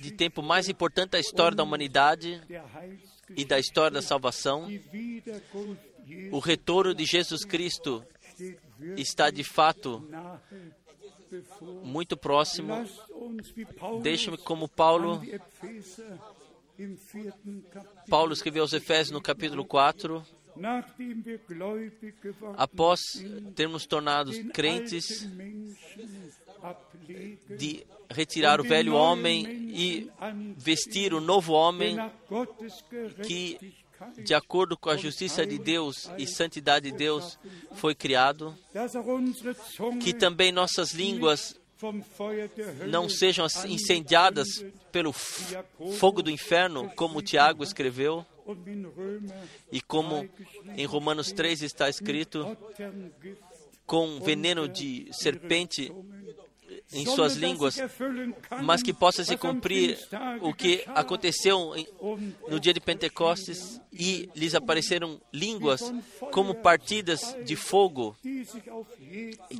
de 0.00 0.10
tempo 0.12 0.42
mais 0.42 0.68
importante 0.68 1.10
da 1.10 1.20
história 1.20 1.56
da 1.56 1.62
humanidade 1.62 2.42
e 3.30 3.44
da 3.44 3.58
história 3.58 3.90
da 3.90 4.02
salvação. 4.02 4.68
O 6.30 6.38
retorno 6.38 6.94
de 6.94 7.04
Jesus 7.04 7.44
Cristo 7.44 8.04
está 8.96 9.30
de 9.30 9.42
fato 9.42 10.06
muito 11.82 12.16
próximo. 12.16 12.74
Deixe-me, 14.02 14.36
como 14.36 14.68
Paulo, 14.68 15.22
Paulo 18.08 18.32
escreveu 18.32 18.62
aos 18.62 18.72
Efésios 18.72 19.10
no 19.10 19.22
capítulo 19.22 19.64
4, 19.64 20.24
após 22.56 23.00
termos 23.54 23.86
tornado 23.86 24.32
crentes, 24.50 25.28
de 27.58 27.86
retirar 28.10 28.60
o 28.60 28.64
velho 28.64 28.94
homem 28.94 29.46
e 29.70 30.10
vestir 30.56 31.12
o 31.12 31.20
novo 31.20 31.52
homem 31.52 31.96
que, 33.26 33.74
de 34.22 34.34
acordo 34.34 34.76
com 34.76 34.90
a 34.90 34.96
justiça 34.96 35.46
de 35.46 35.58
Deus 35.58 36.10
e 36.16 36.26
santidade 36.26 36.90
de 36.90 36.96
Deus, 36.96 37.38
foi 37.72 37.94
criado. 37.94 38.56
Zunge 38.88 39.98
Que 40.00 40.14
também 40.14 40.52
nossas 40.52 40.92
línguas 40.92 41.54
não 42.86 43.08
sejam 43.08 43.46
incendiadas 43.66 44.64
pelo 44.90 45.12
fogo 45.12 46.22
do 46.22 46.30
inferno, 46.30 46.90
como 46.96 47.20
Tiago 47.20 47.62
escreveu, 47.62 48.24
e 49.72 49.80
como 49.80 50.28
em 50.76 50.84
Romanos 50.84 51.32
3 51.32 51.62
está 51.62 51.88
escrito, 51.88 52.56
com 53.86 54.20
veneno 54.20 54.68
de 54.68 55.08
serpente 55.12 55.92
em 56.92 57.06
suas 57.06 57.34
línguas, 57.36 57.76
mas 58.62 58.82
que 58.82 58.92
possa 58.92 59.24
se 59.24 59.36
cumprir 59.36 59.98
o 60.40 60.52
que 60.52 60.84
aconteceu 60.88 61.72
no 62.48 62.60
dia 62.60 62.72
de 62.72 62.80
Pentecostes 62.80 63.80
e 63.92 64.28
lhes 64.34 64.54
apareceram 64.54 65.20
línguas 65.32 65.80
como 66.30 66.54
partidas 66.54 67.36
de 67.44 67.56
fogo 67.56 68.16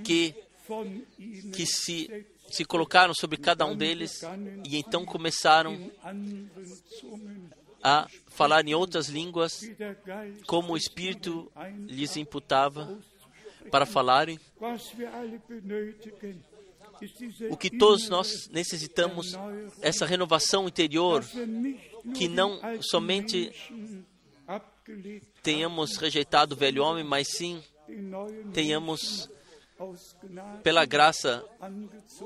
que, 0.03 0.35
que 1.53 1.67
se, 1.67 2.27
se 2.51 2.65
colocaram 2.65 3.15
sobre 3.15 3.37
cada 3.37 3.67
um 3.67 3.77
deles 3.77 4.23
e 4.65 4.77
então 4.77 5.05
começaram 5.05 5.91
a 7.85 8.09
falar 8.29 8.67
em 8.67 8.75
outras 8.75 9.09
línguas 9.09 9.61
como 10.47 10.73
o 10.73 10.77
Espírito 10.77 11.53
lhes 11.87 12.17
imputava 12.17 12.99
para 13.71 13.85
falarem. 13.85 14.41
O 17.51 17.57
que 17.57 17.71
todos 17.71 18.09
nós 18.09 18.49
necessitamos, 18.49 19.37
essa 19.83 20.07
renovação 20.07 20.67
interior, 20.67 21.23
que 22.15 22.27
não 22.27 22.59
somente 22.81 23.53
tenhamos 25.43 25.97
rejeitado 25.97 26.55
o 26.55 26.59
velho 26.59 26.83
homem, 26.83 27.05
mas 27.05 27.29
sim 27.29 27.63
tenhamos, 28.55 29.29
pela 30.63 30.87
graça, 30.87 31.45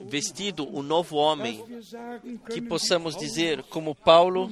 vestido 0.07 0.69
o 0.73 0.83
novo 0.83 1.17
homem, 1.17 1.65
que 2.53 2.61
possamos 2.61 3.17
dizer, 3.17 3.63
como 3.65 3.95
Paulo, 3.95 4.51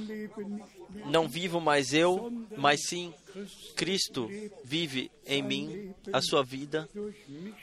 não 1.06 1.28
vivo 1.28 1.60
mais 1.60 1.92
eu, 1.92 2.32
mas 2.56 2.80
sim 2.88 3.12
Cristo 3.74 4.28
vive 4.64 5.10
em 5.26 5.42
mim 5.42 5.94
a 6.12 6.20
sua 6.20 6.42
vida 6.42 6.88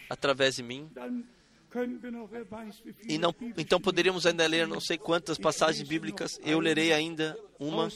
através 0.10 0.56
de 0.56 0.64
mim. 0.64 0.90
E 3.08 3.18
não, 3.18 3.34
então 3.58 3.80
poderíamos 3.80 4.26
ainda 4.26 4.46
ler 4.46 4.68
não 4.68 4.80
sei 4.80 4.98
quantas 4.98 5.38
passagens 5.38 5.88
bíblicas. 5.88 6.40
Eu 6.44 6.60
lerei 6.60 6.94
ainda 6.94 7.38
uma 7.60 7.90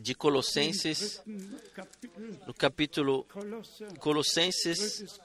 de 0.00 0.14
Colossenses, 0.14 1.22
no 2.46 2.54
capítulo 2.54 3.26
Colossenses, 4.00 5.18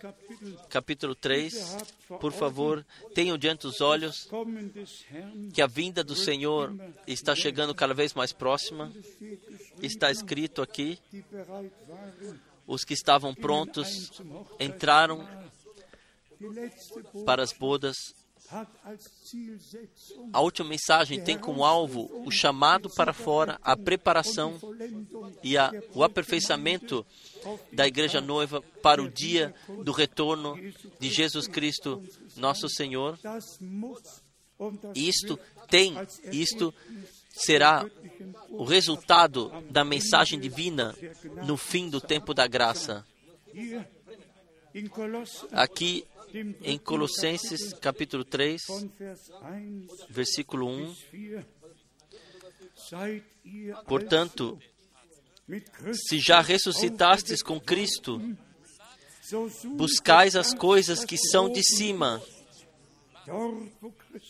capítulo 0.70 1.16
3. 1.16 1.78
Por 2.20 2.32
favor, 2.32 2.86
tenham 3.16 3.38
diante 3.38 3.62
dos 3.62 3.82
olhos 3.82 4.30
que 5.53 5.62
a 5.62 5.68
vinda 5.68 6.03
do 6.03 6.16
Senhor 6.16 6.76
está 7.07 7.36
chegando 7.36 7.74
cada 7.74 7.93
vez 7.93 8.14
mais 8.14 8.32
próxima. 8.32 8.91
Está 9.82 10.12
escrito 10.12 10.62
aqui: 10.62 10.99
os 12.68 12.84
que 12.84 12.93
estavam 12.93 13.34
prontos 13.34 14.12
entraram 14.60 15.28
para 17.26 17.44
as 17.44 17.54
bodas. 17.54 17.96
A 20.34 20.42
última 20.42 20.70
mensagem 20.70 21.24
tem 21.24 21.38
como 21.38 21.64
alvo 21.64 22.10
o 22.26 22.32
chamado 22.32 22.90
para 22.90 23.14
fora, 23.14 23.60
a 23.62 23.78
preparação 23.78 24.60
e 25.44 25.56
a, 25.56 25.72
o 25.94 26.04
aperfeiçoamento 26.04 27.06
da 27.72 27.88
igreja 27.88 28.20
noiva 28.20 28.62
para 28.82 29.04
o 29.04 29.10
dia 29.10 29.54
do 29.84 29.92
retorno 29.92 30.58
de 31.00 31.10
Jesus 31.10 31.48
Cristo, 31.48 32.04
nosso 32.36 32.68
Senhor. 32.70 33.20
Isto 34.96 35.40
tem, 35.68 35.94
isto 36.32 36.74
será 37.30 37.86
o 38.50 38.64
resultado 38.64 39.52
da 39.70 39.86
mensagem 39.86 40.40
divina 40.40 40.96
no 41.46 41.56
fim 41.56 41.90
do 41.90 42.02
tempo 42.02 42.34
da 42.34 42.48
graça. 42.48 43.06
Aqui 45.52 46.06
em 46.62 46.78
Colossenses 46.78 47.74
capítulo 47.74 48.24
3, 48.24 48.62
von 48.68 48.90
Vers 48.98 49.30
1 49.30 49.88
versículo 50.10 50.68
1, 50.68 50.88
bis 50.88 50.98
4. 51.12 51.60
Seid 52.90 53.24
ihr 53.44 53.76
portanto, 53.86 54.60
se 55.94 56.20
já 56.20 56.42
ressuscitastes 56.42 57.42
com 57.42 57.60
Cristo, 57.60 58.22
buscais 59.76 60.36
as 60.36 60.54
coisas 60.54 61.04
que 61.04 61.18
são 61.18 61.52
de 61.52 61.62
cima, 61.64 62.22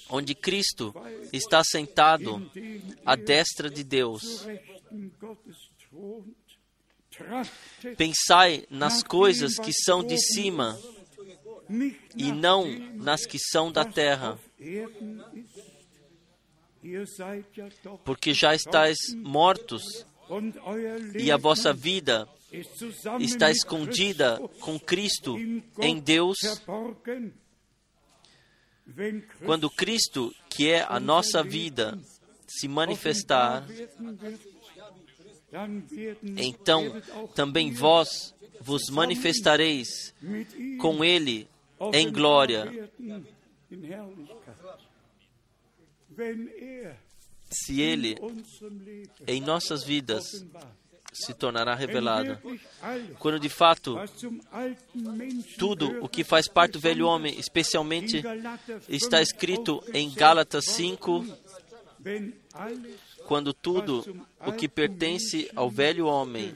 onde 0.09 0.33
Cristo 0.33 0.93
está 1.31 1.63
sentado 1.63 2.49
à 3.05 3.15
destra 3.15 3.69
de 3.69 3.83
Deus. 3.83 4.45
Pensai 7.97 8.65
nas 8.69 9.03
coisas 9.03 9.57
que 9.57 9.73
são 9.73 10.03
de 10.03 10.17
cima 10.17 10.79
e 12.15 12.31
não 12.31 12.67
nas 12.95 13.25
que 13.25 13.37
são 13.37 13.71
da 13.71 13.85
terra, 13.85 14.39
porque 18.03 18.33
já 18.33 18.55
estáis 18.55 18.97
mortos 19.15 19.83
e 21.17 21.31
a 21.31 21.37
vossa 21.37 21.71
vida 21.71 22.27
está 23.19 23.51
escondida 23.51 24.39
com 24.59 24.79
Cristo 24.79 25.37
em 25.79 25.99
Deus. 25.99 26.37
Quando 29.45 29.69
Cristo, 29.69 30.33
que 30.49 30.69
é 30.71 30.83
a 30.87 30.99
nossa 30.99 31.43
vida, 31.43 31.99
se 32.47 32.67
manifestar, 32.67 33.67
então 36.37 36.99
também 37.35 37.71
vós 37.71 38.33
vos 38.61 38.89
manifestareis 38.89 40.13
com 40.79 41.03
Ele 41.03 41.47
em 41.93 42.11
glória. 42.11 42.89
Wenn 46.09 46.49
er 46.57 46.95
Se 47.51 47.81
Ele 47.81 48.15
em 49.27 49.41
nossas 49.41 49.83
vidas 49.83 50.45
se 51.11 51.33
tornará 51.33 51.73
revelado. 51.73 52.37
Quando 53.17 53.39
de 53.39 53.49
fato 53.49 53.95
tudo 55.57 56.03
o 56.03 56.07
que 56.07 56.23
faz 56.23 56.47
parte 56.47 56.73
do 56.73 56.79
velho 56.79 57.07
homem, 57.07 57.37
especialmente 57.39 58.17
in 58.17 58.21
Galater 58.21 58.81
5 58.81 58.93
está 58.95 59.21
escrito 59.21 59.83
em 59.93 60.11
Gálatas 60.11 60.65
worden 60.65 60.97
5, 60.97 61.23
ist, 61.23 61.39
wenn 61.99 62.33
alles 62.53 63.09
quando 63.25 63.53
tudo 63.53 64.25
o 64.45 64.51
que 64.51 64.67
pertence 64.67 65.49
ao 65.55 65.69
velho 65.69 66.07
homem, 66.07 66.53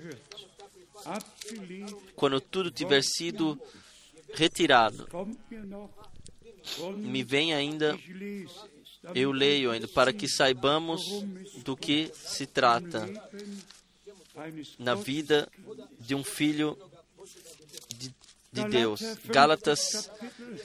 quando 2.15 2.39
tudo 2.39 2.71
tiver 2.71 3.03
sido 3.03 3.59
retirado, 4.33 5.07
me 6.97 7.23
vem 7.23 7.53
ainda, 7.53 7.97
eu 9.13 9.31
leio 9.31 9.71
ainda, 9.71 9.87
para 9.87 10.13
que 10.13 10.27
saibamos 10.27 11.01
do 11.63 11.75
que 11.75 12.11
se 12.13 12.45
trata 12.45 13.07
na 14.79 14.95
vida 14.95 15.49
de 15.99 16.15
um 16.15 16.23
filho 16.23 16.77
de, 17.97 18.13
de 18.51 18.69
Deus. 18.69 19.01
Gálatas 19.25 20.09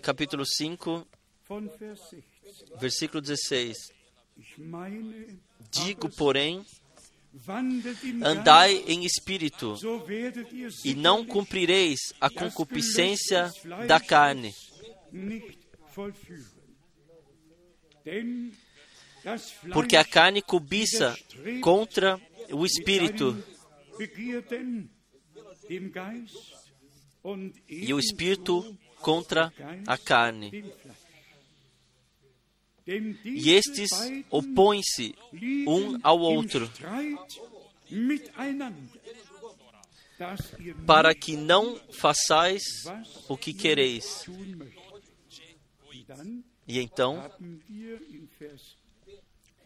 capítulo 0.02 0.44
5, 0.46 1.06
von 1.48 1.68
Vers 1.78 2.00
16. 2.10 2.80
versículo 2.80 3.20
16. 3.20 3.76
Ich 4.36 4.58
meine, 4.58 5.40
Digo, 5.70 6.08
porém, 6.08 6.64
andai 8.22 8.85
em 8.87 9.05
espírito, 9.05 9.74
e 10.85 10.95
não 10.95 11.24
cumprireis 11.24 12.01
a 12.20 12.31
concupiscência 12.31 13.51
da 13.87 14.01
carne, 14.01 14.53
porque 19.72 19.97
a 19.97 20.05
carne 20.05 20.43
cobiça 20.43 21.16
contra 21.61 22.20
o 22.51 22.64
espírito, 22.64 23.37
e 27.68 27.93
o 27.93 27.99
espírito 27.99 28.79
contra 29.01 29.53
a 29.87 29.99
carne. 29.99 30.72
E 33.24 33.51
estes 33.51 33.91
opõem-se 34.30 35.14
um 35.66 35.99
ao 36.03 36.18
outro, 36.18 36.70
para 40.86 41.14
que 41.14 41.36
não 41.36 41.78
façais 41.91 42.62
o 43.28 43.36
que 43.36 43.53
quereis. 43.53 44.24
E 46.66 46.78
então, 46.78 47.18
haben 47.18 47.62
wir 47.68 48.01
in 48.11 48.28
Vers 48.39 48.76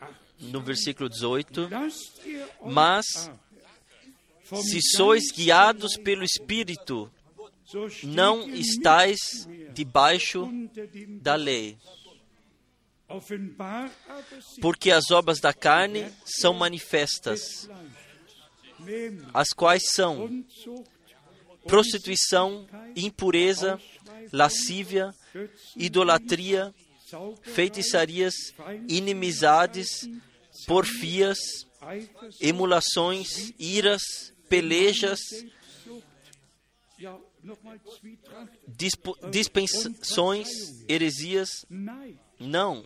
8, 0.01 0.51
no 0.51 0.61
versículo 0.61 1.09
18, 1.09 1.68
lasst 1.68 2.27
ihr 2.27 2.43
euch 2.43 2.73
Mas, 2.73 3.07
se 4.43 4.81
sois 4.97 5.31
guiados 5.33 5.97
pelo 5.97 6.25
Espírito, 6.25 7.11
não 8.05 8.49
estáis 8.51 9.18
debaixo 9.73 10.49
da 11.20 11.35
lei. 11.35 11.79
Porque 14.61 14.91
as 14.91 15.11
obras 15.11 15.41
da 15.41 15.53
carne 15.53 16.11
são 16.25 16.55
manifestas, 16.55 17.69
as 19.33 19.49
quais 19.51 19.83
são 19.93 20.45
prostituição, 21.67 22.67
impureza, 22.97 23.81
lascívia, 24.33 25.15
idolatria, 25.77 26.75
feitiçarias, 27.43 28.35
inimizades, 28.89 30.09
porfias, 30.67 31.39
emulações, 32.41 33.53
iras, 33.59 34.03
pelejas, 34.49 35.21
dispensões, 39.31 40.49
heresias, 40.89 41.49
não, 42.39 42.85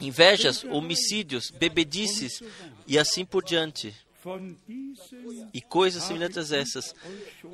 invejas, 0.00 0.64
homicídios, 0.64 1.50
bebedices 1.50 2.42
e 2.86 2.98
assim 2.98 3.24
por 3.24 3.44
diante, 3.44 3.94
e 5.52 5.60
coisas 5.60 6.02
semelhantes 6.02 6.52
a 6.52 6.56
essas, 6.58 6.94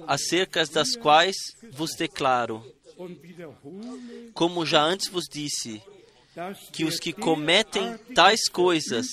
acerca 0.06 0.64
das 0.66 0.96
quais 0.96 1.36
vos 1.70 1.94
declaro, 1.94 2.64
como 4.32 4.66
já 4.66 4.82
antes 4.82 5.08
vos 5.08 5.26
disse, 5.30 5.82
que 6.72 6.84
os 6.84 6.98
que 6.98 7.12
cometem 7.12 7.96
tais 8.14 8.48
coisas 8.48 9.06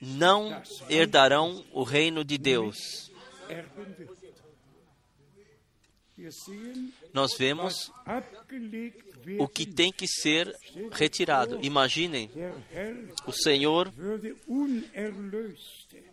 não 0.00 0.62
herdarão 0.88 1.64
o 1.72 1.82
reino 1.82 2.24
de 2.24 2.38
Deus. 2.38 3.10
Nós 7.12 7.34
vemos 7.36 7.90
o 9.38 9.48
que 9.48 9.66
tem 9.66 9.92
que 9.92 10.06
ser 10.06 10.54
retirado. 10.92 11.58
Imaginem, 11.62 12.30
o 13.26 13.32
Senhor 13.32 13.92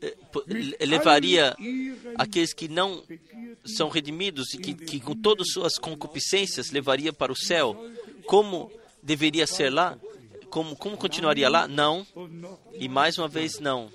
eh, 0.01 0.85
levaria 0.85 1.55
aqueles 2.15 2.53
que 2.53 2.67
não 2.67 3.03
são 3.65 3.89
redimidos 3.89 4.53
e 4.53 4.57
que, 4.57 4.73
que 4.73 4.99
com 4.99 5.15
todas 5.15 5.51
suas 5.51 5.75
concupiscências 5.77 6.71
levaria 6.71 7.13
para 7.13 7.31
o 7.31 7.35
céu. 7.35 7.75
como 8.25 8.71
deveria 9.01 9.47
ser 9.47 9.69
lá? 9.69 9.97
Como, 10.49 10.75
como 10.75 10.97
continuaria 10.97 11.49
lá? 11.49 11.67
Não. 11.67 12.05
E 12.73 12.89
mais 12.89 13.17
uma 13.17 13.27
vez, 13.27 13.59
não. 13.59 13.89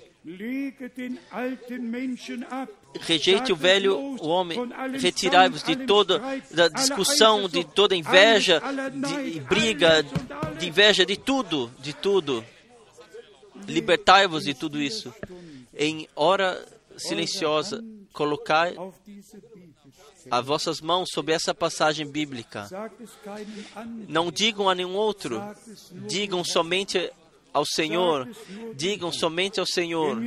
Rejeite 2.99 3.53
o 3.53 3.55
velho 3.55 3.97
o 3.97 4.27
homem, 4.27 4.59
retirai-vos 4.99 5.63
de 5.63 5.75
toda 5.75 6.21
da 6.51 6.67
discussão, 6.67 7.47
de 7.47 7.63
toda 7.63 7.95
inveja, 7.95 8.61
de 9.23 9.39
briga, 9.39 10.03
de 10.59 10.67
inveja, 10.67 11.05
de 11.05 11.15
tudo, 11.15 11.71
de 11.79 11.93
tudo. 11.93 12.43
Libertai-vos 13.67 14.43
de 14.43 14.53
tudo 14.53 14.81
isso. 14.81 15.13
Em 15.73 16.09
hora 16.13 16.61
silenciosa, 16.97 17.81
colocai 18.11 18.75
as 20.29 20.45
vossas 20.45 20.81
mãos 20.81 21.09
sobre 21.13 21.33
essa 21.33 21.55
passagem 21.55 22.05
bíblica. 22.05 22.67
Não 24.09 24.29
digam 24.29 24.69
a 24.69 24.75
nenhum 24.75 24.95
outro, 24.95 25.41
digam 26.05 26.43
somente 26.43 27.11
ao 27.53 27.65
Senhor, 27.65 28.27
digam 28.75 29.11
somente 29.11 29.59
ao 29.59 29.65
Senhor. 29.65 30.17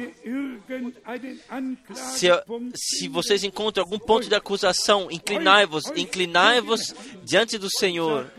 Se, 1.95 2.29
se 2.75 3.09
vocês 3.09 3.45
encontram 3.45 3.85
algum 3.85 3.99
ponto 3.99 4.29
de 4.29 4.35
acusação, 4.35 5.09
inclinai-vos, 5.11 5.85
inclinai-vos 5.97 6.95
diante 7.23 7.59
do 7.59 7.69
Senhor 7.71 8.31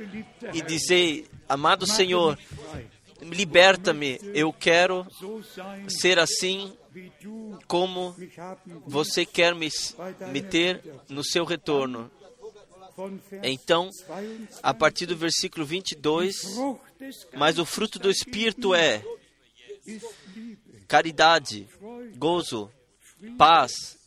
e 0.54 0.62
dizei: 0.62 1.26
Amado 1.48 1.86
Senhor, 1.86 2.38
liberta-me. 3.22 4.20
Eu 4.34 4.52
quero 4.52 5.06
ser 5.88 6.20
assim 6.20 6.74
como 7.68 8.16
você 8.86 9.26
quer 9.26 9.56
me, 9.56 9.70
me 10.32 10.42
ter 10.42 10.82
no 11.10 11.24
seu 11.24 11.46
retorno. 11.46 12.12
Então, 13.44 13.89
22. 13.89 14.60
a 14.62 14.74
partir 14.74 15.06
do 15.06 15.16
versículo 15.16 15.66
22, 15.66 16.36
Frucht 16.38 16.82
des 17.00 17.28
mas 17.34 17.58
o 17.58 17.66
fruto 17.66 17.98
do 17.98 18.10
Espírito 18.10 18.74
é 18.74 19.04
caridade, 20.88 21.68
gozo, 22.16 22.72
paz, 23.38 23.98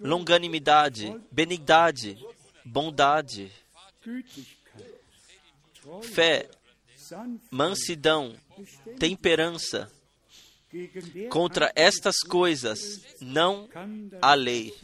longanimidade, 0.00 1.14
benignidade, 1.30 2.18
bondade, 2.64 3.52
fé, 6.02 6.48
mansidão, 7.50 8.34
temperança. 8.98 9.90
Contra 11.30 11.70
estas 11.76 12.18
coisas 12.20 13.00
não 13.20 13.68
há 14.20 14.34
lei. 14.34 14.74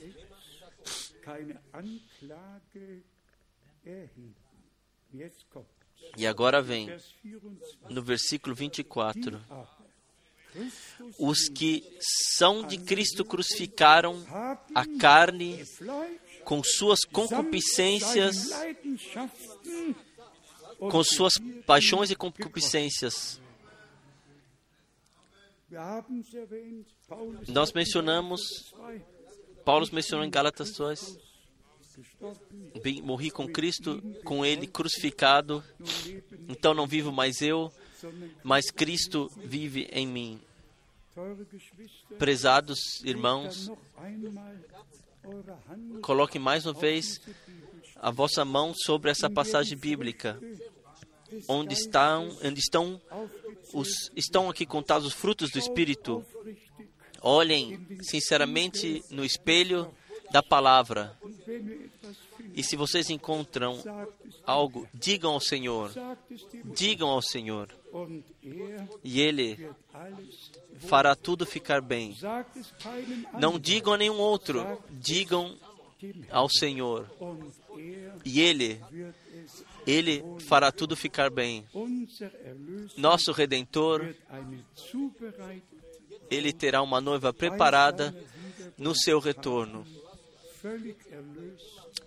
E 6.16 6.26
agora 6.26 6.62
vem 6.62 6.87
Vers 6.87 7.14
24. 7.22 7.95
no 7.95 8.03
versículo 8.03 8.55
24: 8.55 9.41
Aber 9.49 9.81
Christus 10.51 11.14
Os 11.18 11.49
que 11.49 11.85
são 12.37 12.66
de 12.66 12.78
Cristo 12.78 13.24
crucificaram 13.24 14.24
a 14.74 14.85
carne 14.99 15.64
com 16.45 16.62
suas 16.62 17.01
concupiscências, 17.05 18.51
com 20.78 21.05
suas 21.05 21.35
paixões 21.66 22.11
e 22.11 22.16
concupiscências. 22.16 23.41
Nós 27.49 27.72
mencionamos, 27.72 28.41
Galater 28.72 28.72
2 28.72 29.03
Paulo 29.64 29.87
mencionou 29.93 30.26
em 30.26 30.31
Gálatas 30.31 30.72
2, 30.72 31.01
gestorben, 31.01 31.30
bem, 32.82 33.03
morri 33.03 33.30
com 33.30 33.48
Cristo, 33.48 34.03
com 34.24 34.44
Ele 34.44 34.66
crucificado, 34.66 35.62
então 36.48 36.74
não 36.74 36.86
vivo 36.86 37.12
mais 37.12 37.40
eu, 37.40 37.72
mas 38.42 38.70
Cristo 38.70 39.30
vive 39.44 39.88
em 39.92 40.07
mim. 40.07 40.40
Prezados 42.18 42.78
irmãos, 43.05 43.70
coloque 46.01 46.38
mais 46.38 46.66
uma 46.66 46.72
vez 46.72 47.20
a 47.96 48.11
vossa 48.11 48.44
mão 48.44 48.72
sobre 48.74 49.11
essa 49.11 49.28
passagem 49.28 49.76
bíblica, 49.76 50.40
onde 51.46 51.74
estão, 51.74 52.36
onde 52.42 52.61
estão 52.61 53.01
os 53.74 54.11
estão 54.16 54.48
aqui 54.48 54.64
contados 54.64 55.07
os 55.07 55.14
frutos 55.14 55.51
do 55.51 55.59
Espírito. 55.59 56.24
Olhem 57.22 57.86
sinceramente 58.03 59.05
no 59.11 59.24
espelho 59.24 59.94
da 60.31 60.43
palavra. 60.43 61.16
E 62.55 62.62
se 62.62 62.76
vocês 62.76 63.11
encontram 63.11 63.78
algo, 64.45 64.89
digam 64.93 65.33
ao 65.33 65.41
Senhor. 65.41 65.93
Digam 66.64 67.09
ao 67.09 67.22
Senhor. 67.22 67.68
E 69.05 69.20
Ele 69.20 69.70
fará 70.78 71.14
tudo 71.14 71.47
ficar 71.47 71.81
bem. 71.81 72.16
Não 73.39 73.59
digam 73.59 73.95
a 73.95 73.99
nenhum 73.99 74.18
outro. 74.18 74.64
Digam 74.91 75.57
ao 76.31 76.49
Senhor. 76.49 77.11
E 78.24 78.41
Ele, 78.41 78.81
Ele 79.87 80.24
fará 80.41 80.72
tudo 80.72 80.97
ficar 80.97 81.31
bem. 81.31 81.66
Nosso 82.97 83.33
Redentor, 83.33 84.14
Ele 86.31 86.53
terá 86.53 86.83
uma 86.83 87.01
noiva 87.01 87.33
preparada 87.33 88.14
no 88.76 88.95
seu 88.95 89.18
retorno. 89.18 89.87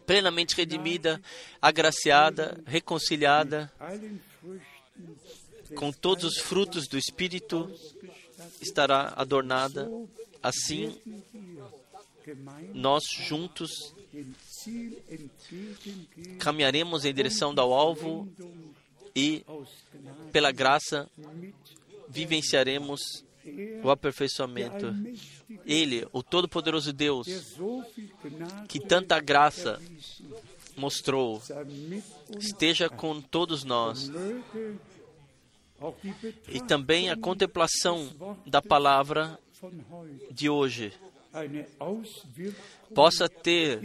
Plenamente 0.06 0.56
redimida, 0.56 1.22
agraciada, 1.62 2.62
reconciliada, 2.66 3.72
com 5.76 5.92
todos 5.92 6.24
os 6.24 6.38
frutos 6.38 6.88
do 6.88 6.98
Espírito, 6.98 7.72
estará 8.62 9.14
adornada. 9.16 9.90
Assim, 10.42 10.96
nós 12.74 13.04
juntos 13.28 13.94
caminharemos 16.40 17.06
em 17.06 17.14
direção 17.14 17.54
ao 17.58 17.74
alvo 17.74 18.30
e, 19.16 19.46
pela 20.32 20.52
graça, 20.52 21.10
vivenciaremos 22.10 23.24
o 23.84 23.90
aperfeiçoamento. 23.90 24.88
allmächtige, 24.88 25.44
Ele, 25.66 26.08
o 26.12 26.24
Todo-Poderoso 26.24 26.92
der 26.92 27.08
Deus, 27.08 27.28
que 28.68 28.80
tanta 28.80 29.20
graça 29.20 29.80
erwiesen, 29.82 30.28
mostrou, 30.76 31.42
esteja 32.40 32.90
com 32.90 33.22
todos 33.22 33.64
nós. 33.64 34.10
E 36.48 36.62
também 36.62 37.10
a 37.10 37.18
contemplação 37.18 38.10
da 38.46 38.62
palavra 38.62 39.38
de 40.32 40.50
hoje 40.50 40.94
Auswirkung 41.80 42.54
possa 42.94 43.28
ter. 43.28 43.82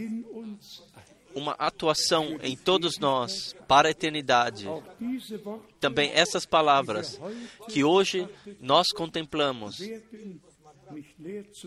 Uma 1.33 1.53
atuação 1.53 2.37
em 2.41 2.55
todos 2.55 2.97
nós 2.97 3.55
para 3.67 3.87
a 3.87 3.91
eternidade. 3.91 4.67
Também 5.79 6.11
essas 6.11 6.45
palavras 6.45 7.19
que 7.67 7.83
hoje 7.83 8.27
nós 8.59 8.87
contemplamos 8.89 9.79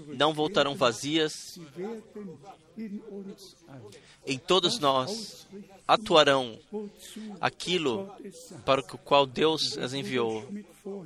não 0.09 0.33
voltarão 0.33 0.75
vazias, 0.75 1.33
em 4.27 4.39
todos 4.39 4.79
nós 4.79 5.47
atuarão 5.87 6.59
aquilo 7.41 8.11
para 8.65 8.81
o 8.81 8.99
qual 8.99 9.27
Deus 9.27 9.79
as 9.79 9.93
enviou. 9.95 10.45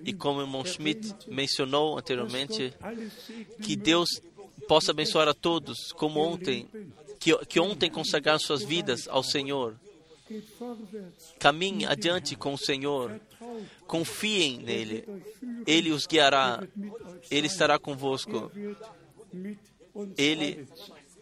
E 0.05 0.13
como 0.13 0.39
o 0.39 0.43
irmão 0.43 0.65
Schmidt 0.65 1.15
mencionou 1.29 1.99
anteriormente, 1.99 2.73
que 3.63 3.77
Deus 3.77 4.09
possa 4.67 4.93
abençoar 4.93 5.29
a 5.29 5.35
todos, 5.35 5.93
como 5.93 6.21
ontem, 6.21 6.67
que, 7.27 7.47
que 7.47 7.59
ontem 7.59 7.91
consagraram 7.91 8.39
suas 8.39 8.63
vidas 8.63 9.09
ao 9.09 9.25
Senhor. 9.25 9.75
Caminhe 11.41 11.85
adiante 11.85 12.37
com 12.37 12.55
o 12.55 12.59
Senhor, 12.59 13.21
confiem 13.87 14.59
nele, 14.59 15.05
Ele 15.67 15.91
os 15.91 16.07
guiará, 16.07 16.63
Ele 17.29 17.49
estará 17.49 17.79
convosco, 17.81 18.51
Ele 20.17 20.69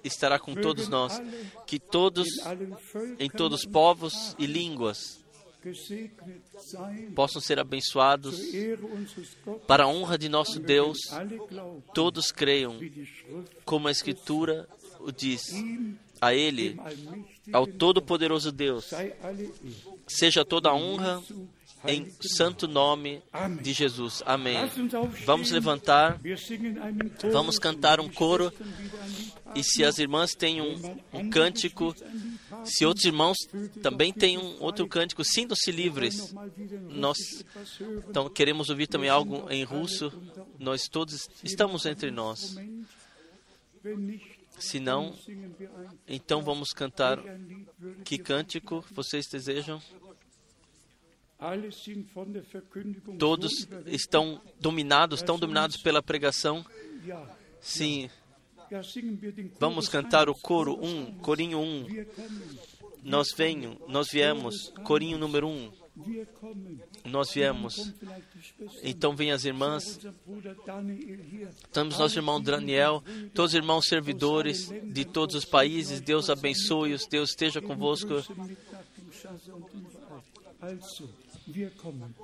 estará 0.02 0.38
com 0.38 0.54
todos 0.54 0.88
nós. 0.88 1.20
Que 1.66 1.78
todos, 1.78 2.28
em 3.18 3.30
todos 3.30 3.60
os 3.60 3.66
povos 3.66 4.34
e 4.38 4.46
línguas, 4.46 5.22
possam 7.14 7.40
ser 7.40 7.58
abençoados 7.58 8.40
para 9.66 9.84
a 9.84 9.88
honra 9.88 10.16
de 10.18 10.28
nosso 10.28 10.60
Deus. 10.60 10.98
Todos 11.94 12.30
creiam, 12.30 12.78
como 13.64 13.88
a 13.88 13.90
Escritura 13.90 14.68
diz. 15.12 15.42
A 16.20 16.32
Ele, 16.32 16.78
ao 17.52 17.66
Todo-Poderoso 17.66 18.50
Deus, 18.50 18.90
seja 20.06 20.44
toda 20.44 20.70
a 20.70 20.74
honra 20.74 21.22
em 21.86 22.10
santo 22.20 22.66
nome 22.66 23.22
de 23.60 23.72
Jesus. 23.72 24.22
Amém. 24.24 24.56
Vamos 25.24 25.50
levantar, 25.50 26.18
vamos 27.30 27.58
cantar 27.58 28.00
um 28.00 28.08
coro. 28.08 28.52
E 29.54 29.62
se 29.62 29.84
as 29.84 29.98
irmãs 29.98 30.32
têm 30.32 30.60
um, 30.60 30.98
um 31.12 31.30
cântico. 31.30 31.94
Se 32.64 32.86
outros 32.86 33.04
irmãos 33.04 33.36
também 33.82 34.12
têm 34.12 34.38
um 34.38 34.62
outro 34.62 34.88
cântico, 34.88 35.22
sintam-se 35.24 35.70
livres. 35.70 36.34
Nós 36.88 37.18
então, 38.08 38.28
queremos 38.28 38.70
ouvir 38.70 38.86
também 38.86 39.10
algo 39.10 39.46
em 39.50 39.62
russo. 39.64 40.12
Nós 40.58 40.88
todos 40.88 41.28
estamos 41.42 41.84
entre 41.84 42.10
nós. 42.10 42.56
Se 44.64 44.80
não, 44.80 45.14
então 46.08 46.42
vamos 46.42 46.72
cantar. 46.72 47.18
Que 48.02 48.16
cântico 48.16 48.82
vocês 48.92 49.26
desejam? 49.26 49.80
Todos 53.18 53.68
estão 53.84 54.40
dominados, 54.58 55.20
estão 55.20 55.38
dominados 55.38 55.76
pela 55.76 56.02
pregação. 56.02 56.64
Sim. 57.60 58.08
Vamos 59.60 59.86
cantar 59.86 60.30
o 60.30 60.34
coro 60.34 60.78
1, 60.82 60.86
um, 60.86 61.14
corinho 61.18 61.58
1. 61.58 61.62
Um. 61.62 62.06
Nós 63.02 63.28
venho, 63.36 63.78
nós 63.86 64.08
viemos, 64.10 64.72
corinho 64.82 65.18
número 65.18 65.46
1. 65.46 65.50
Um. 65.50 65.83
Nós 67.04 67.32
viemos. 67.32 67.92
Então 68.82 69.14
vem 69.14 69.30
as 69.30 69.44
irmãs. 69.44 70.00
Estamos 71.64 71.98
nosso 71.98 72.18
irmão 72.18 72.40
Daniel, 72.40 73.02
todos 73.32 73.52
os 73.52 73.54
irmãos 73.54 73.86
servidores 73.86 74.68
de 74.68 75.04
todos 75.04 75.36
os 75.36 75.44
países. 75.44 76.00
Deus 76.00 76.28
abençoe-os, 76.28 77.06
Deus 77.06 77.30
esteja 77.30 77.60
convosco. 77.60 78.14
Wir 81.46 81.70
kommen. 81.72 82.14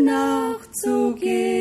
nachzugehen. 0.00 1.55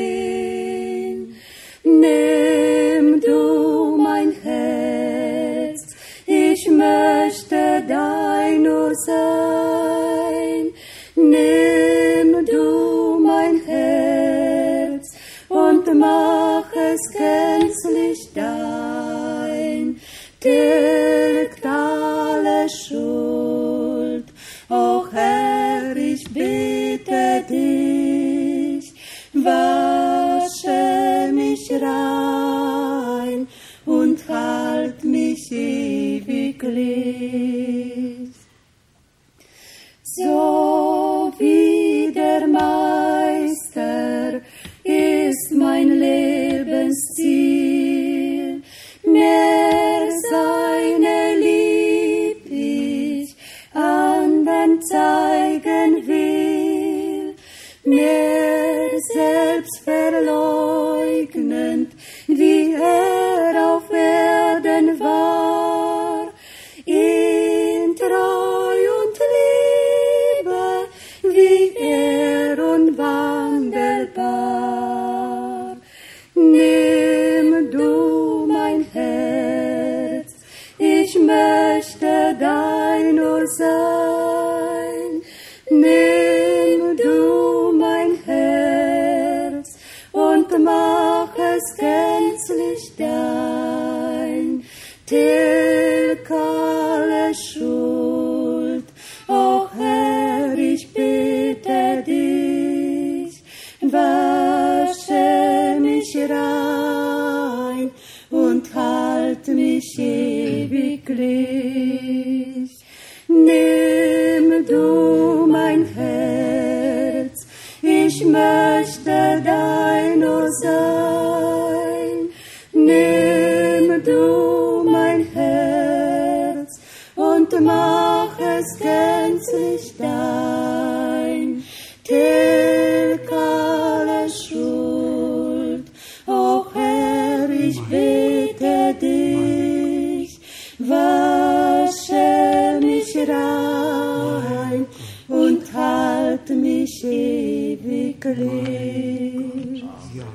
Ja. 150.14 150.28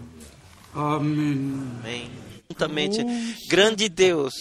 Amen. 0.74 1.80
Amém. 1.82 2.10
Juntamente, 2.50 2.98
grande 3.48 3.88
Deus, 3.88 4.34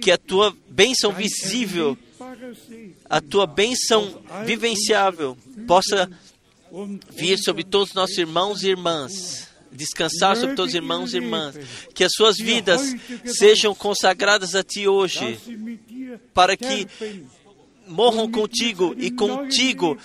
que 0.00 0.10
a 0.10 0.16
tua 0.18 0.56
bênção 0.68 1.12
visível, 1.12 1.98
a 3.08 3.20
tua 3.20 3.46
bênção 3.46 4.22
vivenciável 4.46 5.36
possa 5.66 6.10
vir 7.10 7.38
sobre 7.38 7.62
todos 7.62 7.90
os 7.90 7.94
nossos 7.94 8.16
irmãos 8.16 8.62
e 8.62 8.68
irmãs, 8.70 9.48
descansar 9.70 10.36
sobre 10.36 10.56
todos 10.56 10.70
os 10.70 10.74
irmãos 10.74 11.12
e 11.12 11.18
irmãs, 11.18 11.56
que 11.94 12.04
as 12.04 12.12
suas 12.16 12.36
vidas 12.38 12.80
sejam 13.26 13.74
consagradas 13.74 14.54
a 14.54 14.62
Ti 14.62 14.88
hoje, 14.88 15.38
para 16.32 16.56
que 16.56 16.86
morram 17.86 18.30
contigo 18.30 18.94
e 18.98 19.10
contigo 19.10 19.96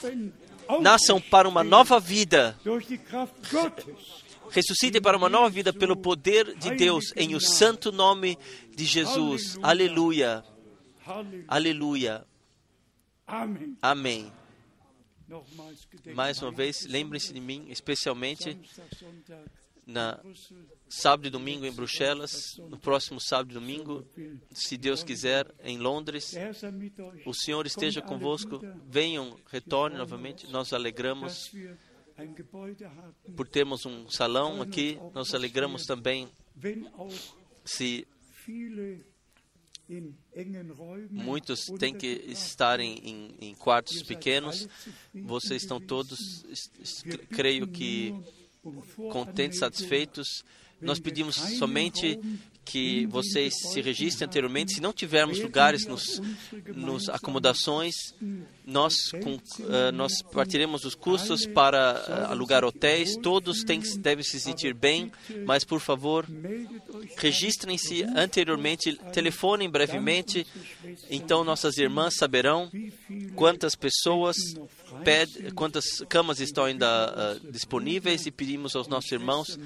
nasçam 0.81 1.19
para 1.19 1.47
uma 1.47 1.64
nova 1.64 1.99
vida, 1.99 2.60
ressuscitem 4.51 5.01
para 5.01 5.18
uma 5.18 5.30
nova 5.30 5.49
vida 5.49 5.73
pelo 5.73 5.97
poder 5.97 6.56
de 6.57 6.76
Deus, 6.76 7.11
em 7.15 7.35
o 7.35 7.39
santo 7.39 7.91
nome 7.91 8.38
de 8.76 8.85
Jesus. 8.85 9.57
Aleluia, 9.61 10.43
aleluia, 11.47 12.26
amém. 13.81 14.31
Mais 16.15 16.41
uma 16.41 16.51
vez, 16.51 16.85
lembrem-se 16.88 17.31
de 17.31 17.39
mim, 17.39 17.68
especialmente 17.69 18.57
na 19.85 20.19
sábado 20.90 21.28
e 21.28 21.30
domingo 21.30 21.66
em 21.66 21.72
Bruxelas, 21.72 22.57
no 22.57 22.78
próximo 22.80 23.20
sábado 23.22 23.52
e 23.52 23.53
domingo, 23.53 24.06
se 24.52 24.76
Deus 24.76 25.03
quiser, 25.03 25.53
em 25.64 25.78
Londres. 25.78 26.34
O 27.26 27.34
Senhor 27.34 27.66
esteja 27.68 28.02
convosco. 28.02 28.60
Venham, 28.90 29.38
retornem 29.52 29.98
novamente. 29.99 30.48
Nós 30.52 30.74
alegramos 30.74 31.52
por 33.36 33.48
termos 33.48 33.86
um 33.86 34.10
salão 34.10 34.61
aqui. 34.61 34.98
Nós 35.14 35.34
alegramos 35.34 35.86
também 35.86 36.28
se 37.64 38.07
muitos 41.10 41.66
têm 41.80 41.94
que 41.94 42.07
estar 42.28 42.80
em, 42.80 42.94
em- 42.99 43.36
em 43.49 43.56
quartos 43.56 44.03
pequenos. 44.03 44.68
Vocês 45.14 45.64
estão 45.64 45.80
todos, 45.80 46.44
creio 47.30 47.68
que, 47.68 48.14
contentes, 49.11 49.60
satisfeitos. 49.60 50.44
Nós 50.81 50.99
pedimos 50.99 51.35
somente 51.35 52.19
que 52.65 53.07
vocês 53.07 53.53
se 53.72 53.81
registrem 53.81 54.27
anteriormente. 54.27 54.73
Se 54.76 54.81
não 54.81 54.93
tivermos 54.93 55.39
lugares 55.39 55.88
nos, 55.88 56.22
nos 56.76 57.10
acomodações, 57.10 57.95
nós, 58.64 58.93
com, 59.23 59.39
eh, 59.68 59.91
nós 59.91 60.22
partiremos 60.22 60.85
os 60.85 60.93
custos 60.93 61.47
para 61.47 62.06
eh, 62.07 62.31
alugar 62.31 62.64
hotéis. 62.64 63.15
Todos 63.18 63.64
têm, 63.64 63.81
que- 63.81 63.97
devem 63.97 64.23
se 64.23 64.39
sentir 64.39 64.76
bem, 64.76 65.11
mas 65.47 65.64
por 65.64 65.80
favor, 65.80 66.27
registrem-se 67.18 68.03
anteriormente, 68.15 68.95
telefonem 69.14 69.69
brevemente, 69.69 70.45
então 71.10 71.43
nossas 71.43 71.77
irmãs 71.77 72.15
saberão 72.15 72.69
quantas 73.35 73.73
pessoas, 73.76 74.35
pede, 75.03 75.52
quantas 75.52 75.86
camas 76.07 76.40
estão 76.40 76.66
ainda 76.66 76.88
ah, 76.88 77.40
disponíveis 77.52 78.26
e 78.26 78.32
pedimos 78.32 78.76
aos 78.76 78.88
nossos 78.88 79.11
irmãos 79.11 79.60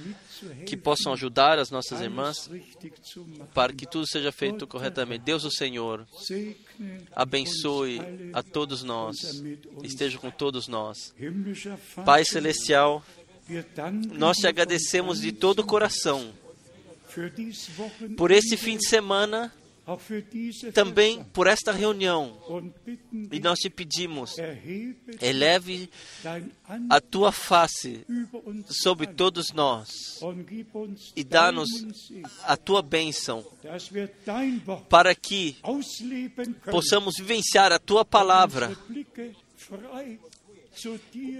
que 0.65 0.77
possam 0.77 1.13
ajudar 1.13 1.59
as 1.59 1.71
nossas 1.71 2.01
irmãs 2.01 2.49
para 3.53 3.73
que 3.73 3.85
tudo 3.85 4.07
seja 4.07 4.31
feito 4.31 4.67
corretamente. 4.67 5.23
Deus, 5.23 5.43
o 5.43 5.51
Senhor, 5.51 6.05
abençoe 7.11 7.99
a 8.33 8.43
todos 8.43 8.83
nós, 8.83 9.43
esteja 9.83 10.17
com 10.17 10.31
todos 10.31 10.67
nós. 10.67 11.13
Pai 12.05 12.25
Celestial, 12.25 13.03
nós 14.11 14.37
te 14.37 14.47
agradecemos 14.47 15.21
de 15.21 15.31
todo 15.31 15.59
o 15.59 15.65
coração 15.65 16.33
por 18.17 18.31
esse 18.31 18.57
fim 18.57 18.77
de 18.77 18.87
semana, 18.87 19.53
também 20.73 21.23
por 21.25 21.47
esta 21.47 21.71
reunião. 21.71 22.37
E 23.31 23.39
nós 23.39 23.59
te 23.59 23.69
pedimos, 23.69 24.35
eleve 25.21 25.89
a 26.89 27.01
tua 27.01 27.31
face 27.31 28.05
sobre 28.69 29.07
todos 29.07 29.51
nós 29.51 29.89
e 31.15 31.23
dá-nos 31.23 31.69
a 32.43 32.55
tua 32.55 32.81
bênção 32.81 33.45
para 34.89 35.13
que 35.13 35.57
possamos 36.71 37.15
vivenciar 37.17 37.71
a 37.71 37.79
tua 37.79 38.05
palavra 38.05 38.75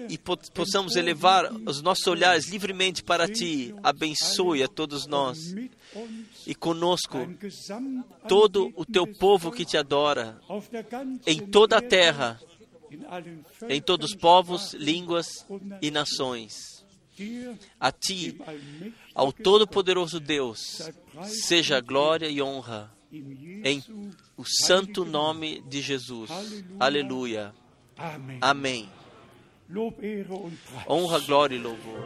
e 0.09 0.17
po 0.17 0.37
possamos 0.51 0.95
elevar 0.95 1.51
os 1.65 1.81
nossos 1.81 2.05
olhares 2.05 2.47
livremente 2.47 3.03
para 3.03 3.27
ti. 3.27 3.73
Abençoe 3.81 4.61
a 4.61 4.67
todos 4.67 5.07
nós 5.07 5.55
e 6.45 6.55
conosco 6.55 7.17
todo 8.27 8.73
o 8.75 8.85
teu 8.85 9.07
povo 9.07 9.51
que 9.51 9.65
te 9.65 9.77
adora 9.77 10.39
em 11.25 11.39
toda 11.39 11.77
a 11.77 11.81
terra, 11.81 12.39
em 13.69 13.81
todos 13.81 14.11
os 14.11 14.15
povos, 14.15 14.73
línguas 14.73 15.45
e 15.81 15.91
nações. 15.91 16.83
A 17.79 17.91
ti, 17.91 18.39
ao 19.13 19.31
Todo-Poderoso 19.31 20.19
Deus, 20.19 20.91
seja 21.25 21.79
glória 21.79 22.27
e 22.27 22.41
honra 22.41 22.91
em 23.63 23.83
o 24.35 24.43
santo 24.43 25.05
nome 25.05 25.61
de 25.67 25.81
Jesus. 25.81 26.31
Aleluia. 26.79 27.53
Amém. 28.41 28.89
Honra, 30.89 31.19
glória 31.19 31.55
e 31.55 31.59
louvor. 31.59 31.99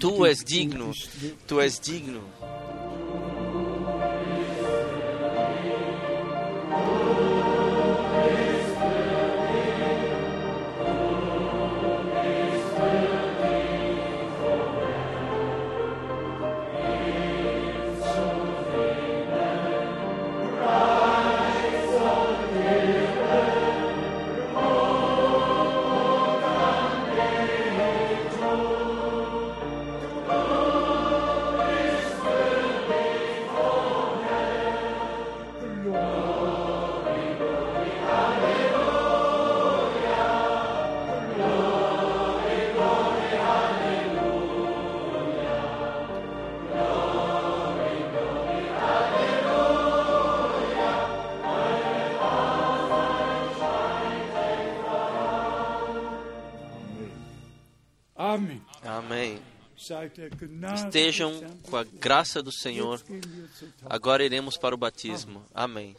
Tu 0.00 0.12
és 0.26 0.44
digno, 0.44 0.92
tu 1.46 1.60
és 1.60 1.80
digno. 1.84 2.22
Estejam 60.74 61.32
com 61.62 61.76
a 61.76 61.84
graça 61.84 62.42
do 62.42 62.52
Senhor. 62.52 63.00
Agora 63.88 64.24
iremos 64.24 64.56
para 64.56 64.74
o 64.74 64.78
batismo. 64.78 65.44
Amém. 65.54 65.96